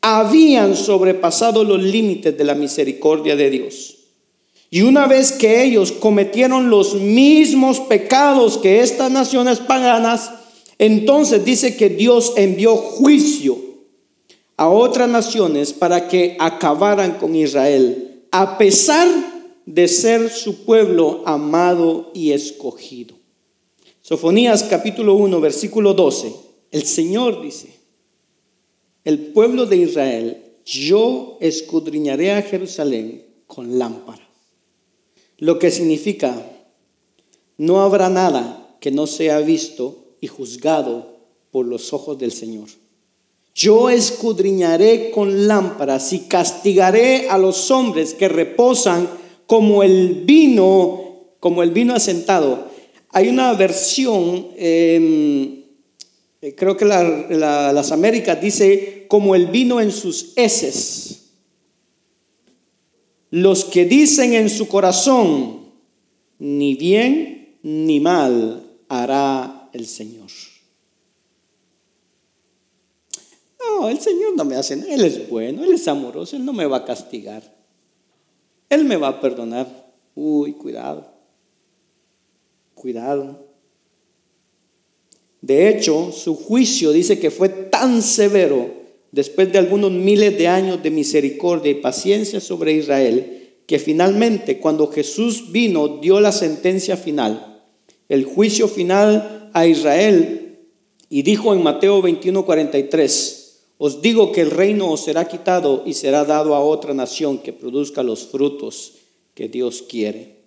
habían 0.00 0.76
sobrepasado 0.76 1.64
los 1.64 1.82
límites 1.82 2.38
de 2.38 2.44
la 2.44 2.54
misericordia 2.54 3.34
de 3.34 3.50
Dios. 3.50 3.96
Y 4.70 4.82
una 4.82 5.08
vez 5.08 5.32
que 5.32 5.64
ellos 5.64 5.90
cometieron 5.90 6.70
los 6.70 6.94
mismos 6.94 7.80
pecados 7.80 8.56
que 8.56 8.82
estas 8.82 9.10
naciones 9.10 9.58
paganas, 9.58 10.30
entonces 10.78 11.44
dice 11.44 11.76
que 11.76 11.88
Dios 11.88 12.34
envió 12.36 12.76
juicio 12.76 13.58
a 14.56 14.68
otras 14.68 15.08
naciones 15.08 15.72
para 15.72 16.06
que 16.06 16.36
acabaran 16.38 17.14
con 17.18 17.34
Israel, 17.34 18.26
a 18.30 18.58
pesar 18.58 19.08
de 19.66 19.88
ser 19.88 20.30
su 20.30 20.64
pueblo 20.64 21.24
amado 21.26 22.12
y 22.14 22.30
escogido. 22.30 23.21
Sofonías 24.12 24.64
capítulo 24.64 25.14
1, 25.14 25.40
versículo 25.40 25.94
12. 25.94 26.34
El 26.70 26.82
Señor 26.82 27.40
dice, 27.40 27.70
el 29.04 29.18
pueblo 29.32 29.64
de 29.64 29.78
Israel, 29.78 30.42
yo 30.66 31.38
escudriñaré 31.40 32.32
a 32.32 32.42
Jerusalén 32.42 33.24
con 33.46 33.78
lámpara 33.78 34.28
lo 35.38 35.58
que 35.58 35.70
significa, 35.70 36.46
no 37.56 37.80
habrá 37.80 38.10
nada 38.10 38.76
que 38.80 38.90
no 38.90 39.06
sea 39.06 39.38
visto 39.38 40.16
y 40.20 40.26
juzgado 40.26 41.16
por 41.50 41.64
los 41.64 41.94
ojos 41.94 42.18
del 42.18 42.32
Señor. 42.32 42.68
Yo 43.54 43.88
escudriñaré 43.88 45.10
con 45.10 45.48
lámparas 45.48 46.12
y 46.12 46.28
castigaré 46.28 47.30
a 47.30 47.38
los 47.38 47.70
hombres 47.70 48.12
que 48.12 48.28
reposan 48.28 49.08
como 49.46 49.82
el 49.82 50.22
vino, 50.26 51.30
como 51.40 51.62
el 51.62 51.70
vino 51.70 51.94
asentado. 51.94 52.71
Hay 53.12 53.28
una 53.28 53.52
versión, 53.52 54.48
em, 54.56 55.64
creo 56.56 56.76
que 56.76 56.86
las 56.86 57.92
Américas 57.92 58.40
dice 58.40 59.04
como 59.06 59.34
el 59.34 59.46
vino 59.48 59.80
en 59.80 59.92
sus 59.92 60.32
heces. 60.36 61.30
Los 63.30 63.66
que 63.66 63.84
dicen 63.84 64.32
en 64.32 64.48
su 64.48 64.66
corazón, 64.66 65.60
ni 66.38 66.74
bien 66.74 67.58
ni 67.62 68.00
mal 68.00 68.62
hará 68.88 69.68
el 69.74 69.86
Señor. 69.86 70.30
No, 73.60 73.88
el 73.88 74.00
Señor 74.00 74.34
no 74.36 74.44
me 74.44 74.56
hace 74.56 74.76
nada. 74.76 74.92
Él 74.92 75.04
es 75.04 75.28
bueno, 75.28 75.64
Él 75.64 75.72
es 75.74 75.86
amoroso, 75.86 76.36
Él 76.36 76.44
no 76.44 76.52
me 76.52 76.66
va 76.66 76.78
a 76.78 76.84
castigar. 76.84 77.42
Él 78.70 78.86
me 78.86 78.96
va 78.96 79.08
a 79.08 79.20
perdonar. 79.20 79.92
Uy, 80.14 80.54
cuidado. 80.54 81.11
Cuidado. 82.82 83.46
De 85.40 85.68
hecho, 85.68 86.10
su 86.10 86.34
juicio 86.34 86.90
dice 86.90 87.20
que 87.20 87.30
fue 87.30 87.48
tan 87.48 88.02
severo 88.02 88.70
después 89.12 89.52
de 89.52 89.60
algunos 89.60 89.92
miles 89.92 90.36
de 90.36 90.48
años 90.48 90.82
de 90.82 90.90
misericordia 90.90 91.70
y 91.70 91.76
paciencia 91.76 92.40
sobre 92.40 92.72
Israel, 92.72 93.54
que 93.66 93.78
finalmente 93.78 94.58
cuando 94.58 94.88
Jesús 94.88 95.52
vino 95.52 95.98
dio 95.98 96.18
la 96.18 96.32
sentencia 96.32 96.96
final, 96.96 97.62
el 98.08 98.24
juicio 98.24 98.66
final 98.66 99.48
a 99.52 99.64
Israel 99.64 100.58
y 101.08 101.22
dijo 101.22 101.54
en 101.54 101.62
Mateo 101.62 102.02
21:43, 102.02 103.60
os 103.78 104.02
digo 104.02 104.32
que 104.32 104.40
el 104.40 104.50
reino 104.50 104.90
os 104.90 105.04
será 105.04 105.28
quitado 105.28 105.84
y 105.86 105.94
será 105.94 106.24
dado 106.24 106.56
a 106.56 106.64
otra 106.64 106.94
nación 106.94 107.38
que 107.38 107.52
produzca 107.52 108.02
los 108.02 108.26
frutos 108.26 108.94
que 109.34 109.46
Dios 109.46 109.82
quiere. 109.82 110.41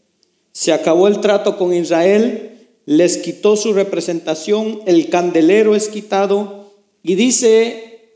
Se 0.56 0.72
acabó 0.72 1.10
el 1.10 1.20
trato 1.20 1.58
con 1.58 1.74
Israel, 1.74 2.70
les 2.86 3.18
quitó 3.18 3.58
su 3.58 3.74
representación, 3.74 4.80
el 4.86 5.10
candelero 5.10 5.76
es 5.76 5.89
quitado 5.89 6.72
y 7.03 7.16
dice, 7.16 8.16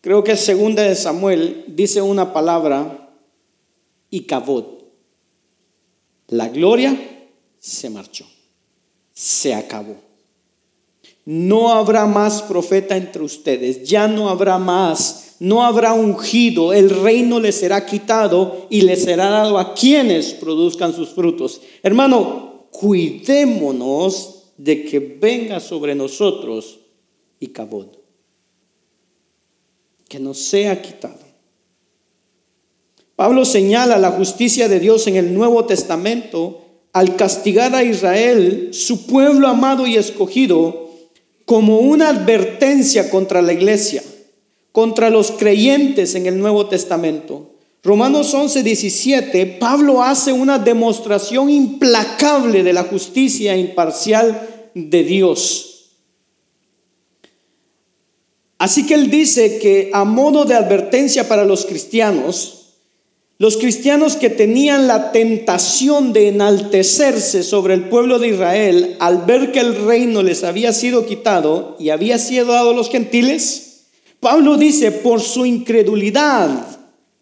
creo 0.00 0.22
que 0.22 0.30
es 0.32 0.40
segunda 0.40 0.84
de 0.84 0.94
Samuel, 0.94 1.64
dice 1.66 2.00
una 2.00 2.32
palabra, 2.32 3.10
y 4.10 4.26
cabot. 4.26 4.84
La 6.28 6.48
gloria 6.50 6.96
se 7.58 7.90
marchó, 7.90 8.26
se 9.12 9.52
acabó. 9.52 10.05
No 11.26 11.72
habrá 11.72 12.06
más 12.06 12.40
profeta 12.42 12.96
entre 12.96 13.22
ustedes, 13.22 13.82
ya 13.82 14.06
no 14.06 14.28
habrá 14.28 14.58
más, 14.58 15.34
no 15.40 15.64
habrá 15.64 15.92
ungido, 15.92 16.72
el 16.72 16.88
reino 16.88 17.40
les 17.40 17.56
será 17.56 17.84
quitado 17.84 18.68
y 18.70 18.82
les 18.82 19.02
será 19.02 19.28
dado 19.28 19.58
a 19.58 19.74
quienes 19.74 20.32
produzcan 20.34 20.94
sus 20.94 21.08
frutos. 21.08 21.60
Hermano, 21.82 22.68
cuidémonos 22.70 24.52
de 24.56 24.84
que 24.84 25.00
venga 25.00 25.58
sobre 25.58 25.96
nosotros 25.96 26.78
y 27.40 27.48
cabot, 27.48 28.00
que 30.08 30.20
nos 30.20 30.38
sea 30.38 30.80
quitado. 30.80 31.26
Pablo 33.16 33.44
señala 33.44 33.98
la 33.98 34.12
justicia 34.12 34.68
de 34.68 34.78
Dios 34.78 35.08
en 35.08 35.16
el 35.16 35.34
Nuevo 35.34 35.64
Testamento 35.64 36.60
al 36.92 37.16
castigar 37.16 37.74
a 37.74 37.82
Israel, 37.82 38.68
su 38.72 39.06
pueblo 39.06 39.48
amado 39.48 39.88
y 39.88 39.96
escogido, 39.96 40.85
como 41.46 41.78
una 41.78 42.08
advertencia 42.10 43.08
contra 43.08 43.40
la 43.40 43.54
iglesia, 43.54 44.02
contra 44.72 45.08
los 45.08 45.30
creyentes 45.30 46.14
en 46.16 46.26
el 46.26 46.38
Nuevo 46.38 46.66
Testamento. 46.66 47.52
Romanos 47.82 48.34
11, 48.34 48.64
17, 48.64 49.46
Pablo 49.60 50.02
hace 50.02 50.32
una 50.32 50.58
demostración 50.58 51.48
implacable 51.48 52.64
de 52.64 52.72
la 52.72 52.82
justicia 52.82 53.56
imparcial 53.56 54.70
de 54.74 55.04
Dios. 55.04 55.92
Así 58.58 58.84
que 58.84 58.94
él 58.94 59.08
dice 59.08 59.58
que 59.60 59.90
a 59.92 60.04
modo 60.04 60.46
de 60.46 60.54
advertencia 60.54 61.28
para 61.28 61.44
los 61.44 61.64
cristianos, 61.64 62.65
los 63.38 63.58
cristianos 63.58 64.16
que 64.16 64.30
tenían 64.30 64.86
la 64.86 65.12
tentación 65.12 66.14
de 66.14 66.28
enaltecerse 66.28 67.42
sobre 67.42 67.74
el 67.74 67.88
pueblo 67.88 68.18
de 68.18 68.28
Israel 68.28 68.96
al 68.98 69.26
ver 69.26 69.52
que 69.52 69.60
el 69.60 69.84
reino 69.84 70.22
les 70.22 70.42
había 70.42 70.72
sido 70.72 71.04
quitado 71.04 71.76
y 71.78 71.90
había 71.90 72.18
sido 72.18 72.46
dado 72.46 72.70
a 72.70 72.74
los 72.74 72.88
gentiles, 72.88 73.88
Pablo 74.20 74.56
dice, 74.56 74.90
por 74.90 75.20
su 75.20 75.44
incredulidad 75.44 76.48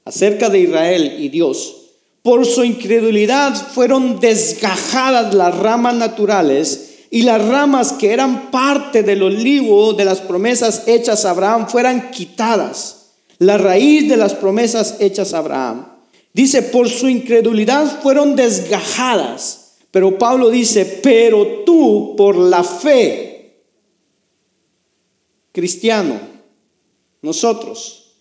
acerca 0.05 0.49
de 0.49 0.61
Israel 0.61 1.17
y 1.19 1.31
Dios, 1.31 1.77
por 2.23 2.47
su 2.47 2.63
incredulidad 2.63 3.55
fueron 3.55 4.21
desgajadas 4.21 5.35
las 5.35 5.59
ramas 5.59 5.97
naturales 5.97 6.91
y 7.11 7.23
las 7.23 7.45
ramas 7.45 7.93
que 7.93 8.13
eran 8.13 8.53
parte 8.53 9.03
del 9.03 9.23
olivo 9.25 9.93
de 9.95 10.05
las 10.05 10.21
promesas 10.21 10.85
hechas 10.87 11.25
a 11.25 11.31
Abraham 11.31 11.69
fueran 11.69 12.11
quitadas. 12.13 13.11
La 13.39 13.59
raíz 13.59 14.09
de 14.09 14.17
las 14.17 14.35
promesas 14.35 14.97
hechas 15.01 15.35
a 15.35 15.39
Abraham. 15.39 15.94
Dice, 16.35 16.63
por 16.63 16.89
su 16.89 17.09
incredulidad 17.09 18.03
fueron 18.03 18.35
desgajadas. 18.35 19.77
Pero 19.93 20.19
Pablo 20.19 20.51
dice, 20.51 20.85
pero 20.85 21.63
tú 21.65 22.15
por 22.17 22.37
la 22.37 22.65
fe, 22.65 23.63
cristiano, 25.53 26.19
nosotros, 27.23 28.17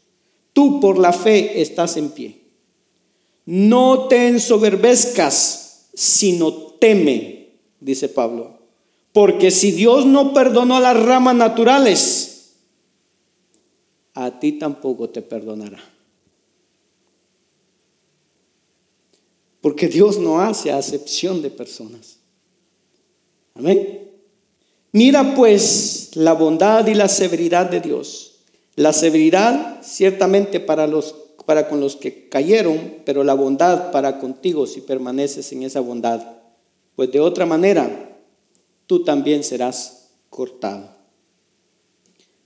tú 0.54 0.80
por 0.80 1.00
la 1.00 1.12
fe 1.12 1.60
estás 1.60 1.98
en 1.98 2.12
pie. 2.12 2.44
No 3.46 4.08
te 4.08 4.28
ensoberbezcas, 4.28 5.90
sino 5.96 6.54
teme, 6.54 7.58
dice 7.80 8.08
Pablo. 8.10 8.60
Porque 9.12 9.50
si 9.50 9.72
Dios 9.72 10.06
no 10.06 10.34
perdonó 10.34 10.78
a 10.78 10.82
las 10.82 11.04
ramas 11.04 11.36
naturales, 11.36 12.54
a 14.14 14.40
ti 14.40 14.54
tampoco 14.54 15.10
te 15.10 15.24
perdonará. 15.24 15.93
Porque 19.64 19.88
Dios 19.88 20.20
no 20.20 20.42
hace 20.42 20.74
acepción 20.74 21.42
de 21.42 21.50
personas. 21.50 22.18
Amén. 23.56 24.12
Mira 24.92 25.36
pues 25.36 26.12
la 26.16 26.34
bondad 26.34 26.86
y 26.86 26.94
la 26.94 27.08
severidad 27.08 27.70
de 27.70 27.80
Dios. 27.80 28.42
La 28.76 28.92
severidad 28.92 29.82
ciertamente 29.82 30.60
para 30.60 30.86
los 30.86 31.16
para 31.46 31.70
con 31.70 31.80
los 31.80 31.96
que 31.96 32.28
cayeron, 32.28 32.96
pero 33.06 33.24
la 33.24 33.36
bondad 33.36 33.92
para 33.92 34.20
contigo 34.20 34.68
si 34.68 34.82
permaneces 34.82 35.50
en 35.54 35.64
esa 35.64 35.80
bondad. 35.80 36.22
Pues 36.98 37.10
de 37.14 37.22
otra 37.22 37.46
manera 37.46 38.20
tú 38.86 39.06
también 39.06 39.46
serás 39.46 40.10
cortado. 40.30 40.90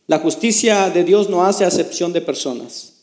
La 0.05 0.19
justicia 0.19 0.91
de 0.91 1.03
Dios 1.03 1.31
no 1.31 1.43
hace 1.43 1.65
acepción 1.65 2.13
de 2.13 2.21
personas. 2.21 2.96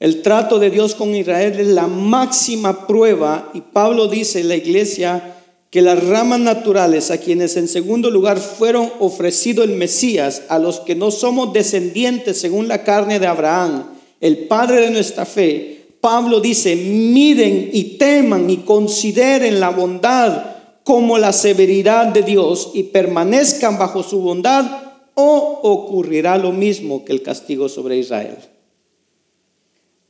El 0.00 0.22
trato 0.22 0.58
de 0.58 0.70
Dios 0.70 0.94
con 0.94 1.14
Israel 1.14 1.60
es 1.60 1.66
la 1.66 1.86
máxima 1.86 2.86
prueba 2.86 3.50
y 3.52 3.60
Pablo 3.60 4.08
dice 4.08 4.40
en 4.40 4.48
la 4.48 4.56
iglesia 4.56 5.36
que 5.68 5.82
las 5.82 6.02
ramas 6.02 6.40
naturales 6.40 7.10
a 7.10 7.18
quienes 7.18 7.58
en 7.58 7.68
segundo 7.68 8.10
lugar 8.10 8.38
fueron 8.38 8.90
ofrecido 8.98 9.62
el 9.62 9.72
Mesías, 9.72 10.44
a 10.48 10.58
los 10.58 10.80
que 10.80 10.94
no 10.94 11.10
somos 11.10 11.52
descendientes 11.52 12.40
según 12.40 12.66
la 12.66 12.82
carne 12.82 13.20
de 13.20 13.26
Abraham, 13.26 13.90
el 14.22 14.38
padre 14.48 14.80
de 14.80 14.90
nuestra 14.90 15.26
fe, 15.26 15.96
Pablo 16.00 16.40
dice, 16.40 16.76
miren 16.76 17.68
y 17.70 17.98
teman 17.98 18.48
y 18.48 18.58
consideren 18.58 19.60
la 19.60 19.68
bondad 19.68 20.56
como 20.82 21.18
la 21.18 21.34
severidad 21.34 22.06
de 22.06 22.22
Dios 22.22 22.70
y 22.72 22.84
permanezcan 22.84 23.78
bajo 23.78 24.02
su 24.02 24.20
bondad 24.22 24.64
o 25.12 25.60
ocurrirá 25.62 26.38
lo 26.38 26.52
mismo 26.52 27.04
que 27.04 27.12
el 27.12 27.22
castigo 27.22 27.68
sobre 27.68 27.98
Israel. 27.98 28.38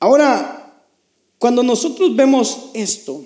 Ahora, 0.00 0.84
cuando 1.38 1.62
nosotros 1.62 2.16
vemos 2.16 2.70
esto, 2.72 3.22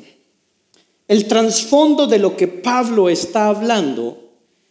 el 1.07 1.27
trasfondo 1.27 2.09
de 2.09 2.19
lo 2.19 2.37
que 2.37 2.49
Pablo 2.49 3.09
está 3.09 3.49
hablando 3.49 4.19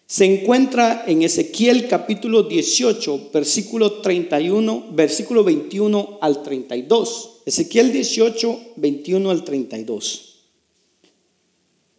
se 0.06 0.26
encuentra 0.26 1.06
en 1.08 1.22
Ezequiel 1.24 1.88
capítulo 1.88 2.44
18, 2.44 3.30
versículo 3.34 4.02
31, 4.02 4.88
versículo 4.92 5.46
21 5.46 6.20
al 6.22 6.44
32. 6.44 7.42
Ezequiel 7.46 7.94
18, 7.94 8.62
21 8.76 9.30
al 9.32 9.44
32. 9.46 10.30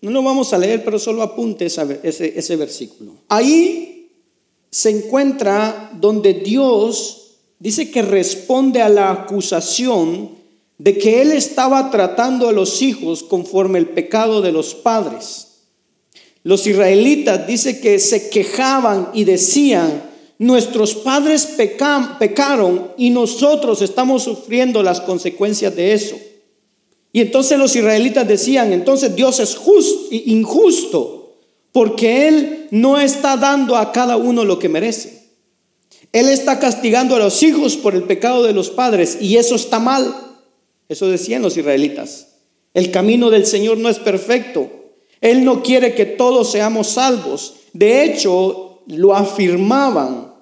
No 0.02 0.10
lo 0.10 0.22
vamos 0.22 0.52
a 0.52 0.58
leer, 0.58 0.84
pero 0.84 0.98
solo 0.98 1.22
apunte 1.22 1.64
ese, 1.64 2.00
ese 2.02 2.56
versículo. 2.56 3.12
Ahí 3.28 4.10
se 4.70 4.90
encuentra 4.90 5.90
donde 5.98 6.34
Dios 6.34 7.23
dice 7.64 7.90
que 7.90 8.02
responde 8.02 8.82
a 8.82 8.88
la 8.88 9.10
acusación 9.10 10.30
de 10.78 10.98
que 10.98 11.22
él 11.22 11.32
estaba 11.32 11.90
tratando 11.90 12.48
a 12.48 12.52
los 12.52 12.82
hijos 12.82 13.22
conforme 13.24 13.80
el 13.80 13.88
pecado 13.88 14.42
de 14.42 14.52
los 14.52 14.74
padres. 14.74 15.62
Los 16.42 16.66
israelitas 16.66 17.46
dice 17.46 17.80
que 17.80 17.98
se 17.98 18.28
quejaban 18.28 19.08
y 19.14 19.24
decían, 19.24 20.10
Nuestros 20.38 20.94
padres 20.96 21.46
pecaron 22.18 22.90
y 22.98 23.10
nosotros 23.10 23.80
estamos 23.82 24.24
sufriendo 24.24 24.82
las 24.82 25.00
consecuencias 25.00 25.74
de 25.74 25.94
eso. 25.94 26.16
Y 27.12 27.20
entonces 27.20 27.56
los 27.56 27.74
israelitas 27.76 28.26
decían, 28.26 28.72
entonces 28.72 29.14
Dios 29.14 29.38
es 29.38 29.54
justo, 29.54 30.08
injusto, 30.10 31.36
porque 31.70 32.26
Él 32.28 32.66
no 32.72 32.98
está 33.00 33.36
dando 33.36 33.76
a 33.76 33.92
cada 33.92 34.16
uno 34.16 34.44
lo 34.44 34.58
que 34.58 34.68
merece. 34.68 35.23
Él 36.14 36.28
está 36.28 36.60
castigando 36.60 37.16
a 37.16 37.18
los 37.18 37.42
hijos 37.42 37.76
por 37.76 37.96
el 37.96 38.04
pecado 38.04 38.44
de 38.44 38.52
los 38.52 38.70
padres 38.70 39.18
y 39.20 39.36
eso 39.36 39.56
está 39.56 39.80
mal. 39.80 40.14
Eso 40.88 41.08
decían 41.08 41.42
los 41.42 41.56
israelitas. 41.56 42.36
El 42.72 42.92
camino 42.92 43.30
del 43.30 43.46
Señor 43.46 43.78
no 43.78 43.88
es 43.88 43.98
perfecto. 43.98 44.70
Él 45.20 45.44
no 45.44 45.60
quiere 45.64 45.96
que 45.96 46.06
todos 46.06 46.52
seamos 46.52 46.86
salvos. 46.86 47.56
De 47.72 48.04
hecho, 48.04 48.84
lo 48.86 49.12
afirmaban. 49.12 50.32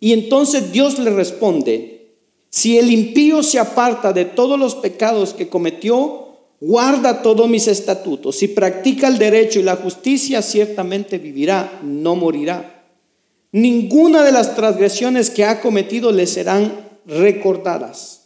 Y 0.00 0.12
entonces 0.12 0.72
Dios 0.72 0.98
le 0.98 1.10
responde, 1.10 2.16
si 2.50 2.76
el 2.76 2.90
impío 2.90 3.44
se 3.44 3.60
aparta 3.60 4.12
de 4.12 4.24
todos 4.24 4.58
los 4.58 4.74
pecados 4.74 5.34
que 5.34 5.48
cometió, 5.48 6.30
guarda 6.60 7.22
todos 7.22 7.48
mis 7.48 7.68
estatutos. 7.68 8.38
Si 8.38 8.48
practica 8.48 9.06
el 9.06 9.18
derecho 9.18 9.60
y 9.60 9.62
la 9.62 9.76
justicia, 9.76 10.42
ciertamente 10.42 11.18
vivirá, 11.18 11.78
no 11.84 12.16
morirá. 12.16 12.71
Ninguna 13.52 14.22
de 14.22 14.32
las 14.32 14.56
transgresiones 14.56 15.28
que 15.28 15.44
ha 15.44 15.60
cometido 15.60 16.10
le 16.10 16.26
serán 16.26 16.88
recordadas. 17.06 18.22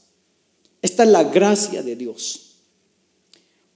Esta 0.83 1.03
es 1.03 1.09
la 1.09 1.25
gracia 1.25 1.83
de 1.83 1.97
Dios. 1.97 2.43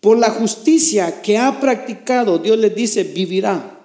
Por 0.01 0.19
la 0.19 0.31
justicia 0.31 1.21
que 1.23 1.37
ha 1.37 1.61
practicado, 1.61 2.39
Dios 2.39 2.57
le 2.57 2.71
dice, 2.71 3.03
vivirá. 3.03 3.79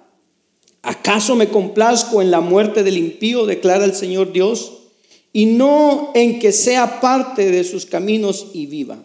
¿Acaso 0.82 1.34
me 1.34 1.48
complazco 1.48 2.22
en 2.22 2.30
la 2.30 2.40
muerte 2.40 2.84
del 2.84 2.96
impío? 2.96 3.44
declara 3.44 3.84
el 3.84 3.94
Señor 3.94 4.32
Dios 4.32 4.72
y 5.32 5.46
no 5.46 6.12
en 6.14 6.38
que 6.38 6.52
sea 6.52 7.00
parte 7.00 7.50
de 7.50 7.64
sus 7.64 7.84
caminos 7.84 8.46
y 8.54 8.66
viva. 8.66 8.96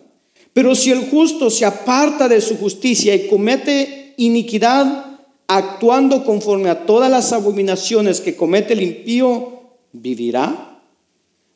Pero 0.53 0.76
si 0.76 0.91
el 0.91 1.09
justo 1.09 1.49
se 1.49 1.66
aparta 1.66 2.30
de 2.30 2.39
su 2.39 2.57
justicia 2.57 3.16
y 3.16 3.28
comete 3.28 4.14
iniquidad, 4.18 5.11
actuando 5.58 6.24
conforme 6.24 6.70
a 6.70 6.86
todas 6.86 7.10
las 7.10 7.32
abominaciones 7.34 8.22
que 8.22 8.36
comete 8.36 8.74
el 8.74 8.82
impío, 8.82 9.62
¿vivirá? 9.91 10.82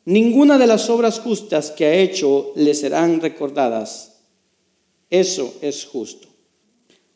Ninguna 0.04 0.58
de 0.58 0.66
las 0.66 0.88
obras 0.88 1.20
justas 1.20 1.70
que 1.70 1.86
ha 1.86 1.94
hecho 1.94 2.52
le 2.54 2.74
serán 2.74 3.20
recordadas. 3.20 4.20
Eso 5.10 5.54
es 5.60 5.84
justo. 5.84 6.28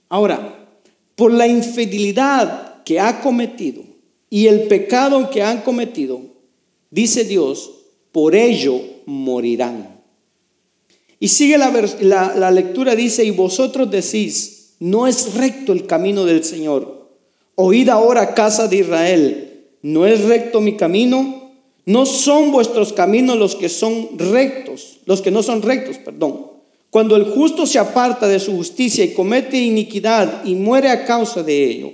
Ahora, 0.08 0.68
por 1.16 1.32
la 1.32 1.46
infidelidad 1.46 2.82
que 2.84 2.98
ha 2.98 3.20
cometido 3.20 3.82
y 4.28 4.46
el 4.46 4.62
pecado 4.62 5.30
que 5.30 5.42
han 5.42 5.62
cometido, 5.62 6.30
Dice 6.90 7.24
Dios, 7.24 7.70
por 8.10 8.34
ello 8.34 8.80
morirán. 9.06 10.00
Y 11.20 11.28
sigue 11.28 11.56
la, 11.56 12.50
lectura, 12.50 12.96
dice, 12.96 13.24
y 13.24 13.30
vosotros 13.30 13.90
decís, 13.90 14.59
no 14.80 15.06
es 15.06 15.34
recto 15.34 15.72
el 15.72 15.86
camino 15.86 16.24
del 16.24 16.42
Señor. 16.42 17.08
Oíd 17.54 17.88
ahora, 17.90 18.34
casa 18.34 18.66
de 18.66 18.76
Israel, 18.76 19.66
¿no 19.82 20.06
es 20.06 20.24
recto 20.24 20.60
mi 20.60 20.76
camino? 20.76 21.52
No 21.84 22.06
son 22.06 22.50
vuestros 22.50 22.92
caminos 22.92 23.36
los 23.36 23.54
que 23.54 23.68
son 23.68 24.18
rectos, 24.18 25.00
los 25.04 25.20
que 25.20 25.30
no 25.30 25.42
son 25.42 25.62
rectos, 25.62 25.98
perdón. 25.98 26.46
Cuando 26.88 27.14
el 27.14 27.24
justo 27.24 27.66
se 27.66 27.78
aparta 27.78 28.26
de 28.26 28.40
su 28.40 28.52
justicia 28.56 29.04
y 29.04 29.12
comete 29.12 29.58
iniquidad 29.58 30.44
y 30.44 30.54
muere 30.54 30.90
a 30.90 31.04
causa 31.04 31.42
de 31.42 31.64
ello, 31.64 31.92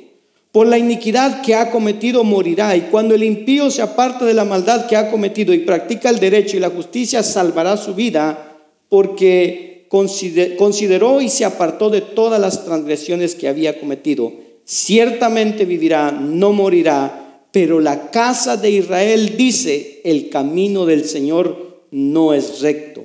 por 0.52 0.66
la 0.66 0.78
iniquidad 0.78 1.42
que 1.42 1.54
ha 1.54 1.70
cometido 1.70 2.24
morirá, 2.24 2.76
y 2.76 2.82
cuando 2.82 3.14
el 3.14 3.22
impío 3.22 3.70
se 3.70 3.82
aparta 3.82 4.24
de 4.24 4.32
la 4.32 4.44
maldad 4.44 4.86
que 4.86 4.96
ha 4.96 5.10
cometido 5.10 5.52
y 5.52 5.58
practica 5.58 6.08
el 6.08 6.18
derecho 6.18 6.56
y 6.56 6.60
la 6.60 6.70
justicia, 6.70 7.22
salvará 7.22 7.76
su 7.76 7.94
vida, 7.94 8.56
porque 8.88 9.75
consideró 9.88 11.20
y 11.20 11.28
se 11.28 11.44
apartó 11.44 11.90
de 11.90 12.00
todas 12.00 12.40
las 12.40 12.64
transgresiones 12.64 13.34
que 13.34 13.48
había 13.48 13.78
cometido. 13.78 14.32
Ciertamente 14.64 15.64
vivirá, 15.64 16.10
no 16.10 16.52
morirá, 16.52 17.42
pero 17.52 17.80
la 17.80 18.10
casa 18.10 18.56
de 18.56 18.70
Israel 18.70 19.36
dice, 19.36 20.00
el 20.04 20.28
camino 20.28 20.86
del 20.86 21.04
Señor 21.04 21.84
no 21.90 22.34
es 22.34 22.60
recto. 22.60 23.04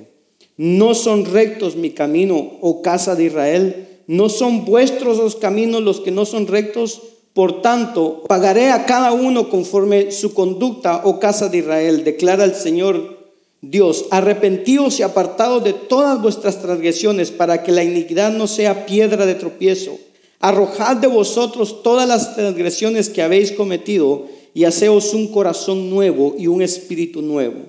No 0.56 0.94
son 0.94 1.24
rectos 1.24 1.76
mi 1.76 1.90
camino, 1.90 2.58
oh 2.60 2.82
casa 2.82 3.14
de 3.14 3.24
Israel. 3.24 3.88
No 4.06 4.28
son 4.28 4.64
vuestros 4.64 5.18
los 5.18 5.36
caminos 5.36 5.82
los 5.82 6.00
que 6.00 6.10
no 6.10 6.26
son 6.26 6.46
rectos. 6.46 7.00
Por 7.32 7.62
tanto, 7.62 8.24
pagaré 8.28 8.70
a 8.70 8.84
cada 8.84 9.12
uno 9.12 9.48
conforme 9.48 10.10
su 10.10 10.34
conducta, 10.34 11.00
oh 11.04 11.18
casa 11.18 11.48
de 11.48 11.58
Israel, 11.58 12.04
declara 12.04 12.44
el 12.44 12.54
Señor 12.54 13.21
Dios. 13.62 14.06
Arrepentíos 14.10 15.00
y 15.00 15.02
apartados 15.02 15.64
de 15.64 15.72
todas 15.72 16.20
vuestras 16.20 16.60
transgresiones, 16.60 17.30
para 17.30 17.62
que 17.62 17.72
la 17.72 17.84
iniquidad 17.84 18.32
no 18.32 18.46
sea 18.46 18.84
piedra 18.84 19.24
de 19.24 19.36
tropiezo. 19.36 19.98
Arrojad 20.40 20.96
de 20.96 21.06
vosotros 21.06 21.82
todas 21.82 22.06
las 22.06 22.34
transgresiones 22.34 23.08
que 23.08 23.22
habéis 23.22 23.52
cometido, 23.52 24.26
y 24.54 24.64
haceos 24.64 25.14
un 25.14 25.28
corazón 25.28 25.88
nuevo 25.88 26.34
y 26.36 26.46
un 26.46 26.60
espíritu 26.60 27.22
nuevo. 27.22 27.60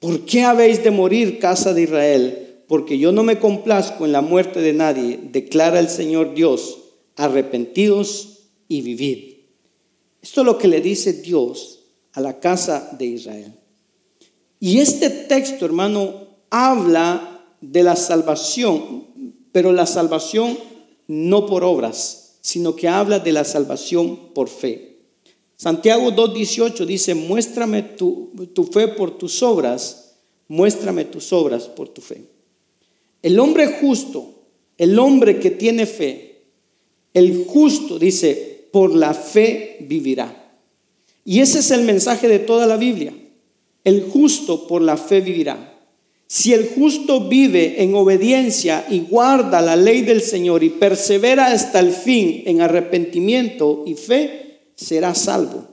¿Por 0.00 0.24
qué 0.24 0.42
habéis 0.42 0.82
de 0.82 0.90
morir, 0.90 1.38
casa 1.38 1.72
de 1.72 1.82
Israel? 1.82 2.62
Porque 2.66 2.98
yo 2.98 3.12
no 3.12 3.22
me 3.22 3.38
complazco 3.38 4.04
en 4.04 4.12
la 4.12 4.20
muerte 4.20 4.60
de 4.60 4.72
nadie, 4.72 5.20
declara 5.30 5.78
el 5.78 5.88
Señor 5.88 6.34
Dios. 6.34 6.78
Arrepentidos 7.16 8.40
y 8.66 8.82
vivid. 8.82 9.34
Esto 10.20 10.40
es 10.40 10.46
lo 10.46 10.58
que 10.58 10.68
le 10.68 10.80
dice 10.80 11.12
Dios 11.12 11.84
a 12.12 12.20
la 12.20 12.40
casa 12.40 12.96
de 12.98 13.04
Israel. 13.04 13.52
Y 14.64 14.78
este 14.78 15.10
texto, 15.10 15.66
hermano, 15.66 16.26
habla 16.48 17.44
de 17.60 17.82
la 17.82 17.96
salvación, 17.96 19.04
pero 19.52 19.72
la 19.72 19.84
salvación 19.84 20.58
no 21.06 21.44
por 21.44 21.64
obras, 21.64 22.38
sino 22.40 22.74
que 22.74 22.88
habla 22.88 23.18
de 23.18 23.32
la 23.32 23.44
salvación 23.44 24.32
por 24.32 24.48
fe. 24.48 25.00
Santiago 25.56 26.12
2.18 26.12 26.86
dice, 26.86 27.14
muéstrame 27.14 27.82
tu, 27.82 28.32
tu 28.54 28.64
fe 28.64 28.88
por 28.88 29.18
tus 29.18 29.42
obras, 29.42 30.14
muéstrame 30.48 31.04
tus 31.04 31.30
obras 31.34 31.64
por 31.64 31.90
tu 31.90 32.00
fe. 32.00 32.24
El 33.20 33.38
hombre 33.40 33.66
justo, 33.66 34.46
el 34.78 34.98
hombre 34.98 35.40
que 35.40 35.50
tiene 35.50 35.84
fe, 35.84 36.46
el 37.12 37.44
justo, 37.44 37.98
dice, 37.98 38.70
por 38.72 38.94
la 38.94 39.12
fe 39.12 39.76
vivirá. 39.80 40.56
Y 41.22 41.40
ese 41.40 41.58
es 41.58 41.70
el 41.70 41.82
mensaje 41.82 42.28
de 42.28 42.38
toda 42.38 42.66
la 42.66 42.78
Biblia. 42.78 43.14
El 43.84 44.08
justo 44.10 44.66
por 44.66 44.82
la 44.82 44.96
fe 44.96 45.20
vivirá. 45.20 45.70
Si 46.26 46.52
el 46.52 46.70
justo 46.70 47.28
vive 47.28 47.82
en 47.82 47.94
obediencia 47.94 48.86
y 48.88 49.00
guarda 49.00 49.60
la 49.60 49.76
ley 49.76 50.02
del 50.02 50.22
Señor 50.22 50.64
y 50.64 50.70
persevera 50.70 51.46
hasta 51.46 51.80
el 51.80 51.92
fin 51.92 52.42
en 52.46 52.62
arrepentimiento 52.62 53.84
y 53.86 53.94
fe, 53.94 54.70
será 54.74 55.14
salvo. 55.14 55.68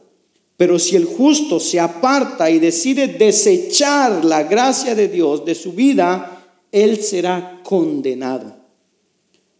Pero 0.57 0.77
si 0.77 0.95
el 0.95 1.05
justo 1.05 1.59
se 1.59 1.79
aparta 1.79 2.51
y 2.51 2.59
decide 2.59 3.07
desechar 3.07 4.23
la 4.23 4.43
gracia 4.43 4.93
de 4.93 5.07
Dios 5.07 5.43
de 5.45 5.55
su 5.55 5.71
vida, 5.71 6.45
él 6.71 7.01
será 7.01 7.61
condenado. 7.63 8.57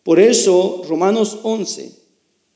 Por 0.03 0.19
eso, 0.19 0.83
Romanos 0.87 1.39
11, 1.43 1.91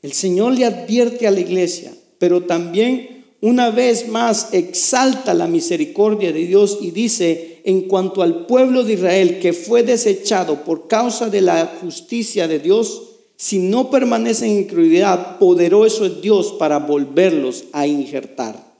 el 0.02 0.12
Señor 0.12 0.52
le 0.52 0.64
advierte 0.64 1.26
a 1.26 1.30
la 1.30 1.40
iglesia, 1.40 1.92
pero 2.18 2.44
también 2.44 3.15
una 3.40 3.70
vez 3.70 4.08
más 4.08 4.52
exalta 4.52 5.34
la 5.34 5.46
misericordia 5.46 6.32
de 6.32 6.46
Dios 6.46 6.78
y 6.80 6.90
dice, 6.90 7.60
en 7.64 7.82
cuanto 7.82 8.22
al 8.22 8.46
pueblo 8.46 8.82
de 8.82 8.94
Israel 8.94 9.38
que 9.40 9.52
fue 9.52 9.82
desechado 9.82 10.64
por 10.64 10.88
causa 10.88 11.28
de 11.28 11.42
la 11.42 11.78
justicia 11.80 12.48
de 12.48 12.58
Dios, 12.58 13.02
si 13.36 13.58
no 13.58 13.90
permanecen 13.90 14.50
en 14.50 14.58
incredulidad, 14.60 15.38
poderoso 15.38 16.06
es 16.06 16.22
Dios 16.22 16.54
para 16.58 16.78
volverlos 16.78 17.64
a 17.72 17.86
injertar. 17.86 18.74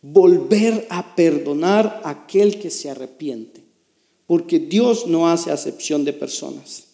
Volver 0.00 0.86
a 0.90 1.16
perdonar 1.16 2.00
a 2.04 2.10
aquel 2.10 2.60
que 2.60 2.70
se 2.70 2.88
arrepiente, 2.88 3.64
porque 4.26 4.60
Dios 4.60 5.08
no 5.08 5.28
hace 5.28 5.50
acepción 5.50 6.04
de 6.04 6.12
personas. 6.12 6.84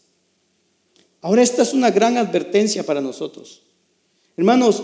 Ahora 1.20 1.42
esta 1.42 1.62
es 1.62 1.74
una 1.74 1.90
gran 1.90 2.16
advertencia 2.16 2.82
para 2.84 3.02
nosotros. 3.02 3.62
Hermanos, 4.36 4.82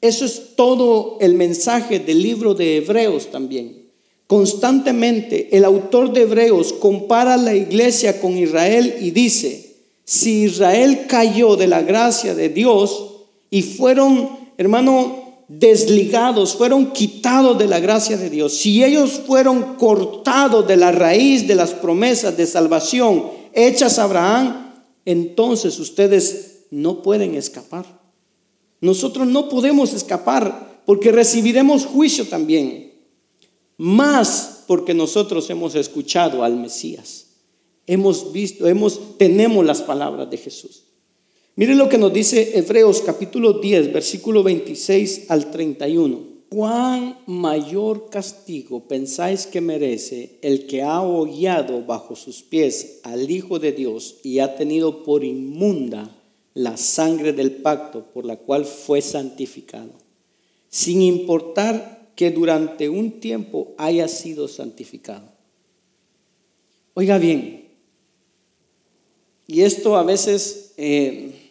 eso 0.00 0.24
es 0.24 0.56
todo 0.56 1.18
el 1.20 1.34
mensaje 1.34 1.98
del 1.98 2.22
libro 2.22 2.54
de 2.54 2.78
Hebreos 2.78 3.30
también. 3.30 3.90
Constantemente 4.26 5.48
el 5.56 5.64
autor 5.64 6.12
de 6.12 6.22
Hebreos 6.22 6.72
compara 6.72 7.36
la 7.36 7.54
iglesia 7.54 8.20
con 8.20 8.38
Israel 8.38 8.96
y 9.00 9.10
dice, 9.10 9.76
si 10.04 10.44
Israel 10.44 11.06
cayó 11.08 11.56
de 11.56 11.66
la 11.66 11.82
gracia 11.82 12.34
de 12.34 12.48
Dios 12.48 13.26
y 13.50 13.62
fueron, 13.62 14.30
hermano, 14.56 15.44
desligados, 15.48 16.54
fueron 16.54 16.92
quitados 16.92 17.58
de 17.58 17.66
la 17.66 17.80
gracia 17.80 18.16
de 18.16 18.30
Dios, 18.30 18.54
si 18.54 18.84
ellos 18.84 19.20
fueron 19.26 19.74
cortados 19.74 20.66
de 20.66 20.76
la 20.76 20.92
raíz 20.92 21.48
de 21.48 21.56
las 21.56 21.72
promesas 21.72 22.36
de 22.36 22.46
salvación 22.46 23.24
hechas 23.52 23.98
a 23.98 24.04
Abraham, 24.04 24.74
entonces 25.04 25.78
ustedes 25.78 26.66
no 26.70 27.02
pueden 27.02 27.34
escapar. 27.34 27.99
Nosotros 28.80 29.26
no 29.26 29.48
podemos 29.48 29.92
escapar 29.92 30.82
porque 30.86 31.12
recibiremos 31.12 31.86
juicio 31.86 32.26
también, 32.26 32.92
más 33.76 34.64
porque 34.66 34.94
nosotros 34.94 35.48
hemos 35.50 35.74
escuchado 35.74 36.42
al 36.42 36.56
Mesías. 36.56 37.26
Hemos 37.86 38.32
visto, 38.32 38.66
hemos, 38.66 39.18
tenemos 39.18 39.64
las 39.64 39.82
palabras 39.82 40.30
de 40.30 40.38
Jesús. 40.38 40.84
Miren 41.56 41.78
lo 41.78 41.88
que 41.88 41.98
nos 41.98 42.12
dice 42.12 42.58
Hebreos 42.58 43.02
capítulo 43.04 43.54
10, 43.54 43.92
versículo 43.92 44.42
26 44.42 45.26
al 45.28 45.50
31. 45.50 46.30
¿Cuán 46.48 47.18
mayor 47.26 48.08
castigo 48.10 48.88
pensáis 48.88 49.46
que 49.46 49.60
merece 49.60 50.38
el 50.42 50.66
que 50.66 50.82
ha 50.82 51.00
hollado 51.00 51.84
bajo 51.84 52.16
sus 52.16 52.42
pies 52.42 53.00
al 53.02 53.30
Hijo 53.30 53.58
de 53.58 53.72
Dios 53.72 54.16
y 54.24 54.40
ha 54.40 54.56
tenido 54.56 55.02
por 55.02 55.22
inmunda 55.22 56.19
la 56.54 56.76
sangre 56.76 57.32
del 57.32 57.56
pacto 57.56 58.06
por 58.12 58.24
la 58.24 58.36
cual 58.36 58.64
fue 58.64 59.02
santificado, 59.02 59.92
sin 60.68 61.02
importar 61.02 62.12
que 62.16 62.30
durante 62.30 62.88
un 62.88 63.20
tiempo 63.20 63.74
haya 63.78 64.08
sido 64.08 64.48
santificado? 64.48 65.32
Oiga 66.94 67.18
bien, 67.18 67.70
y 69.50 69.62
esto 69.62 69.96
a 69.96 70.04
veces 70.04 70.74
eh, 70.76 71.50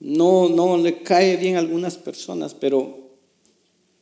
no, 0.00 0.48
no 0.48 0.78
le 0.78 1.00
cae 1.04 1.36
bien 1.36 1.54
a 1.54 1.60
algunas 1.60 1.96
personas, 1.96 2.54
pero 2.54 2.98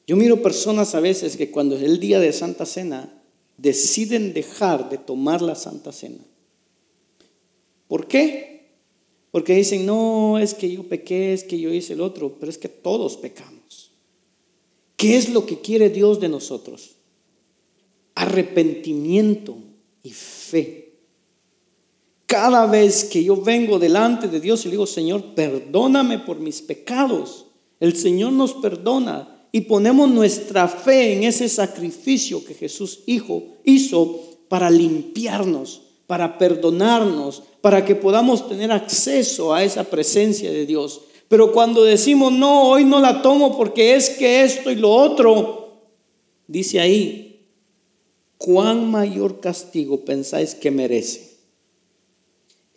yo 0.07 0.16
miro 0.16 0.40
personas 0.40 0.94
a 0.94 1.01
veces 1.01 1.36
que 1.36 1.51
cuando 1.51 1.76
es 1.76 1.82
el 1.82 2.01
día 2.01 2.20
de 2.20 2.32
Santa 2.32 2.64
Cena 2.64 3.22
deciden 3.59 4.32
dejar 4.32 4.88
de 4.88 4.96
tomar 4.96 5.42
la 5.42 5.57
Santa 5.57 5.92
Cena. 5.92 6.24
¿Por 7.86 8.09
qué? 8.09 8.58
Porque 9.39 9.55
dicen, 9.55 9.86
no, 9.86 10.36
es 10.36 10.53
que 10.53 10.68
yo 10.68 10.82
pequé, 10.82 11.32
es 11.32 11.45
que 11.45 11.61
yo 11.61 11.72
hice 11.72 11.93
el 11.93 12.01
otro, 12.01 12.39
pero 12.41 12.51
es 12.51 12.59
que 12.59 12.68
todos 12.68 13.16
pecamos. 13.16 13.93
¿Qué 14.97 15.16
es 15.16 15.28
lo 15.28 15.47
que 15.47 15.61
quiere 15.61 15.91
Dios 15.91 16.18
de 16.18 16.28
nosotros? 16.28 16.97
Arrepentimiento 18.16 19.57
y 20.03 20.11
fe 20.11 20.89
cada 22.26 22.66
vez 22.66 23.05
que 23.05 23.22
yo 23.22 23.36
vengo 23.36 23.78
delante 23.78 24.26
de 24.26 24.41
Dios 24.41 24.62
y 24.62 24.64
le 24.64 24.72
digo, 24.72 24.86
Señor, 24.86 25.36
perdóname 25.36 26.18
por 26.18 26.41
mis 26.41 26.61
pecados, 26.61 27.47
el 27.78 27.95
Señor 27.95 28.32
nos 28.32 28.55
perdona 28.55 29.47
y 29.53 29.61
ponemos 29.61 30.11
nuestra 30.11 30.66
fe 30.66 31.12
en 31.12 31.22
ese 31.22 31.49
sacrificio 31.49 32.45
que 32.45 32.55
Jesús 32.55 33.05
hijo, 33.07 33.45
hizo 33.62 34.20
para 34.49 34.68
limpiarnos, 34.68 35.82
para 36.09 36.39
perdonarnos, 36.39 37.45
para 37.61 37.85
que 37.85 37.95
podamos 37.95 38.49
tener 38.49 38.71
acceso 38.73 39.53
a 39.53 39.65
esa 39.65 39.85
presencia 39.85 40.51
de 40.51 40.67
Dios. 40.67 41.03
Pero 41.29 41.53
cuando 41.53 41.85
decimos, 41.85 42.33
no, 42.33 42.71
hoy 42.71 42.85
no 42.85 43.01
la 43.01 43.23
tomo 43.23 43.57
porque 43.57 43.95
es 43.95 44.11
que 44.11 44.43
esto 44.43 44.71
y 44.71 44.77
lo 44.77 44.91
otro, 44.91 45.83
dice 46.47 46.81
ahí, 46.81 47.47
¿cuán 48.37 48.91
mayor 48.91 49.41
castigo 49.41 50.05
pensáis 50.05 50.55
que 50.55 50.71
merece? 50.71 51.29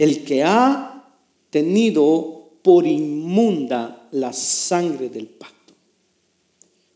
el 0.02 0.24
que 0.24 0.42
ha 0.42 1.14
tenido 1.52 2.54
por 2.64 2.88
inmunda 2.88 4.08
la 4.14 4.34
sangre 4.34 5.10
del 5.10 5.28
pacto. 5.28 5.61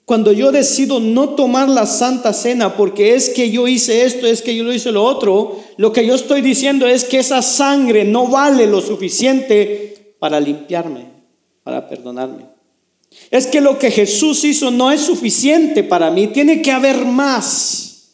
Cuando 0.05 0.31
yo 0.31 0.51
decido 0.51 0.99
no 0.99 1.29
tomar 1.29 1.67
la 1.67 1.85
santa 1.87 2.31
cena 2.31 2.77
porque 2.77 3.15
es 3.15 3.29
que 3.29 3.49
yo 3.49 3.67
hice 3.67 4.05
esto, 4.05 4.27
es 4.27 4.41
que 4.41 4.55
yo 4.55 4.63
lo 4.63 4.71
hice 4.71 4.91
lo 4.91 5.03
otro, 5.03 5.59
lo 5.77 5.91
que 5.91 6.05
yo 6.05 6.13
estoy 6.13 6.41
diciendo 6.41 6.85
es 6.85 7.03
que 7.05 7.19
esa 7.19 7.41
sangre 7.41 8.05
no 8.05 8.27
vale 8.27 8.67
lo 8.67 8.81
suficiente 8.81 10.15
para 10.19 10.39
limpiarme, 10.39 11.07
para 11.63 11.89
perdonarme. 11.89 12.45
Es 13.31 13.47
que 13.47 13.61
lo 13.61 13.79
que 13.79 13.89
Jesús 13.89 14.43
hizo 14.43 14.69
no 14.69 14.91
es 14.91 15.01
suficiente 15.01 15.83
para 15.83 16.11
mí, 16.11 16.27
tiene 16.27 16.61
que 16.61 16.71
haber 16.71 17.03
más. 17.05 18.13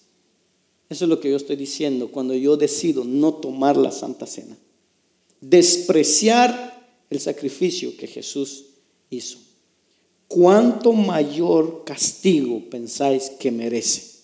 Eso 0.89 1.05
es 1.05 1.09
lo 1.09 1.19
que 1.19 1.29
yo 1.29 1.35
estoy 1.35 1.57
diciendo 1.57 2.09
cuando 2.09 2.33
yo 2.33 2.55
decido 2.55 3.03
no 3.03 3.33
tomar 3.33 3.75
la 3.75 3.91
santa 3.91 4.25
cena 4.25 4.57
despreciar 5.41 6.87
el 7.09 7.19
sacrificio 7.19 7.97
que 7.97 8.07
Jesús 8.07 8.65
hizo. 9.09 9.39
¿Cuánto 10.33 10.93
mayor 10.93 11.83
castigo 11.83 12.61
pensáis 12.69 13.31
que 13.39 13.51
merece? 13.51 14.21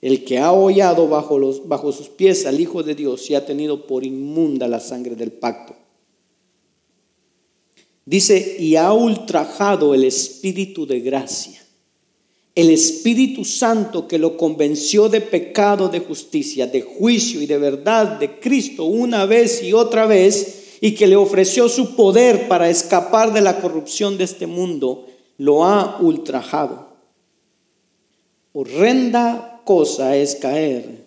El 0.00 0.24
que 0.24 0.38
ha 0.38 0.52
hollado 0.52 1.08
bajo, 1.08 1.38
los, 1.38 1.66
bajo 1.68 1.92
sus 1.92 2.08
pies 2.08 2.46
al 2.46 2.60
Hijo 2.60 2.82
de 2.82 2.94
Dios 2.94 3.28
y 3.30 3.34
ha 3.34 3.44
tenido 3.44 3.86
por 3.86 4.04
inmunda 4.06 4.68
la 4.68 4.80
sangre 4.80 5.16
del 5.16 5.32
pacto. 5.32 5.74
Dice, 8.06 8.56
y 8.58 8.76
ha 8.76 8.92
ultrajado 8.92 9.94
el 9.94 10.04
Espíritu 10.04 10.86
de 10.86 11.00
gracia 11.00 11.60
el 12.54 12.70
Espíritu 12.70 13.44
Santo 13.44 14.08
que 14.08 14.18
lo 14.18 14.36
convenció 14.36 15.08
de 15.08 15.20
pecado, 15.20 15.88
de 15.88 16.00
justicia, 16.00 16.66
de 16.66 16.82
juicio 16.82 17.40
y 17.40 17.46
de 17.46 17.58
verdad 17.58 18.18
de 18.18 18.38
Cristo 18.38 18.84
una 18.84 19.24
vez 19.24 19.62
y 19.62 19.72
otra 19.72 20.06
vez, 20.06 20.56
y 20.80 20.92
que 20.92 21.06
le 21.06 21.16
ofreció 21.16 21.68
su 21.68 21.94
poder 21.94 22.48
para 22.48 22.68
escapar 22.68 23.32
de 23.32 23.40
la 23.40 23.60
corrupción 23.60 24.18
de 24.18 24.24
este 24.24 24.46
mundo, 24.46 25.06
lo 25.40 25.64
ha 25.64 25.96
ultrajado. 26.00 26.86
Horrenda 28.52 29.62
cosa 29.64 30.14
es 30.14 30.34
caer 30.34 31.06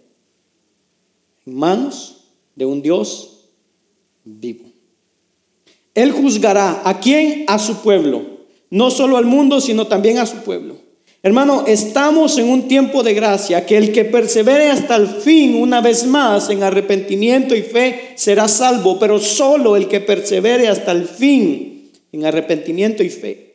en 1.46 1.56
manos 1.56 2.32
de 2.56 2.66
un 2.66 2.82
Dios 2.82 3.52
vivo. 4.24 4.66
Él 5.94 6.12
juzgará 6.12 6.82
a 6.84 7.00
quién? 7.00 7.46
A 7.48 7.60
su 7.60 7.76
pueblo. 7.84 8.24
No 8.72 8.90
solo 8.90 9.18
al 9.18 9.26
mundo, 9.26 9.62
sino 9.62 9.86
también 9.86 10.18
a 10.18 10.26
su 10.26 10.38
pueblo. 10.38 10.78
Hermano, 11.22 11.66
estamos 11.68 12.36
en 12.40 12.50
un 12.50 12.68
tiempo 12.68 13.04
de 13.04 13.14
gracia 13.14 13.68
que 13.68 13.78
el 13.78 13.92
que 13.92 14.04
persevere 14.04 14.72
hasta 14.72 14.96
el 14.96 15.10
fin, 15.10 15.62
una 15.62 15.80
vez 15.80 16.08
más, 16.08 16.50
en 16.50 16.64
arrepentimiento 16.64 17.56
y 17.56 17.62
fe, 17.62 18.14
será 18.16 18.48
salvo, 18.48 18.98
pero 18.98 19.20
solo 19.20 19.76
el 19.76 19.88
que 19.88 20.00
persevere 20.00 20.70
hasta 20.70 20.92
el 20.92 21.08
fin 21.08 21.92
en 22.12 22.26
arrepentimiento 22.26 23.04
y 23.04 23.12
fe. 23.12 23.53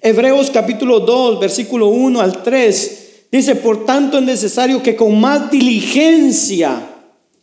Hebreos 0.00 0.50
capítulo 0.50 1.00
2, 1.00 1.40
versículo 1.40 1.88
1 1.88 2.20
al 2.20 2.42
3, 2.42 3.08
dice, 3.32 3.56
por 3.56 3.84
tanto 3.84 4.18
es 4.18 4.24
necesario 4.24 4.82
que 4.82 4.96
con 4.96 5.20
más 5.20 5.50
diligencia, 5.50 6.82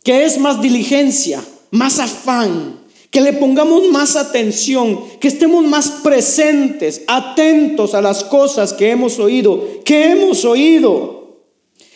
¿qué 0.02 0.24
es 0.24 0.38
más 0.38 0.60
diligencia? 0.60 1.42
Más 1.70 1.98
afán. 1.98 2.80
Que 3.10 3.20
le 3.20 3.32
pongamos 3.32 3.88
más 3.90 4.16
atención, 4.16 5.00
que 5.20 5.28
estemos 5.28 5.64
más 5.64 5.88
presentes, 6.02 7.02
atentos 7.06 7.94
a 7.94 8.02
las 8.02 8.24
cosas 8.24 8.72
que 8.72 8.90
hemos 8.90 9.20
oído, 9.20 9.64
que 9.84 10.10
hemos 10.10 10.44
oído, 10.44 11.38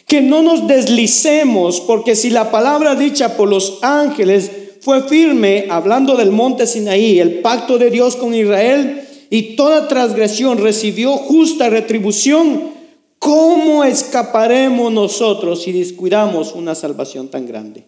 que 0.06 0.20
no 0.20 0.42
nos 0.42 0.68
deslicemos, 0.68 1.80
porque 1.80 2.14
si 2.14 2.30
la 2.30 2.52
palabra 2.52 2.94
dicha 2.94 3.36
por 3.36 3.48
los 3.48 3.80
ángeles 3.82 4.50
fue 4.80 5.02
firme, 5.02 5.66
hablando 5.70 6.14
del 6.14 6.30
monte 6.30 6.68
Sinaí, 6.68 7.18
el 7.18 7.40
pacto 7.40 7.78
de 7.78 7.90
Dios 7.90 8.14
con 8.14 8.32
Israel, 8.32 9.07
y 9.30 9.56
toda 9.56 9.88
transgresión 9.88 10.58
recibió 10.58 11.16
justa 11.16 11.68
retribución, 11.68 12.70
¿cómo 13.18 13.84
escaparemos 13.84 14.92
nosotros 14.92 15.62
si 15.62 15.72
descuidamos 15.72 16.52
una 16.54 16.74
salvación 16.74 17.28
tan 17.28 17.46
grande? 17.46 17.84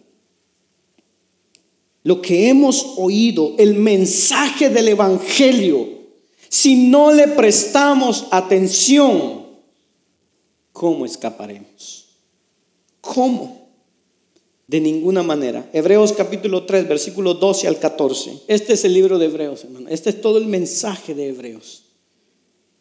lo 2.03 2.21
que 2.21 2.49
hemos 2.49 2.93
oído, 2.97 3.55
el 3.57 3.75
mensaje 3.75 4.69
del 4.69 4.89
Evangelio, 4.89 5.87
si 6.49 6.89
no 6.89 7.11
le 7.13 7.27
prestamos 7.27 8.27
atención, 8.31 9.45
¿cómo 10.71 11.05
escaparemos? 11.05 12.07
¿Cómo? 12.99 13.60
De 14.71 14.79
ninguna 14.79 15.21
manera. 15.21 15.69
Hebreos 15.73 16.13
capítulo 16.13 16.63
3, 16.63 16.87
versículo 16.87 17.33
12 17.33 17.67
al 17.67 17.77
14. 17.77 18.43
Este 18.47 18.71
es 18.71 18.85
el 18.85 18.93
libro 18.93 19.19
de 19.19 19.25
Hebreos, 19.25 19.65
hermano. 19.65 19.89
Este 19.89 20.09
es 20.09 20.21
todo 20.21 20.37
el 20.37 20.45
mensaje 20.45 21.13
de 21.13 21.27
Hebreos. 21.27 21.83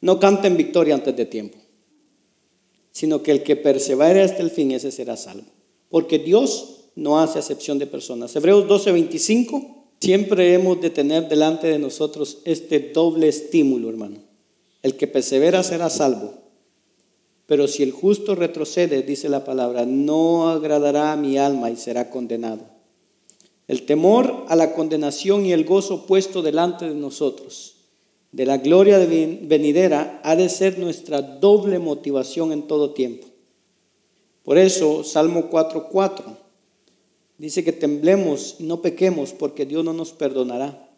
No 0.00 0.20
canten 0.20 0.56
victoria 0.56 0.94
antes 0.94 1.16
de 1.16 1.26
tiempo, 1.26 1.58
sino 2.92 3.24
que 3.24 3.32
el 3.32 3.42
que 3.42 3.56
persevere 3.56 4.22
hasta 4.22 4.40
el 4.40 4.52
fin, 4.52 4.70
ese 4.70 4.92
será 4.92 5.16
salvo. 5.16 5.48
Porque 5.88 6.20
Dios 6.20 6.90
no 6.94 7.18
hace 7.18 7.40
acepción 7.40 7.80
de 7.80 7.88
personas. 7.88 8.36
Hebreos 8.36 8.68
12:25, 8.68 9.88
siempre 10.00 10.54
hemos 10.54 10.80
de 10.80 10.90
tener 10.90 11.28
delante 11.28 11.66
de 11.66 11.80
nosotros 11.80 12.38
este 12.44 12.78
doble 12.78 13.26
estímulo, 13.26 13.88
hermano. 13.88 14.18
El 14.84 14.96
que 14.96 15.08
persevera 15.08 15.64
será 15.64 15.90
salvo. 15.90 16.34
Pero 17.50 17.66
si 17.66 17.82
el 17.82 17.90
justo 17.90 18.36
retrocede, 18.36 19.02
dice 19.02 19.28
la 19.28 19.42
palabra, 19.42 19.84
no 19.84 20.50
agradará 20.50 21.10
a 21.10 21.16
mi 21.16 21.36
alma 21.36 21.68
y 21.68 21.74
será 21.74 22.08
condenado. 22.08 22.60
El 23.66 23.86
temor 23.86 24.44
a 24.46 24.54
la 24.54 24.72
condenación 24.72 25.44
y 25.44 25.52
el 25.52 25.64
gozo 25.64 26.06
puesto 26.06 26.42
delante 26.42 26.88
de 26.88 26.94
nosotros, 26.94 27.74
de 28.30 28.46
la 28.46 28.58
gloria 28.58 29.00
venidera, 29.00 30.20
ha 30.22 30.36
de 30.36 30.48
ser 30.48 30.78
nuestra 30.78 31.22
doble 31.22 31.80
motivación 31.80 32.52
en 32.52 32.68
todo 32.68 32.92
tiempo. 32.92 33.26
Por 34.44 34.56
eso, 34.56 35.02
Salmo 35.02 35.50
4:4 35.50 36.22
Dice 37.36 37.64
que 37.64 37.72
temblemos 37.72 38.58
y 38.60 38.62
no 38.62 38.80
pequemos 38.80 39.32
porque 39.32 39.66
Dios 39.66 39.84
no 39.84 39.92
nos 39.92 40.12
perdonará. 40.12 40.88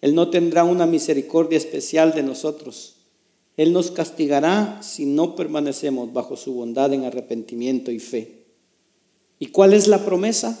Él 0.00 0.16
no 0.16 0.30
tendrá 0.30 0.64
una 0.64 0.86
misericordia 0.86 1.58
especial 1.58 2.12
de 2.12 2.24
nosotros. 2.24 2.95
Él 3.56 3.72
nos 3.72 3.90
castigará 3.90 4.80
si 4.82 5.06
no 5.06 5.34
permanecemos 5.34 6.12
bajo 6.12 6.36
su 6.36 6.52
bondad 6.52 6.92
en 6.92 7.04
arrepentimiento 7.04 7.90
y 7.90 7.98
fe. 7.98 8.44
¿Y 9.38 9.46
cuál 9.46 9.72
es 9.72 9.86
la 9.88 10.04
promesa? 10.04 10.58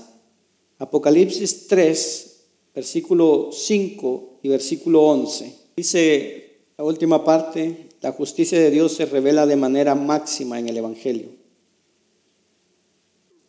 Apocalipsis 0.78 1.66
3, 1.68 2.44
versículo 2.74 3.50
5 3.52 4.40
y 4.42 4.48
versículo 4.48 5.02
11. 5.02 5.54
Dice 5.76 6.58
la 6.78 6.84
última 6.84 7.24
parte, 7.24 7.88
la 8.02 8.12
justicia 8.12 8.58
de 8.58 8.70
Dios 8.70 8.92
se 8.92 9.06
revela 9.06 9.46
de 9.46 9.56
manera 9.56 9.94
máxima 9.94 10.58
en 10.58 10.68
el 10.68 10.76
Evangelio. 10.76 11.28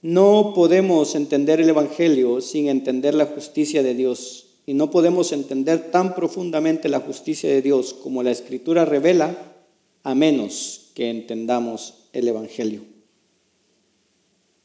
No 0.01 0.53
podemos 0.55 1.15
entender 1.15 1.59
el 1.59 1.69
Evangelio 1.69 2.39
sin 2.39 2.69
entender 2.69 3.13
la 3.13 3.25
justicia 3.25 3.83
de 3.83 3.93
Dios 3.93 4.46
y 4.67 4.73
no 4.73 4.91
podemos 4.91 5.31
entender 5.31 5.91
tan 5.91 6.13
profundamente 6.13 6.89
la 6.89 6.99
justicia 6.99 7.49
de 7.49 7.61
Dios 7.61 7.93
como 7.93 8.21
la 8.21 8.31
Escritura 8.31 8.83
revela 8.83 9.55
a 10.03 10.13
menos 10.13 10.91
que 10.93 11.09
entendamos 11.09 12.09
el 12.11 12.27
Evangelio. 12.27 12.81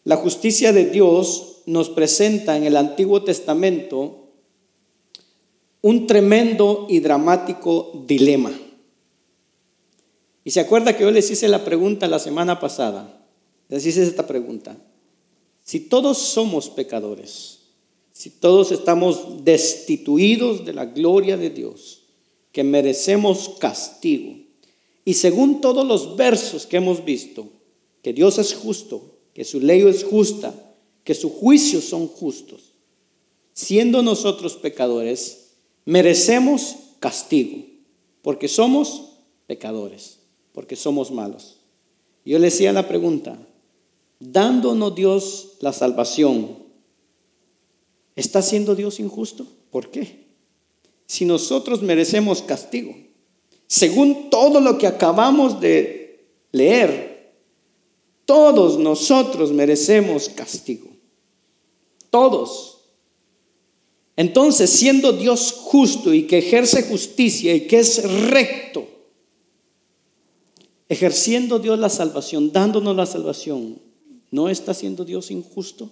La 0.03 0.17
justicia 0.17 0.73
de 0.73 0.87
Dios 0.87 1.63
nos 1.67 1.89
presenta 1.89 2.57
en 2.57 2.65
el 2.65 2.77
Antiguo 2.77 3.23
Testamento 3.23 4.33
un 5.83 6.09
tremendo 6.09 6.89
y 6.91 6.99
dramático 6.99 8.05
dilema. 8.05 8.53
Y 10.43 10.51
se 10.51 10.59
acuerda 10.59 10.97
que 10.97 11.05
yo 11.05 11.13
les 11.13 11.31
hice 11.31 11.47
la 11.47 11.65
pregunta 11.65 12.09
la 12.09 12.19
semana 12.19 12.59
pasada. 12.59 13.25
Les 13.69 13.87
hice 13.87 14.03
esta 14.03 14.27
pregunta. 14.27 14.77
Si 15.63 15.79
todos 15.79 16.19
somos 16.19 16.71
pecadores, 16.71 17.62
si 18.13 18.31
todos 18.31 18.73
estamos 18.73 19.45
destituidos 19.45 20.65
de 20.65 20.73
la 20.73 20.87
gloria 20.87 21.37
de 21.37 21.51
Dios, 21.51 22.03
que 22.53 22.63
merecemos 22.63 23.51
castigo, 23.59 24.37
y 25.05 25.15
según 25.15 25.61
todos 25.61 25.87
los 25.87 26.17
versos 26.17 26.67
que 26.67 26.77
hemos 26.77 27.05
visto, 27.05 27.49
que 28.03 28.13
Dios 28.13 28.39
es 28.39 28.55
justo, 28.55 29.19
que 29.35 29.45
su 29.45 29.61
ley 29.61 29.83
es 29.83 30.05
justa, 30.05 30.55
que 31.05 31.15
sus 31.15 31.33
juicios 31.33 31.85
son 31.85 32.07
justos, 32.07 32.73
siendo 33.55 34.03
nosotros 34.03 34.57
pecadores, 34.57 35.55
merecemos 35.85 36.77
castigo, 37.01 37.65
porque 38.23 38.49
somos 38.49 39.15
pecadores, 39.47 40.19
porque 40.53 40.77
somos 40.77 41.11
malos. 41.11 41.59
Yo 42.25 42.39
le 42.39 42.47
decía 42.47 42.73
la 42.73 42.87
pregunta, 42.87 43.39
dándonos 44.21 44.95
Dios 44.95 45.55
la 45.61 45.73
salvación, 45.73 46.62
¿está 48.17 48.43
siendo 48.43 48.75
Dios 48.75 49.01
injusto? 49.01 49.47
¿Por 49.71 49.91
qué? 49.91 50.27
Si 51.07 51.25
nosotros 51.25 51.83
merecemos 51.83 52.43
castigo, 52.43 52.95
según 53.67 54.31
todo 54.31 54.61
lo 54.61 54.79
que 54.79 54.87
acabamos 54.87 55.61
de 55.61 56.27
leer, 56.53 57.35
todos 58.25 58.79
nosotros 58.79 59.53
merecemos 59.53 60.29
castigo. 60.29 60.89
Todos. 62.11 62.81
Entonces, 64.17 64.71
siendo 64.71 65.13
Dios 65.13 65.53
justo 65.53 66.13
y 66.13 66.27
que 66.27 66.39
ejerce 66.39 66.83
justicia 66.83 67.55
y 67.55 67.67
que 67.67 67.79
es 67.79 68.05
recto, 68.29 68.87
ejerciendo 70.89 71.59
Dios 71.59 71.79
la 71.79 71.89
salvación, 71.89 72.53
dándonos 72.53 72.95
la 72.95 73.07
salvación, 73.07 73.79
¿No 74.33 74.49
está 74.49 74.73
siendo 74.73 75.05
Dios 75.05 75.31
injusto? 75.31 75.91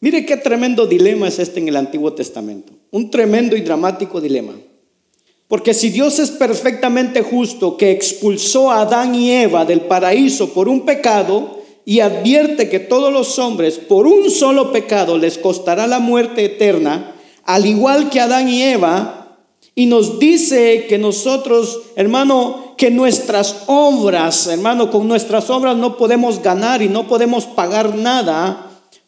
Mire 0.00 0.26
qué 0.26 0.36
tremendo 0.36 0.86
dilema 0.86 1.28
es 1.28 1.38
este 1.38 1.60
en 1.60 1.68
el 1.68 1.76
Antiguo 1.76 2.12
Testamento. 2.12 2.72
Un 2.90 3.10
tremendo 3.10 3.56
y 3.56 3.62
dramático 3.62 4.20
dilema. 4.20 4.52
Porque 5.48 5.74
si 5.74 5.90
Dios 5.90 6.18
es 6.18 6.30
perfectamente 6.30 7.22
justo, 7.22 7.76
que 7.76 7.92
expulsó 7.92 8.70
a 8.70 8.82
Adán 8.82 9.14
y 9.14 9.30
Eva 9.30 9.64
del 9.64 9.82
paraíso 9.82 10.52
por 10.52 10.68
un 10.68 10.84
pecado 10.84 11.62
y 11.84 12.00
advierte 12.00 12.68
que 12.68 12.80
todos 12.80 13.12
los 13.12 13.38
hombres 13.38 13.78
por 13.78 14.06
un 14.08 14.30
solo 14.30 14.72
pecado 14.72 15.18
les 15.18 15.38
costará 15.38 15.86
la 15.86 16.00
muerte 16.00 16.44
eterna, 16.44 17.14
al 17.44 17.64
igual 17.64 18.10
que 18.10 18.20
Adán 18.20 18.48
y 18.48 18.62
Eva, 18.62 19.38
y 19.76 19.86
nos 19.86 20.18
dice 20.18 20.86
que 20.88 20.98
nosotros, 20.98 21.82
hermano, 21.94 22.74
que 22.76 22.90
nuestras 22.90 23.64
obras, 23.66 24.48
hermano, 24.48 24.90
con 24.90 25.06
nuestras 25.06 25.48
obras 25.48 25.76
no 25.76 25.96
podemos 25.96 26.42
ganar 26.42 26.82
y 26.82 26.88
no 26.88 27.06
podemos 27.06 27.44
pagar 27.44 27.94
nada, 27.94 28.65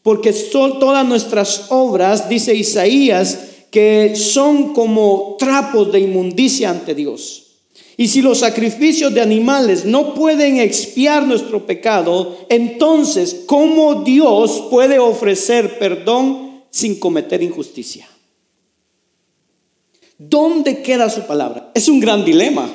porque 0.09 0.33
son 0.33 0.79
todas 0.79 1.07
nuestras 1.07 1.67
obras, 1.69 2.31
dice 2.31 2.55
Isaías, 2.55 3.41
que 3.71 4.17
son 4.17 4.73
como 4.73 5.37
trapos 5.39 5.93
de 5.93 6.01
inmundicia 6.01 6.71
ante 6.71 6.95
Dios. 6.95 7.59
Y 7.99 8.09
si 8.09 8.23
los 8.23 8.39
sacrificios 8.39 9.13
de 9.13 9.21
animales 9.21 9.85
no 9.85 10.15
pueden 10.15 10.61
expiar 10.61 11.27
nuestro 11.27 11.67
pecado, 11.67 12.39
entonces, 12.49 13.43
¿cómo 13.45 14.03
Dios 14.03 14.69
puede 14.71 14.99
ofrecer 14.99 15.79
perdón 15.79 16.63
sin 16.71 16.99
cometer 16.99 17.43
injusticia? 17.43 18.09
¿Dónde 20.17 20.81
queda 20.81 21.11
su 21.11 21.27
palabra? 21.27 21.71
Es 21.75 21.87
un 21.87 22.01
gran 22.01 22.25
dilema. 22.25 22.67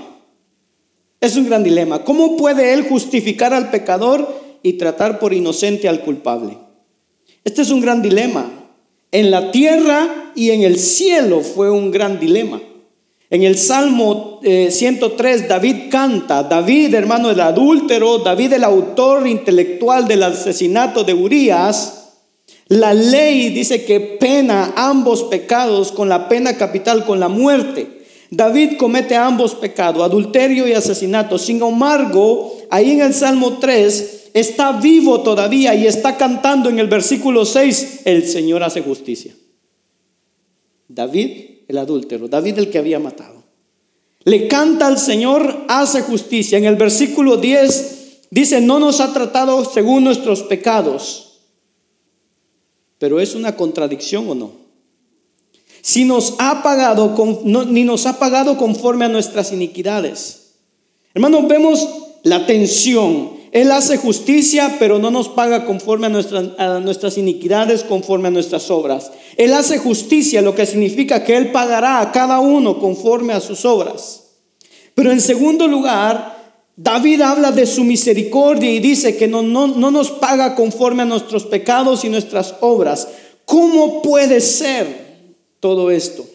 Es 1.19 1.35
un 1.35 1.47
gran 1.47 1.63
dilema. 1.63 2.03
¿Cómo 2.03 2.37
puede 2.37 2.73
él 2.73 2.87
justificar 2.87 3.55
al 3.55 3.71
pecador 3.71 4.39
y 4.61 4.73
tratar 4.73 5.17
por 5.17 5.33
inocente 5.33 5.89
al 5.89 6.01
culpable? 6.01 6.62
Este 7.43 7.61
es 7.61 7.71
un 7.71 7.81
gran 7.81 8.01
dilema. 8.01 8.49
En 9.11 9.29
la 9.29 9.51
tierra 9.51 10.31
y 10.35 10.51
en 10.51 10.63
el 10.63 10.79
cielo 10.79 11.41
fue 11.41 11.69
un 11.69 11.91
gran 11.91 12.19
dilema. 12.19 12.61
En 13.29 13.43
el 13.43 13.57
Salmo 13.57 14.39
103 14.43 15.41
eh, 15.41 15.45
David 15.47 15.75
canta, 15.89 16.43
David 16.43 16.93
hermano 16.93 17.29
del 17.29 17.39
adúltero, 17.39 18.19
David 18.19 18.53
el 18.53 18.63
autor 18.63 19.27
intelectual 19.27 20.07
del 20.07 20.23
asesinato 20.23 21.03
de 21.03 21.15
Urias, 21.15 22.03
la 22.67 22.93
ley 22.93 23.49
dice 23.49 23.85
que 23.85 23.99
pena 23.99 24.73
ambos 24.75 25.23
pecados 25.23 25.91
con 25.91 26.09
la 26.09 26.29
pena 26.29 26.57
capital, 26.57 27.05
con 27.05 27.19
la 27.19 27.27
muerte. 27.27 28.03
David 28.29 28.77
comete 28.77 29.15
ambos 29.15 29.53
pecados, 29.53 30.03
adulterio 30.03 30.67
y 30.67 30.73
asesinato. 30.73 31.37
Sin 31.37 31.61
embargo, 31.61 32.55
ahí 32.71 32.91
en 32.91 33.01
el 33.01 33.13
Salmo 33.13 33.57
3 33.59 34.22
está 34.33 34.73
vivo 34.79 35.21
todavía 35.21 35.75
y 35.75 35.87
está 35.87 36.17
cantando 36.17 36.69
en 36.69 36.79
el 36.79 36.87
versículo 36.87 37.45
6, 37.45 38.01
el 38.05 38.27
Señor 38.27 38.63
hace 38.63 38.81
justicia. 38.81 39.35
David, 40.87 41.61
el 41.67 41.77
adúltero, 41.77 42.27
David 42.27 42.59
el 42.59 42.69
que 42.69 42.79
había 42.79 42.99
matado. 42.99 43.43
Le 44.25 44.47
canta 44.47 44.87
al 44.87 44.97
Señor, 44.97 45.65
hace 45.67 46.01
justicia. 46.01 46.57
En 46.57 46.65
el 46.65 46.75
versículo 46.75 47.37
10 47.37 48.27
dice, 48.29 48.61
no 48.61 48.79
nos 48.79 48.99
ha 48.99 49.13
tratado 49.13 49.65
según 49.65 50.03
nuestros 50.03 50.43
pecados. 50.43 51.41
Pero 52.97 53.19
es 53.19 53.35
una 53.35 53.55
contradicción 53.55 54.29
o 54.29 54.35
no 54.35 54.63
si 55.83 56.05
nos 56.05 56.35
ha 56.39 56.63
pagado, 56.63 57.13
ni 57.43 57.83
nos 57.83 58.05
ha 58.05 58.17
pagado 58.17 58.57
conforme 58.57 59.03
a 59.03 59.09
nuestras 59.09 59.51
iniquidades. 59.51 60.53
Hermanos, 61.13 61.45
vemos 61.49 61.89
la 62.23 62.45
tensión. 62.45 63.31
Él 63.53 63.71
hace 63.71 63.97
justicia, 63.97 64.75
pero 64.79 64.99
no 64.99 65.11
nos 65.11 65.29
paga 65.29 65.65
conforme 65.65 66.07
a 66.07 66.09
nuestras, 66.09 67.17
iniquidades, 67.17 67.83
conforme 67.83 68.27
a 68.27 68.31
nuestras 68.31 68.69
obras. 68.69 69.11
Él 69.37 69.53
hace 69.53 69.77
justicia, 69.77 70.41
lo 70.41 70.55
que 70.55 70.65
significa 70.65 71.23
que 71.23 71.37
Él 71.37 71.51
pagará 71.51 72.01
a 72.01 72.11
cada 72.11 72.41
uno 72.41 72.79
conforme 72.79 73.31
a 73.31 73.39
sus 73.39 73.63
obras. 73.63 74.23
Pero 74.95 75.11
en 75.11 75.21
segundo 75.21 75.67
lugar, 75.67 76.59
David 76.75 77.21
habla 77.21 77.51
de 77.51 77.65
su 77.65 77.85
misericordia 77.85 78.71
y 78.71 78.79
dice 78.79 79.15
que 79.15 79.27
no, 79.27 79.41
no, 79.41 79.67
no 79.67 79.91
nos 79.91 80.11
paga 80.11 80.55
conforme 80.55 81.03
a 81.03 81.05
nuestros 81.05 81.45
pecados 81.45 82.03
y 82.03 82.09
nuestras 82.09 82.55
obras. 82.59 83.07
¿Cómo 83.45 84.01
puede 84.01 84.41
ser? 84.41 85.03
todo 85.63 85.91
esto. 85.91 86.25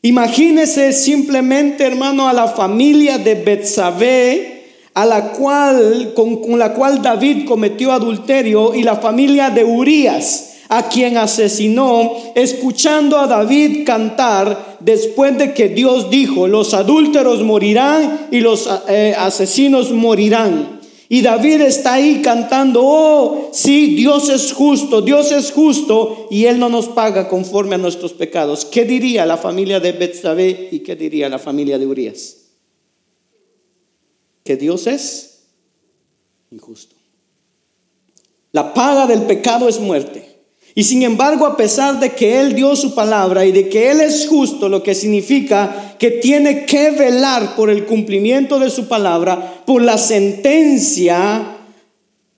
Imagínese 0.00 0.92
simplemente, 0.92 1.84
hermano, 1.84 2.28
a 2.28 2.32
la 2.32 2.46
familia 2.46 3.18
de 3.18 3.34
Betsabé, 3.34 4.57
a 4.98 5.06
la 5.06 5.30
cual 5.30 6.12
con, 6.12 6.42
con, 6.42 6.58
la 6.58 6.74
cual 6.74 7.00
David 7.00 7.46
cometió 7.46 7.92
adulterio 7.92 8.74
y 8.74 8.82
la 8.82 8.96
familia 8.96 9.48
de 9.48 9.62
Urías, 9.62 10.56
a 10.68 10.88
quien 10.88 11.16
asesinó, 11.16 12.16
escuchando 12.34 13.16
a 13.16 13.28
David 13.28 13.86
cantar 13.86 14.78
después 14.80 15.38
de 15.38 15.54
que 15.54 15.68
Dios 15.68 16.10
dijo, 16.10 16.48
los 16.48 16.74
adúlteros 16.74 17.44
morirán 17.44 18.26
y 18.32 18.40
los 18.40 18.68
eh, 18.88 19.14
asesinos 19.16 19.92
morirán. 19.92 20.80
Y 21.08 21.22
David 21.22 21.60
está 21.60 21.94
ahí 21.94 22.20
cantando, 22.20 22.82
oh, 22.84 23.50
sí, 23.52 23.94
Dios 23.94 24.28
es 24.28 24.52
justo, 24.52 25.00
Dios 25.00 25.30
es 25.30 25.52
justo, 25.52 26.26
y 26.28 26.46
Él 26.46 26.58
no 26.58 26.68
nos 26.68 26.88
paga 26.88 27.28
conforme 27.28 27.76
a 27.76 27.78
nuestros 27.78 28.14
pecados. 28.14 28.64
¿Qué 28.64 28.84
diría 28.84 29.24
la 29.26 29.36
familia 29.36 29.78
de 29.78 29.92
Betsabé 29.92 30.70
y 30.72 30.80
qué 30.80 30.96
diría 30.96 31.28
la 31.28 31.38
familia 31.38 31.78
de 31.78 31.86
Urias? 31.86 32.37
Que 34.48 34.56
Dios 34.56 34.86
es 34.86 35.40
injusto. 36.50 36.96
La 38.50 38.72
paga 38.72 39.06
del 39.06 39.24
pecado 39.24 39.68
es 39.68 39.78
muerte. 39.78 40.26
Y 40.74 40.84
sin 40.84 41.02
embargo, 41.02 41.44
a 41.44 41.54
pesar 41.54 42.00
de 42.00 42.12
que 42.12 42.40
Él 42.40 42.54
dio 42.54 42.74
su 42.74 42.94
palabra 42.94 43.44
y 43.44 43.52
de 43.52 43.68
que 43.68 43.90
Él 43.90 44.00
es 44.00 44.26
justo, 44.26 44.70
lo 44.70 44.82
que 44.82 44.94
significa 44.94 45.96
que 45.98 46.12
tiene 46.12 46.64
que 46.64 46.92
velar 46.92 47.56
por 47.56 47.68
el 47.68 47.84
cumplimiento 47.84 48.58
de 48.58 48.70
su 48.70 48.88
palabra, 48.88 49.62
por 49.66 49.82
la 49.82 49.98
sentencia 49.98 51.58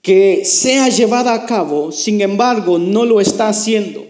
que 0.01 0.43
sea 0.43 0.89
llevada 0.89 1.33
a 1.33 1.45
cabo, 1.45 1.93
sin 1.93 2.19
embargo, 2.19 2.77
no 2.77 3.05
lo 3.05 3.21
está 3.21 3.47
haciendo. 3.47 4.05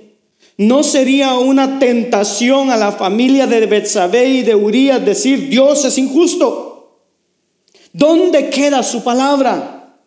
¿No 0.58 0.82
sería 0.82 1.36
una 1.36 1.78
tentación 1.78 2.72
a 2.72 2.78
la 2.78 2.94
familia 2.94 3.46
de 3.46 3.68
Betsabé 3.68 4.28
y 4.28 4.42
de 4.42 4.56
Urias 4.56 5.06
decir, 5.06 5.50
Dios 5.50 5.86
es 5.86 6.00
injusto? 6.00 6.71
¿Dónde 7.94 8.50
queda 8.50 8.84
su 8.84 9.04
palabra? 9.04 9.98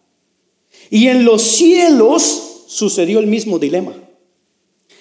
Y 0.91 1.09
en 1.09 1.25
los 1.25 1.43
cielos 1.43 2.65
sucedió 2.67 3.21
el 3.21 3.27
mismo 3.27 3.59
dilema. 3.59 3.93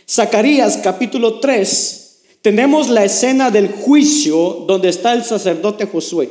Zacarías 0.10 0.78
capítulo 0.84 1.40
3, 1.40 2.22
tenemos 2.42 2.90
la 2.90 3.06
escena 3.06 3.52
del 3.52 3.70
juicio 3.70 4.66
donde 4.68 4.90
está 4.90 5.14
el 5.14 5.24
sacerdote 5.24 5.86
Josué. 5.86 6.30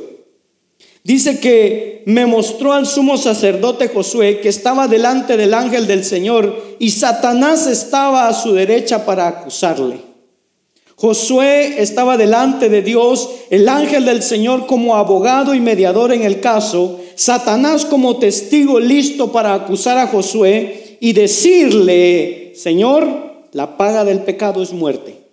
Dice 1.03 1.39
que 1.39 2.03
me 2.05 2.25
mostró 2.25 2.71
al 2.71 2.85
sumo 2.85 3.17
sacerdote 3.17 3.89
Josué 3.89 4.39
que 4.39 4.49
estaba 4.49 4.87
delante 4.87 5.35
del 5.35 5.53
ángel 5.53 5.87
del 5.87 6.05
Señor 6.05 6.77
y 6.79 6.91
Satanás 6.91 7.67
estaba 7.67 8.27
a 8.27 8.33
su 8.33 8.53
derecha 8.53 9.05
para 9.05 9.27
acusarle. 9.27 9.99
Josué 10.95 11.81
estaba 11.81 12.17
delante 12.17 12.69
de 12.69 12.81
Dios, 12.81 13.29
el 13.49 13.67
ángel 13.67 14.05
del 14.05 14.21
Señor 14.21 14.67
como 14.67 14.95
abogado 14.95 15.53
y 15.53 15.59
mediador 15.59 16.13
en 16.13 16.23
el 16.23 16.39
caso, 16.39 16.99
Satanás 17.15 17.85
como 17.85 18.17
testigo 18.17 18.79
listo 18.79 19.31
para 19.31 19.53
acusar 19.53 19.97
a 19.97 20.07
Josué 20.07 20.97
y 20.99 21.13
decirle, 21.13 22.53
Señor, 22.55 23.05
la 23.51 23.77
paga 23.77 24.05
del 24.05 24.19
pecado 24.21 24.61
es 24.61 24.71
muerte. 24.71 25.23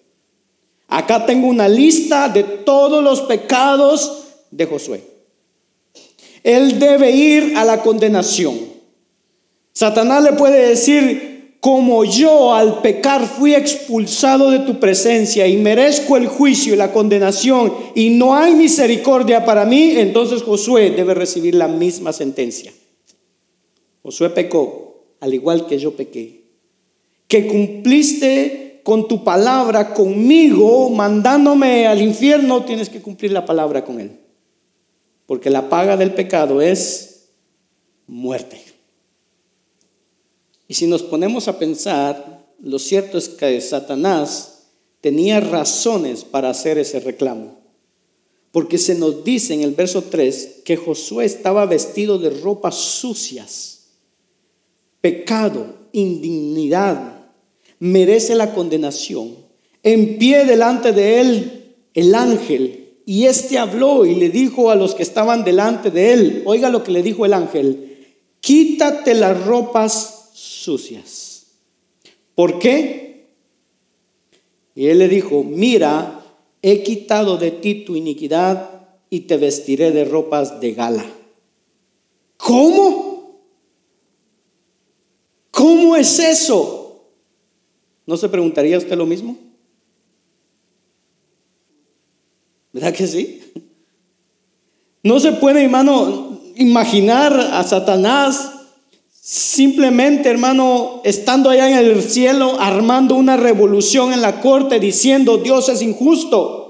Acá 0.88 1.24
tengo 1.24 1.46
una 1.46 1.68
lista 1.68 2.28
de 2.28 2.42
todos 2.42 3.02
los 3.02 3.20
pecados 3.22 4.24
de 4.50 4.66
Josué. 4.66 5.02
Él 6.42 6.78
debe 6.78 7.11
ir 7.12 7.56
a 7.56 7.64
la 7.64 7.82
condenación. 7.82 8.58
Satanás 9.72 10.22
le 10.22 10.32
puede 10.32 10.68
decir, 10.68 11.30
como 11.61 12.04
yo 12.04 12.54
al 12.54 12.80
pecar 12.80 13.26
fui 13.26 13.54
expulsado 13.54 14.50
de 14.50 14.61
tu 14.61 14.80
presencia 14.80 15.46
y 15.46 15.56
merezco 15.56 16.16
el 16.16 16.26
juicio 16.26 16.72
y 16.72 16.76
la 16.76 16.92
condenación 16.92 17.72
y 17.94 18.11
no 18.11 18.34
hay 18.34 18.54
misericordia 18.54 19.44
para 19.44 19.64
mí, 19.64 19.92
entonces 19.96 20.42
Josué 20.42 20.90
debe 20.90 21.14
recibir 21.14 21.54
la 21.54 21.68
misma 21.68 22.12
sentencia. 22.12 22.72
Josué 24.02 24.30
pecó, 24.30 25.04
al 25.20 25.34
igual 25.34 25.66
que 25.66 25.78
yo 25.78 25.94
pequé 25.94 26.40
que 27.30 27.46
cumpliste 27.46 28.80
con 28.82 29.06
tu 29.06 29.22
palabra 29.22 29.94
conmigo, 29.94 30.90
mandándome 30.90 31.86
al 31.86 32.02
infierno, 32.02 32.64
tienes 32.64 32.88
que 32.88 33.00
cumplir 33.00 33.30
la 33.30 33.46
palabra 33.46 33.84
con 33.84 34.00
él. 34.00 34.18
Porque 35.26 35.48
la 35.48 35.68
paga 35.68 35.96
del 35.96 36.12
pecado 36.12 36.61
es 36.61 37.28
muerte. 38.08 38.61
Y 40.70 40.74
si 40.74 40.86
nos 40.86 41.02
ponemos 41.02 41.48
a 41.48 41.58
pensar, 41.58 42.46
lo 42.62 42.78
cierto 42.78 43.18
es 43.18 43.28
que 43.28 43.60
Satanás 43.60 44.68
tenía 45.00 45.40
razones 45.40 46.22
para 46.22 46.48
hacer 46.48 46.78
ese 46.78 47.00
reclamo. 47.00 47.58
Porque 48.52 48.78
se 48.78 48.94
nos 48.94 49.24
dice 49.24 49.52
en 49.52 49.62
el 49.62 49.72
verso 49.74 50.04
3 50.04 50.60
que 50.64 50.76
Josué 50.76 51.24
estaba 51.24 51.66
vestido 51.66 52.20
de 52.20 52.30
ropas 52.30 52.76
sucias, 52.76 53.88
pecado, 55.00 55.74
indignidad, 55.90 57.20
merece 57.80 58.36
la 58.36 58.54
condenación. 58.54 59.34
En 59.82 60.18
pie 60.18 60.44
delante 60.44 60.92
de 60.92 61.20
él 61.20 61.74
el 61.94 62.14
ángel, 62.14 63.00
y 63.04 63.26
éste 63.26 63.58
habló 63.58 64.06
y 64.06 64.14
le 64.14 64.28
dijo 64.28 64.70
a 64.70 64.76
los 64.76 64.94
que 64.94 65.02
estaban 65.02 65.42
delante 65.42 65.90
de 65.90 66.12
él, 66.12 66.42
oiga 66.46 66.70
lo 66.70 66.84
que 66.84 66.92
le 66.92 67.02
dijo 67.02 67.26
el 67.26 67.34
ángel, 67.34 68.06
quítate 68.40 69.14
las 69.14 69.44
ropas 69.44 70.19
sucias. 70.62 71.46
¿Por 72.34 72.58
qué? 72.58 73.34
Y 74.74 74.86
él 74.86 74.98
le 74.98 75.08
dijo, 75.08 75.42
mira, 75.42 76.24
he 76.62 76.82
quitado 76.82 77.36
de 77.36 77.50
ti 77.50 77.84
tu 77.84 77.96
iniquidad 77.96 78.88
y 79.11 79.20
te 79.20 79.36
vestiré 79.36 79.90
de 79.90 80.04
ropas 80.04 80.61
de 80.61 80.72
gala. 80.72 81.04
¿Cómo? 82.36 83.40
¿Cómo 85.50 85.96
es 85.96 86.18
eso? 86.18 87.04
¿No 88.06 88.16
se 88.16 88.28
preguntaría 88.28 88.78
usted 88.78 88.96
lo 88.96 89.06
mismo? 89.06 89.36
¿Verdad 92.72 92.94
que 92.94 93.06
sí? 93.06 93.42
No 95.02 95.18
se 95.18 95.32
puede, 95.32 95.64
hermano, 95.64 96.40
imaginar 96.56 97.38
a 97.38 97.62
Satanás 97.64 98.59
simplemente, 99.20 100.28
hermano, 100.28 101.02
estando 101.04 101.50
allá 101.50 101.68
en 101.68 101.76
el 101.76 102.02
cielo, 102.02 102.56
armando 102.58 103.14
una 103.14 103.36
revolución 103.36 104.12
en 104.12 104.22
la 104.22 104.40
corte, 104.40 104.80
diciendo, 104.80 105.38
Dios 105.38 105.68
es 105.68 105.82
injusto. 105.82 106.60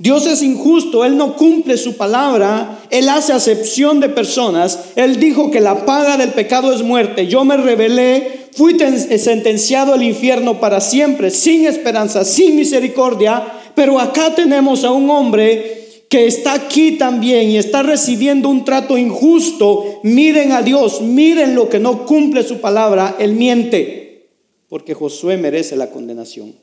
Dios 0.00 0.26
es 0.28 0.44
injusto, 0.44 1.04
Él 1.04 1.16
no 1.16 1.34
cumple 1.34 1.76
su 1.76 1.96
palabra, 1.96 2.78
Él 2.88 3.08
hace 3.08 3.32
acepción 3.32 3.98
de 3.98 4.08
personas, 4.08 4.90
Él 4.94 5.18
dijo 5.18 5.50
que 5.50 5.60
la 5.60 5.84
paga 5.84 6.16
del 6.16 6.30
pecado 6.30 6.72
es 6.72 6.82
muerte, 6.82 7.26
yo 7.26 7.44
me 7.44 7.56
rebelé, 7.56 8.48
fui 8.52 8.78
sentenciado 9.18 9.94
al 9.94 10.04
infierno 10.04 10.60
para 10.60 10.80
siempre, 10.80 11.32
sin 11.32 11.66
esperanza, 11.66 12.24
sin 12.24 12.54
misericordia, 12.54 13.44
pero 13.74 13.98
acá 13.98 14.36
tenemos 14.36 14.84
a 14.84 14.92
un 14.92 15.10
hombre 15.10 15.77
que 16.08 16.26
está 16.26 16.54
aquí 16.54 16.92
también 16.92 17.50
y 17.50 17.58
está 17.58 17.82
recibiendo 17.82 18.48
un 18.48 18.64
trato 18.64 18.96
injusto. 18.96 20.00
Miren 20.02 20.52
a 20.52 20.62
Dios, 20.62 21.02
miren 21.02 21.54
lo 21.54 21.68
que 21.68 21.78
no 21.78 22.06
cumple 22.06 22.42
su 22.42 22.60
palabra, 22.60 23.16
él 23.18 23.32
miente, 23.32 24.30
porque 24.68 24.94
Josué 24.94 25.36
merece 25.36 25.76
la 25.76 25.90
condenación. 25.90 26.54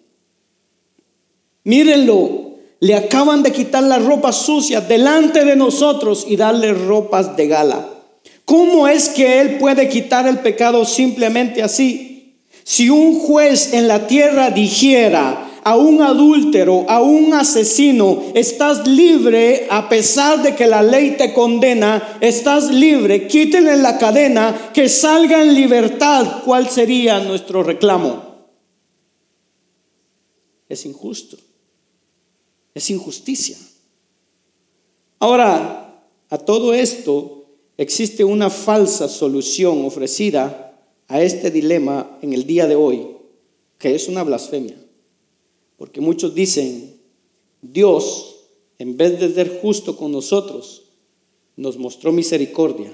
Mírenlo, 1.63 2.55
le 2.79 2.95
acaban 2.95 3.41
de 3.41 3.51
quitar 3.51 3.83
las 3.83 4.03
ropas 4.03 4.35
sucias 4.35 4.87
delante 4.87 5.45
de 5.45 5.55
nosotros 5.55 6.25
y 6.27 6.35
darle 6.35 6.73
ropas 6.73 7.35
de 7.35 7.47
gala. 7.47 7.89
¿Cómo 8.45 8.87
es 8.87 9.09
que 9.09 9.41
Él 9.41 9.57
puede 9.57 9.89
quitar 9.89 10.27
el 10.27 10.39
pecado 10.39 10.85
simplemente 10.85 11.63
así? 11.63 12.35
Si 12.63 12.89
un 12.89 13.19
juez 13.19 13.73
en 13.73 13.87
la 13.87 14.05
tierra 14.07 14.51
dijera 14.51 15.49
a 15.65 15.75
un 15.75 15.99
adúltero, 16.03 16.85
a 16.87 17.01
un 17.01 17.33
asesino, 17.33 18.25
estás 18.35 18.87
libre 18.87 19.65
a 19.71 19.89
pesar 19.89 20.43
de 20.43 20.55
que 20.55 20.67
la 20.67 20.83
ley 20.83 21.15
te 21.17 21.33
condena, 21.33 22.19
estás 22.21 22.69
libre, 22.69 23.27
quítenle 23.27 23.75
la 23.77 23.97
cadena, 23.97 24.71
que 24.71 24.87
salga 24.87 25.41
en 25.41 25.55
libertad, 25.55 26.43
¿cuál 26.45 26.69
sería 26.69 27.19
nuestro 27.19 27.63
reclamo? 27.63 28.45
Es 30.69 30.85
injusto, 30.85 31.35
es 32.75 32.87
injusticia. 32.91 33.57
Ahora, 35.17 35.99
a 36.29 36.37
todo 36.37 36.75
esto, 36.75 37.47
existe 37.75 38.23
una 38.23 38.51
falsa 38.51 39.09
solución 39.09 39.83
ofrecida 39.83 40.79
a 41.07 41.23
este 41.23 41.49
dilema 41.49 42.19
en 42.21 42.33
el 42.33 42.45
día 42.45 42.67
de 42.67 42.75
hoy, 42.75 43.07
que 43.79 43.95
es 43.95 44.07
una 44.07 44.21
blasfemia. 44.21 44.84
Porque 45.77 46.01
muchos 46.01 46.33
dicen, 46.33 46.97
Dios, 47.61 48.35
en 48.79 48.97
vez 48.97 49.19
de 49.19 49.33
ser 49.33 49.59
justo 49.61 49.97
con 49.97 50.11
nosotros, 50.11 50.83
nos 51.55 51.77
mostró 51.77 52.11
misericordia. 52.11 52.93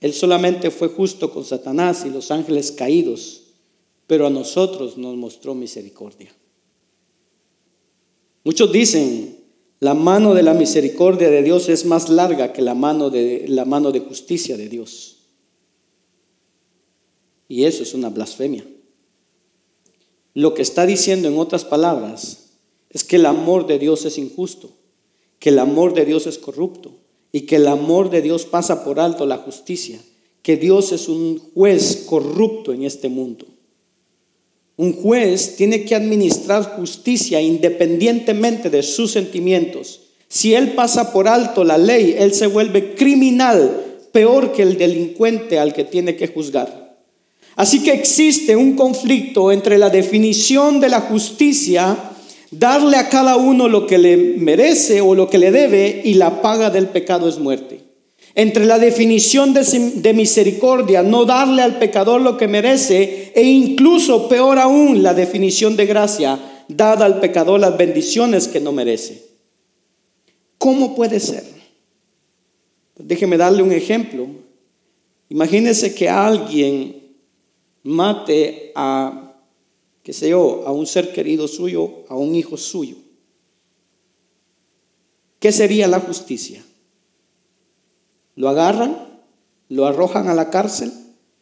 Él 0.00 0.12
solamente 0.12 0.70
fue 0.70 0.88
justo 0.88 1.32
con 1.32 1.44
Satanás 1.44 2.04
y 2.04 2.10
los 2.10 2.30
ángeles 2.30 2.72
caídos, 2.72 3.42
pero 4.06 4.26
a 4.26 4.30
nosotros 4.30 4.98
nos 4.98 5.16
mostró 5.16 5.54
misericordia. 5.54 6.34
Muchos 8.44 8.72
dicen, 8.72 9.38
la 9.78 9.94
mano 9.94 10.34
de 10.34 10.42
la 10.42 10.54
misericordia 10.54 11.30
de 11.30 11.42
Dios 11.42 11.68
es 11.68 11.84
más 11.84 12.08
larga 12.08 12.52
que 12.52 12.62
la 12.62 12.74
mano 12.74 13.10
de, 13.10 13.46
la 13.48 13.64
mano 13.64 13.92
de 13.92 14.00
justicia 14.00 14.56
de 14.56 14.68
Dios. 14.68 15.18
Y 17.48 17.64
eso 17.64 17.82
es 17.82 17.94
una 17.94 18.08
blasfemia. 18.08 18.64
Lo 20.34 20.54
que 20.54 20.62
está 20.62 20.86
diciendo 20.86 21.28
en 21.28 21.38
otras 21.38 21.64
palabras 21.64 22.52
es 22.90 23.04
que 23.04 23.16
el 23.16 23.26
amor 23.26 23.66
de 23.66 23.78
Dios 23.78 24.04
es 24.04 24.18
injusto, 24.18 24.70
que 25.38 25.50
el 25.50 25.58
amor 25.58 25.94
de 25.94 26.04
Dios 26.04 26.26
es 26.26 26.38
corrupto 26.38 26.92
y 27.32 27.42
que 27.42 27.56
el 27.56 27.66
amor 27.66 28.10
de 28.10 28.22
Dios 28.22 28.46
pasa 28.46 28.84
por 28.84 29.00
alto 29.00 29.26
la 29.26 29.38
justicia, 29.38 29.98
que 30.42 30.56
Dios 30.56 30.92
es 30.92 31.08
un 31.08 31.40
juez 31.54 32.04
corrupto 32.06 32.72
en 32.72 32.84
este 32.84 33.08
mundo. 33.08 33.46
Un 34.76 34.94
juez 34.94 35.56
tiene 35.56 35.84
que 35.84 35.94
administrar 35.94 36.76
justicia 36.76 37.40
independientemente 37.40 38.70
de 38.70 38.82
sus 38.82 39.12
sentimientos. 39.12 40.00
Si 40.28 40.54
él 40.54 40.72
pasa 40.72 41.12
por 41.12 41.28
alto 41.28 41.62
la 41.62 41.76
ley, 41.76 42.16
él 42.18 42.32
se 42.32 42.46
vuelve 42.46 42.94
criminal, 42.94 44.00
peor 44.12 44.52
que 44.52 44.62
el 44.62 44.78
delincuente 44.78 45.58
al 45.58 45.74
que 45.74 45.84
tiene 45.84 46.16
que 46.16 46.28
juzgar. 46.28 46.81
Así 47.56 47.82
que 47.82 47.92
existe 47.92 48.56
un 48.56 48.76
conflicto 48.76 49.52
entre 49.52 49.78
la 49.78 49.90
definición 49.90 50.80
de 50.80 50.88
la 50.88 51.00
justicia 51.00 51.96
darle 52.52 52.98
a 52.98 53.08
cada 53.08 53.36
uno 53.36 53.68
lo 53.68 53.86
que 53.86 53.98
le 53.98 54.16
merece 54.16 55.00
o 55.00 55.14
lo 55.14 55.28
que 55.28 55.38
le 55.38 55.50
debe 55.50 56.02
y 56.04 56.14
la 56.14 56.42
paga 56.42 56.70
del 56.70 56.88
pecado 56.88 57.28
es 57.28 57.38
muerte. 57.38 57.80
Entre 58.34 58.64
la 58.64 58.78
definición 58.78 59.52
de, 59.52 60.14
misericordia, 60.14 61.02
no 61.02 61.26
darle 61.26 61.60
al 61.60 61.78
pecador 61.78 62.20
lo 62.22 62.38
que 62.38 62.48
merece 62.48 63.32
e 63.34 63.42
incluso 63.42 64.28
peor 64.28 64.58
aún 64.58 65.02
la 65.02 65.12
definición 65.12 65.76
de 65.76 65.84
gracia, 65.84 66.38
dar 66.68 67.02
al 67.02 67.20
pecador 67.20 67.60
las 67.60 67.76
bendiciones 67.76 68.48
que 68.48 68.60
no 68.60 68.72
merece. 68.72 69.22
¿Cómo 70.56 70.94
puede 70.94 71.20
ser? 71.20 71.44
Déjeme 72.96 73.36
darle 73.36 73.62
un 73.62 73.72
ejemplo. 73.72 74.26
Imagínese 75.28 75.94
que 75.94 76.08
alguien 76.08 77.01
mate 77.82 78.72
a, 78.74 79.34
qué 80.02 80.12
sé 80.12 80.30
yo, 80.30 80.66
a 80.66 80.72
un 80.72 80.86
ser 80.86 81.12
querido 81.12 81.48
suyo, 81.48 82.04
a 82.08 82.16
un 82.16 82.34
hijo 82.34 82.56
suyo. 82.56 82.96
¿Qué 85.38 85.50
sería 85.52 85.88
la 85.88 86.00
justicia? 86.00 86.64
Lo 88.36 88.48
agarran, 88.48 89.22
lo 89.68 89.86
arrojan 89.86 90.28
a 90.28 90.34
la 90.34 90.50
cárcel 90.50 90.92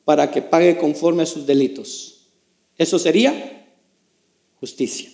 para 0.05 0.31
que 0.31 0.43
pague 0.43 0.79
conforme 0.79 1.23
a 1.23 1.27
sus 1.27 1.47
delitos. 1.47 2.29
Eso 2.79 2.99
sería 2.99 3.67
justicia. 4.59 5.11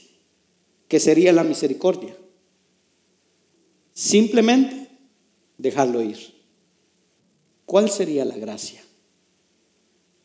¿Qué 0.88 1.00
sería 1.00 1.32
la 1.32 1.42
misericordia? 1.42 2.16
Simplemente 3.92 4.88
dejarlo 5.58 6.02
ir. 6.02 6.18
¿Cuál 7.64 7.90
sería 7.90 8.24
la 8.24 8.36
gracia? 8.36 8.84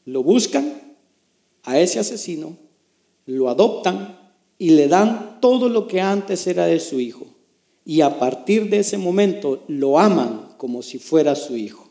Lo 0.05 0.23
buscan 0.23 0.80
a 1.63 1.79
ese 1.79 1.99
asesino, 1.99 2.57
lo 3.25 3.49
adoptan 3.49 4.17
y 4.57 4.71
le 4.71 4.87
dan 4.87 5.39
todo 5.41 5.69
lo 5.69 5.87
que 5.87 6.01
antes 6.01 6.45
era 6.47 6.65
de 6.65 6.79
su 6.79 6.99
hijo. 6.99 7.25
Y 7.83 8.01
a 8.01 8.19
partir 8.19 8.69
de 8.69 8.79
ese 8.79 8.97
momento 8.97 9.63
lo 9.67 9.99
aman 9.99 10.49
como 10.57 10.81
si 10.81 10.99
fuera 10.99 11.35
su 11.35 11.57
hijo. 11.57 11.89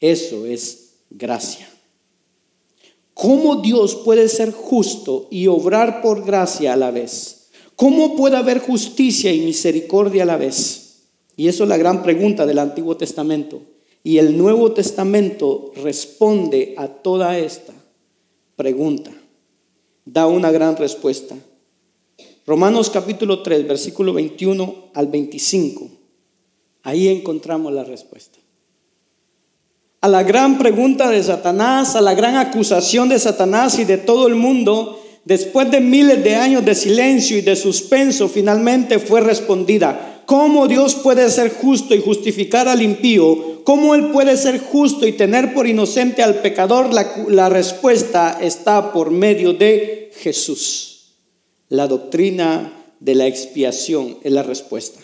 Eso 0.00 0.46
es 0.46 0.94
gracia. 1.10 1.68
¿Cómo 3.14 3.56
Dios 3.56 3.96
puede 3.96 4.28
ser 4.28 4.52
justo 4.52 5.28
y 5.30 5.46
obrar 5.46 6.02
por 6.02 6.24
gracia 6.24 6.72
a 6.72 6.76
la 6.76 6.90
vez? 6.90 7.50
¿Cómo 7.76 8.16
puede 8.16 8.36
haber 8.36 8.60
justicia 8.60 9.32
y 9.32 9.40
misericordia 9.40 10.22
a 10.22 10.26
la 10.26 10.36
vez? 10.36 11.02
Y 11.36 11.48
eso 11.48 11.64
es 11.64 11.68
la 11.68 11.76
gran 11.76 12.02
pregunta 12.02 12.46
del 12.46 12.58
Antiguo 12.58 12.96
Testamento. 12.96 13.62
Y 14.04 14.18
el 14.18 14.36
Nuevo 14.36 14.72
Testamento 14.72 15.72
responde 15.82 16.74
a 16.76 16.88
toda 16.88 17.38
esta 17.38 17.72
pregunta. 18.62 19.10
Da 20.04 20.28
una 20.28 20.52
gran 20.52 20.76
respuesta. 20.76 21.34
Romanos 22.46 22.90
capítulo 22.90 23.42
3, 23.42 23.66
versículo 23.66 24.12
21 24.12 24.90
al 24.94 25.08
25. 25.08 25.90
Ahí 26.84 27.08
encontramos 27.08 27.72
la 27.72 27.82
respuesta. 27.82 28.38
A 30.00 30.06
la 30.06 30.22
gran 30.22 30.58
pregunta 30.58 31.10
de 31.10 31.24
Satanás, 31.24 31.96
a 31.96 32.00
la 32.00 32.14
gran 32.14 32.36
acusación 32.36 33.08
de 33.08 33.18
Satanás 33.18 33.80
y 33.80 33.84
de 33.84 33.98
todo 33.98 34.28
el 34.28 34.36
mundo, 34.36 35.02
después 35.24 35.68
de 35.72 35.80
miles 35.80 36.22
de 36.22 36.36
años 36.36 36.64
de 36.64 36.76
silencio 36.76 37.36
y 37.36 37.40
de 37.40 37.56
suspenso, 37.56 38.28
finalmente 38.28 39.00
fue 39.00 39.22
respondida. 39.22 40.11
¿Cómo 40.26 40.68
Dios 40.68 40.94
puede 40.94 41.28
ser 41.30 41.52
justo 41.52 41.94
y 41.94 42.00
justificar 42.00 42.68
al 42.68 42.82
impío? 42.82 43.62
¿Cómo 43.64 43.94
Él 43.94 44.10
puede 44.10 44.36
ser 44.36 44.58
justo 44.58 45.06
y 45.06 45.12
tener 45.12 45.54
por 45.54 45.66
inocente 45.66 46.22
al 46.22 46.36
pecador? 46.36 46.90
La, 47.28 47.48
respuesta 47.48 48.38
está 48.40 48.92
por 48.92 49.10
medio 49.10 49.52
de 49.52 50.10
Jesús. 50.16 51.16
La 51.68 51.86
doctrina 51.86 52.72
de 53.00 53.14
la 53.14 53.26
expiación 53.26 54.18
es 54.22 54.32
la 54.32 54.42
respuesta. 54.42 55.00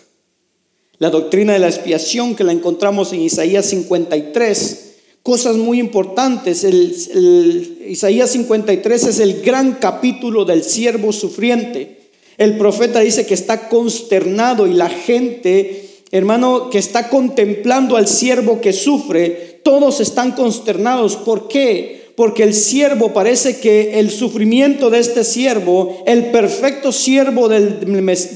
La 0.99 1.11
doctrina 1.11 1.53
de 1.53 1.61
la 1.61 1.69
expiación 1.69 2.35
que 2.35 2.45
la 2.45 2.53
encontramos 2.53 3.13
en 3.13 3.23
Isaías 3.23 3.67
53. 3.67 4.85
Cosas 5.23 5.57
muy 5.57 5.79
importantes. 5.79 6.65
Isaías 6.65 8.31
53 8.31 9.05
es 9.05 9.21
el 9.21 9.43
gran 9.43 9.75
capítulo 9.75 10.45
del 10.45 10.65
siervo 10.65 11.13
sufriente. 11.13 11.98
El 12.39 12.57
profeta 12.57 13.01
dice 13.01 13.27
que 13.27 13.35
está 13.35 13.69
consternado 13.69 14.69
y 14.69 14.73
la 14.73 14.89
gente, 14.89 15.89
hermano, 16.13 16.71
que 16.71 16.79
está 16.79 17.09
contemplando 17.09 17.97
al 17.97 18.07
siervo 18.07 18.61
que 18.61 18.73
sufre, 18.73 19.61
todos 19.65 20.01
están 20.01 20.33
consternados. 20.33 21.17
¿Por 21.17 21.49
qué? 21.49 22.13
Porque 22.15 22.45
el 22.45 22.55
siervo 22.55 23.13
parece 23.13 23.59
que 23.59 23.99
el 23.99 24.11
sufrimiento 24.11 24.89
de 24.89 25.01
este 25.01 25.25
siervo, 25.25 26.03
el 26.07 26.27
perfecto 26.27 26.93
siervo 26.93 27.49
del, 27.49 27.81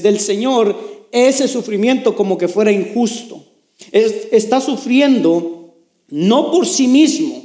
del 0.01 0.19
Señor, 0.19 0.75
ese 1.13 1.47
sufrimiento 1.47 2.13
como 2.15 2.37
que 2.37 2.49
fuera 2.49 2.71
injusto. 2.71 3.45
está 3.91 4.59
sufriendo 4.59 5.75
no 6.09 6.51
por 6.51 6.67
sí 6.67 6.87
mismo, 6.87 7.42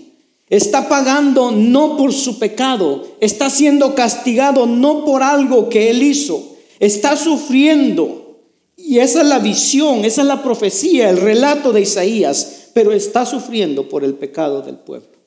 está 0.51 0.89
pagando 0.89 1.51
no 1.51 1.97
por 1.97 2.13
su 2.13 2.39
pecado, 2.39 3.17
está 3.21 3.51
siendo 3.51 3.95
castigado 3.95 4.67
no 4.67 5.05
por 5.05 5.23
algo 5.23 5.69
que 5.69 5.91
él 5.91 6.03
hizo, 6.03 6.57
está 6.79 7.17
sufriendo. 7.17 8.41
Y 8.77 9.01
esa 9.01 9.23
es 9.23 9.27
la 9.27 9.39
visión, 9.39 10.05
esa 10.05 10.23
es 10.23 10.27
la 10.27 10.43
profecía, 10.43 11.11
el 11.11 11.19
relato 11.19 11.73
de 11.73 11.83
Isaías, 11.83 12.71
pero 12.73 12.93
está 12.93 13.27
sufriendo 13.27 13.89
por 13.89 14.05
el 14.05 14.15
pecado 14.15 14.63
del 14.63 14.77
pueblo. 14.77 15.19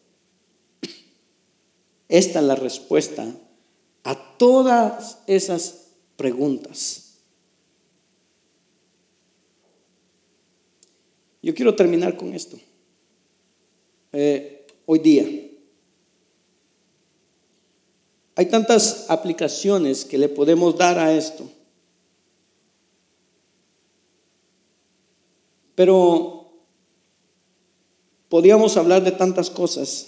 Esta 2.08 2.40
es 2.40 2.46
la 2.46 2.56
respuesta 2.56 3.28
a 4.04 4.38
todas 4.38 5.20
esas 5.28 5.92
preguntas. 6.16 7.12
Yo 11.42 11.56
quiero 11.56 11.76
terminar 11.76 12.18
con 12.18 12.34
esto. 12.34 12.60
Eh, 14.14 14.61
hoy 14.94 15.00
día 15.00 15.26
hay 18.36 18.46
tantas 18.48 19.06
aplicaciones 19.10 20.04
que 20.04 20.18
le 20.18 20.28
podemos 20.28 20.78
dar 20.78 21.00
a 21.00 21.14
esto. 21.14 21.50
Pero 25.76 26.52
podríamos 28.28 28.76
hablar 28.76 29.02
de 29.02 29.14
tantas 29.14 29.50
cosas 29.50 30.08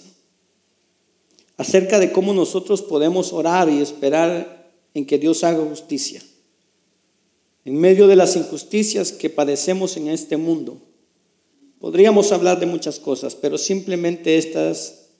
acerca 1.56 1.98
de 1.98 2.12
cómo 2.12 2.34
nosotros 2.34 2.82
podemos 2.82 3.32
orar 3.32 3.70
y 3.70 3.80
esperar 3.80 4.70
en 4.92 5.06
que 5.06 5.16
Dios 5.16 5.44
haga 5.44 5.64
justicia. 5.64 6.22
En 7.64 7.80
medio 7.80 8.06
de 8.06 8.16
las 8.16 8.36
injusticias 8.36 9.12
que 9.12 9.30
padecemos 9.30 9.96
en 9.96 10.08
este 10.08 10.36
mundo. 10.36 10.82
Podríamos 11.84 12.32
hablar 12.32 12.58
de 12.58 12.64
muchas 12.64 12.98
cosas, 12.98 13.34
pero 13.34 13.58
simplemente 13.58 14.38
esta 14.38 14.70
es 14.70 15.10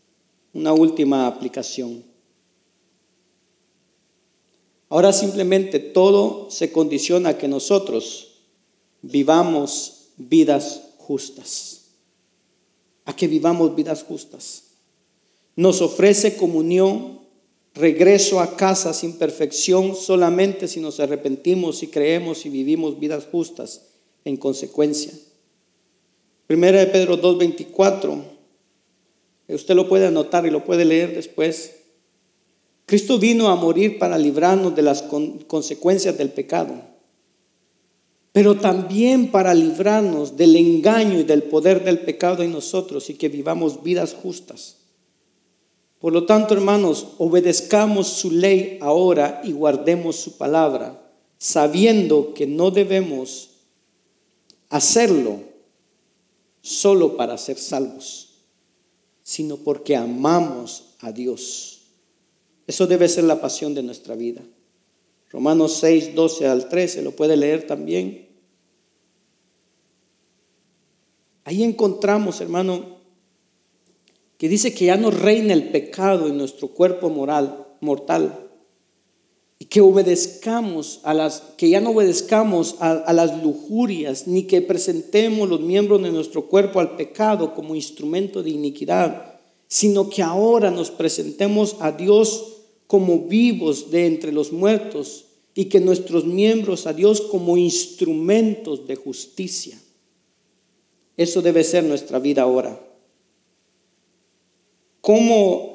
una 0.55 0.73
última 0.73 1.27
aplicación. 1.27 2.03
Ahora 4.89 5.12
simplemente 5.12 5.78
todo 5.78 6.51
se 6.51 6.73
condiciona 6.73 7.28
a 7.28 7.36
que 7.36 7.49
nosotros 7.49 8.39
vivamos 9.03 10.07
vidas 10.16 10.81
justas, 10.97 11.82
a 13.05 13.15
que 13.15 13.28
vivamos 13.28 13.77
vidas 13.77 14.03
justas. 14.03 14.62
Nos 15.57 15.82
ofrece 15.82 16.39
comunión, 16.39 17.20
regreso 17.74 18.41
a 18.41 18.57
casa 18.57 18.95
sin 18.95 19.19
perfección 19.19 19.95
solamente 19.95 20.66
si 20.66 20.81
nos 20.81 20.99
arrepentimos 20.99 21.82
y 21.82 21.89
creemos 21.89 22.47
y 22.47 22.49
vivimos 22.49 22.99
vidas 22.99 23.28
justas 23.31 23.82
en 24.24 24.39
consecuencia. 24.39 25.12
Primera 26.55 26.78
de 26.78 26.86
Pedro 26.86 27.20
2.24. 27.20 28.22
Usted 29.48 29.74
lo 29.74 29.89
puede 29.89 30.06
anotar 30.06 30.47
y 30.47 30.51
lo 30.51 30.64
puede 30.64 30.85
leer 30.85 31.12
después. 31.12 31.81
Cristo 32.86 33.18
vino 33.18 33.48
a 33.48 33.56
morir 33.56 33.98
para 33.98 34.16
librarnos 34.16 34.76
de 34.76 34.82
las 34.82 35.02
consecuencias 35.02 36.16
del 36.16 36.31
pecado, 36.31 36.74
pero 38.31 38.55
también 38.55 39.32
para 39.32 39.52
librarnos 39.52 40.36
del 40.36 40.55
engaño 40.55 41.18
y 41.18 41.24
del 41.24 41.43
poder 41.43 41.82
del 41.82 41.98
pecado 41.98 42.44
en 42.44 42.52
nosotros 42.52 43.10
y 43.10 43.14
que 43.14 43.28
vivamos 43.28 43.82
vidas 43.82 44.14
justas. 44.14 44.76
Por 45.98 46.12
lo 46.12 46.24
tanto, 46.24 46.55
hermanos, 46.55 47.14
obedezcamos 47.18 48.06
su 48.06 48.31
ley 48.31 48.78
ahora 48.81 49.40
y 49.43 49.51
guardemos 49.51 50.14
su 50.14 50.39
palabra, 50.39 51.02
sabiendo 51.36 52.32
que 52.32 52.47
no 52.47 52.70
debemos 52.70 53.51
hacerlo 54.68 55.52
solo 56.65 57.19
para 57.19 57.36
ser 57.36 57.59
salvos, 57.59 58.31
sino 59.23 59.59
porque 59.59 59.95
amamos 59.95 60.95
a 61.01 61.12
Dios. 61.12 61.82
Eso 62.66 62.86
debe 62.86 63.07
ser 63.07 63.24
la 63.24 63.39
pasión 63.39 63.74
de 63.74 63.82
nuestra 63.82 64.15
vida. 64.15 64.41
Romanos 65.28 65.74
6, 65.74 66.15
12 66.15 66.47
al 66.47 66.70
13, 66.70 67.03
lo 67.03 67.12
puede 67.15 67.36
leer 67.36 67.66
también. 67.66 68.31
Ahí 71.45 71.62
encontramos, 71.62 72.41
hermano, 72.41 72.97
que 74.39 74.49
dice 74.49 74.73
que 74.73 74.86
ya 74.86 74.97
no 74.97 75.11
reina 75.11 75.53
el 75.53 75.70
pecado 75.70 76.28
en 76.28 76.39
nuestro 76.39 76.69
cuerpo 76.69 77.11
moral, 77.11 77.66
mortal. 77.82 78.44
Que 79.68 79.81
obedezcamos 79.81 81.01
a 81.05 81.14
las, 81.14 81.43
que 81.56 81.70
ya 81.70 81.81
no 81.81 81.90
obedezcamos 81.90 82.76
a, 82.81 82.93
a 82.93 83.12
las 83.12 83.43
lujurias, 83.43 84.26
ni 84.26 84.44
que 84.44 84.62
presentemos 84.62 85.48
los 85.48 85.60
miembros 85.60 86.02
de 86.02 86.10
nuestro 86.10 86.47
cuerpo 86.48 86.81
al 86.81 86.97
pecado 86.97 87.55
como 87.55 87.74
instrumento 87.74 88.43
de 88.43 88.51
iniquidad, 88.51 89.40
sino 89.68 90.10
que 90.10 90.22
ahora 90.22 90.70
nos 90.70 90.90
presentemos 90.90 91.76
a 91.81 91.93
Dios 91.93 92.55
como 92.86 93.20
vivos 93.20 93.90
de 93.90 94.06
entre 94.06 94.32
los 94.32 94.52
muertos 94.52 95.26
y 95.55 95.66
que 95.66 95.81
nuestros 95.81 96.24
miembros 96.24 96.86
a 96.86 96.93
Dios 96.93 97.20
como 97.20 97.56
instrumentos 97.56 98.86
de 98.86 98.97
justicia. 98.97 99.81
Eso 101.16 101.43
debe 101.43 101.62
ser 101.62 101.85
nuestra 101.85 102.18
vida 102.18 102.43
ahora. 102.43 102.81
¿Cómo 105.01 105.74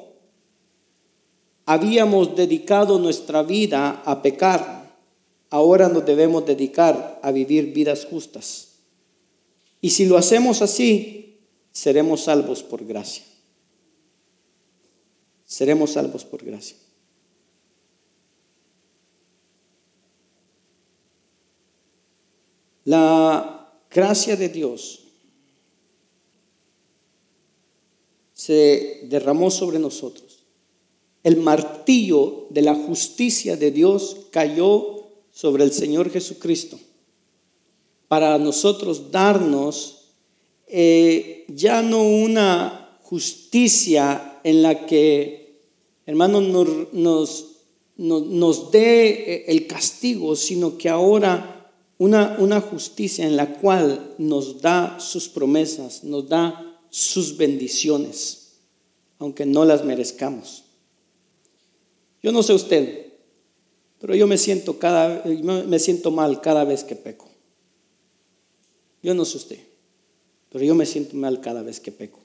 habíamos 1.70 2.34
dedicado 2.34 2.98
nuestra 2.98 3.44
vida 3.44 4.02
a 4.04 4.22
pecar? 4.22 4.92
Ahora 5.50 5.88
nos 5.88 6.04
debemos 6.04 6.44
dedicar 6.44 7.20
a 7.22 7.30
vivir 7.30 7.72
vidas 7.72 8.06
justas. 8.10 8.80
Y 9.80 9.90
si 9.90 10.04
lo 10.06 10.16
hacemos 10.16 10.62
así, 10.62 11.38
seremos 11.70 12.22
salvos 12.22 12.64
por 12.64 12.84
gracia. 12.84 13.22
Seremos 15.44 15.92
salvos 15.92 16.24
por 16.24 16.44
gracia. 16.44 16.76
La 22.84 23.72
gracia 23.88 24.34
de 24.34 24.48
Dios 24.48 25.04
se 28.32 29.02
derramó 29.04 29.52
sobre 29.52 29.78
nosotros. 29.78 30.29
El 31.22 31.36
martillo 31.36 32.46
de 32.50 32.62
la 32.62 32.74
justicia 32.74 33.56
de 33.56 33.70
Dios 33.70 34.16
cayó 34.30 35.08
sobre 35.30 35.64
el 35.64 35.72
Señor 35.72 36.10
Jesucristo 36.10 36.78
para 38.08 38.38
nosotros 38.38 39.12
darnos 39.12 40.14
eh, 40.66 41.44
ya 41.48 41.82
no 41.82 42.02
una 42.02 42.98
justicia 43.02 44.40
en 44.42 44.62
la 44.62 44.86
que, 44.86 45.60
hermanos, 46.06 46.42
nos, 46.44 46.92
nos, 46.92 47.46
nos 47.96 48.70
dé 48.70 49.44
el 49.46 49.66
castigo, 49.66 50.34
sino 50.34 50.78
que 50.78 50.88
ahora 50.88 51.60
una, 51.98 52.60
justicia 52.62 53.26
en 53.26 53.36
la 53.36 53.58
cual 53.58 54.14
nos 54.16 54.62
da 54.62 54.98
sus 54.98 55.28
promesas, 55.28 56.02
nos 56.02 56.28
da 56.28 56.78
sus 56.88 57.36
bendiciones, 57.36 58.52
aunque 59.18 59.44
no 59.44 59.64
las 59.66 59.84
merezcamos. 59.84 60.64
Yo 62.22 62.32
no 62.32 62.42
sé 62.42 62.52
usted, 62.52 63.12
pero 64.00 64.14
yo 64.14 64.26
me 64.26 64.38
siento, 64.38 64.78
cada, 64.78 65.24
me 65.24 65.78
siento 65.78 66.10
mal 66.10 66.40
cada 66.40 66.64
vez 66.64 66.84
que 66.84 66.96
peco. 66.96 67.28
Yo 69.02 69.14
no 69.14 69.24
sé 69.24 69.38
usted, 69.38 69.58
pero 70.50 70.64
yo 70.64 70.74
me 70.74 70.86
siento 70.86 71.16
mal 71.16 71.40
cada 71.40 71.62
vez 71.62 71.80
que 71.80 71.92
peco. 71.92 72.20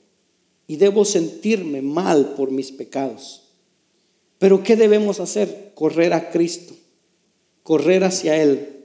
Y 0.66 0.76
debo 0.76 1.04
sentirme 1.04 1.80
mal 1.80 2.34
por 2.34 2.50
mis 2.50 2.72
pecados. 2.72 3.44
Pero 4.38 4.62
¿qué 4.62 4.76
debemos 4.76 5.20
hacer? 5.20 5.72
Correr 5.74 6.12
a 6.12 6.30
Cristo, 6.30 6.74
correr 7.62 8.04
hacia 8.04 8.42
Él, 8.42 8.84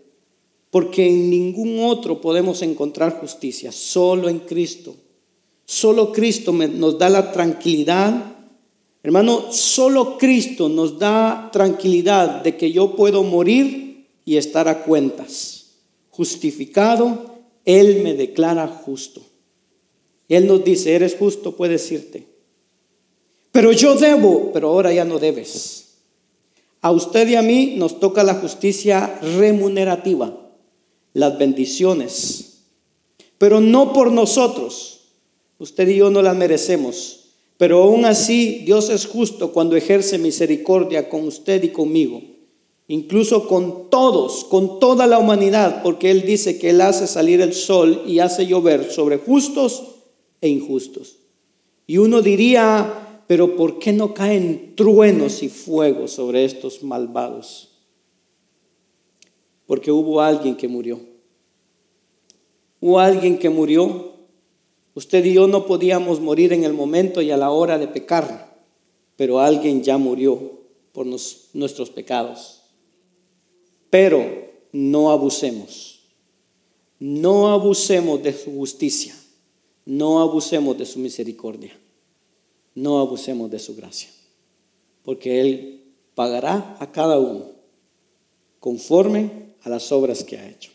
porque 0.69 1.07
en 1.07 1.29
ningún 1.29 1.83
otro 1.83 2.21
podemos 2.21 2.61
encontrar 2.61 3.19
justicia, 3.19 3.71
solo 3.71 4.29
en 4.29 4.39
Cristo. 4.39 4.95
Solo 5.65 6.11
Cristo 6.11 6.51
nos 6.51 6.97
da 6.97 7.09
la 7.09 7.31
tranquilidad. 7.31 8.40
Hermano, 9.03 9.51
solo 9.51 10.17
Cristo 10.17 10.69
nos 10.69 10.99
da 10.99 11.49
tranquilidad 11.51 12.43
de 12.43 12.55
que 12.55 12.71
yo 12.71 12.95
puedo 12.95 13.23
morir 13.23 14.07
y 14.25 14.37
estar 14.37 14.67
a 14.67 14.83
cuentas. 14.83 15.73
Justificado, 16.09 17.39
Él 17.65 18.01
me 18.03 18.13
declara 18.13 18.67
justo. 18.67 19.21
Él 20.29 20.47
nos 20.47 20.63
dice, 20.63 20.93
eres 20.93 21.15
justo, 21.15 21.55
puede 21.55 21.73
decirte. 21.73 22.27
Pero 23.51 23.71
yo 23.71 23.95
debo, 23.95 24.51
pero 24.53 24.69
ahora 24.69 24.93
ya 24.93 25.03
no 25.03 25.19
debes. 25.19 25.95
A 26.81 26.91
usted 26.91 27.27
y 27.27 27.35
a 27.35 27.41
mí 27.41 27.75
nos 27.77 27.99
toca 27.99 28.23
la 28.23 28.35
justicia 28.35 29.19
remunerativa 29.37 30.37
las 31.13 31.37
bendiciones, 31.37 32.63
pero 33.37 33.59
no 33.59 33.93
por 33.93 34.11
nosotros. 34.11 34.99
Usted 35.59 35.87
y 35.89 35.97
yo 35.97 36.09
no 36.09 36.21
las 36.21 36.35
merecemos, 36.35 37.20
pero 37.61 37.83
aún 37.83 38.05
así 38.05 38.63
Dios 38.65 38.89
es 38.89 39.05
justo 39.05 39.51
cuando 39.51 39.75
ejerce 39.75 40.17
misericordia 40.17 41.07
con 41.07 41.27
usted 41.27 41.61
y 41.61 41.69
conmigo, 41.69 42.23
incluso 42.87 43.47
con 43.47 43.91
todos, 43.91 44.45
con 44.45 44.79
toda 44.79 45.05
la 45.05 45.19
humanidad, 45.19 45.83
porque 45.83 46.09
Él 46.09 46.23
dice 46.23 46.57
que 46.57 46.71
Él 46.71 46.81
hace 46.81 47.05
salir 47.05 47.39
el 47.39 47.53
sol 47.53 48.01
y 48.07 48.17
hace 48.17 48.47
llover 48.47 48.91
sobre 48.91 49.19
justos 49.19 49.83
e 50.41 50.49
injustos. 50.49 51.19
Y 51.85 51.99
uno 51.99 52.23
diría, 52.23 53.23
pero 53.27 53.55
¿por 53.55 53.77
qué 53.77 53.93
no 53.93 54.15
caen 54.15 54.73
truenos 54.75 55.43
y 55.43 55.49
fuego 55.49 56.07
sobre 56.07 56.45
estos 56.45 56.81
malvados? 56.81 57.67
porque 59.71 59.89
hubo 59.89 60.19
alguien 60.19 60.57
que 60.57 60.67
murió. 60.67 60.99
Hubo 62.81 62.99
alguien 62.99 63.39
que 63.39 63.49
murió. 63.49 64.10
Usted 64.93 65.23
y 65.25 65.33
yo 65.33 65.47
no 65.47 65.65
podíamos 65.65 66.19
morir 66.19 66.51
en 66.53 66.63
el 66.63 66.73
momento 66.73 67.21
y 67.21 67.31
a 67.31 67.37
la 67.37 67.51
hora 67.51 67.77
de 67.77 67.87
pecar, 67.87 68.61
pero 69.15 69.39
alguien 69.39 69.83
ya 69.83 69.97
murió 69.97 70.61
por 70.91 71.05
nuestros 71.05 71.89
pecados. 71.89 72.61
Pero 73.89 74.51
no 74.71 75.11
abusemos. 75.11 76.01
No 76.99 77.51
abusemos 77.51 78.21
de 78.21 78.33
su 78.33 78.51
justicia. 78.51 79.15
No 79.85 80.21
abusemos 80.21 80.77
de 80.77 80.85
su 80.85 80.99
misericordia. 80.99 81.77
No 82.75 82.99
abusemos 82.99 83.49
de 83.49 83.59
su 83.59 83.75
gracia. 83.75 84.09
Porque 85.03 85.41
Él 85.41 85.83
pagará 86.15 86.77
a 86.79 86.91
cada 86.91 87.17
uno 87.17 87.51
conforme 88.59 89.55
a 89.61 89.69
las 89.69 89.91
obras 89.91 90.23
que 90.23 90.37
ha 90.37 90.49
hecho. 90.49 90.70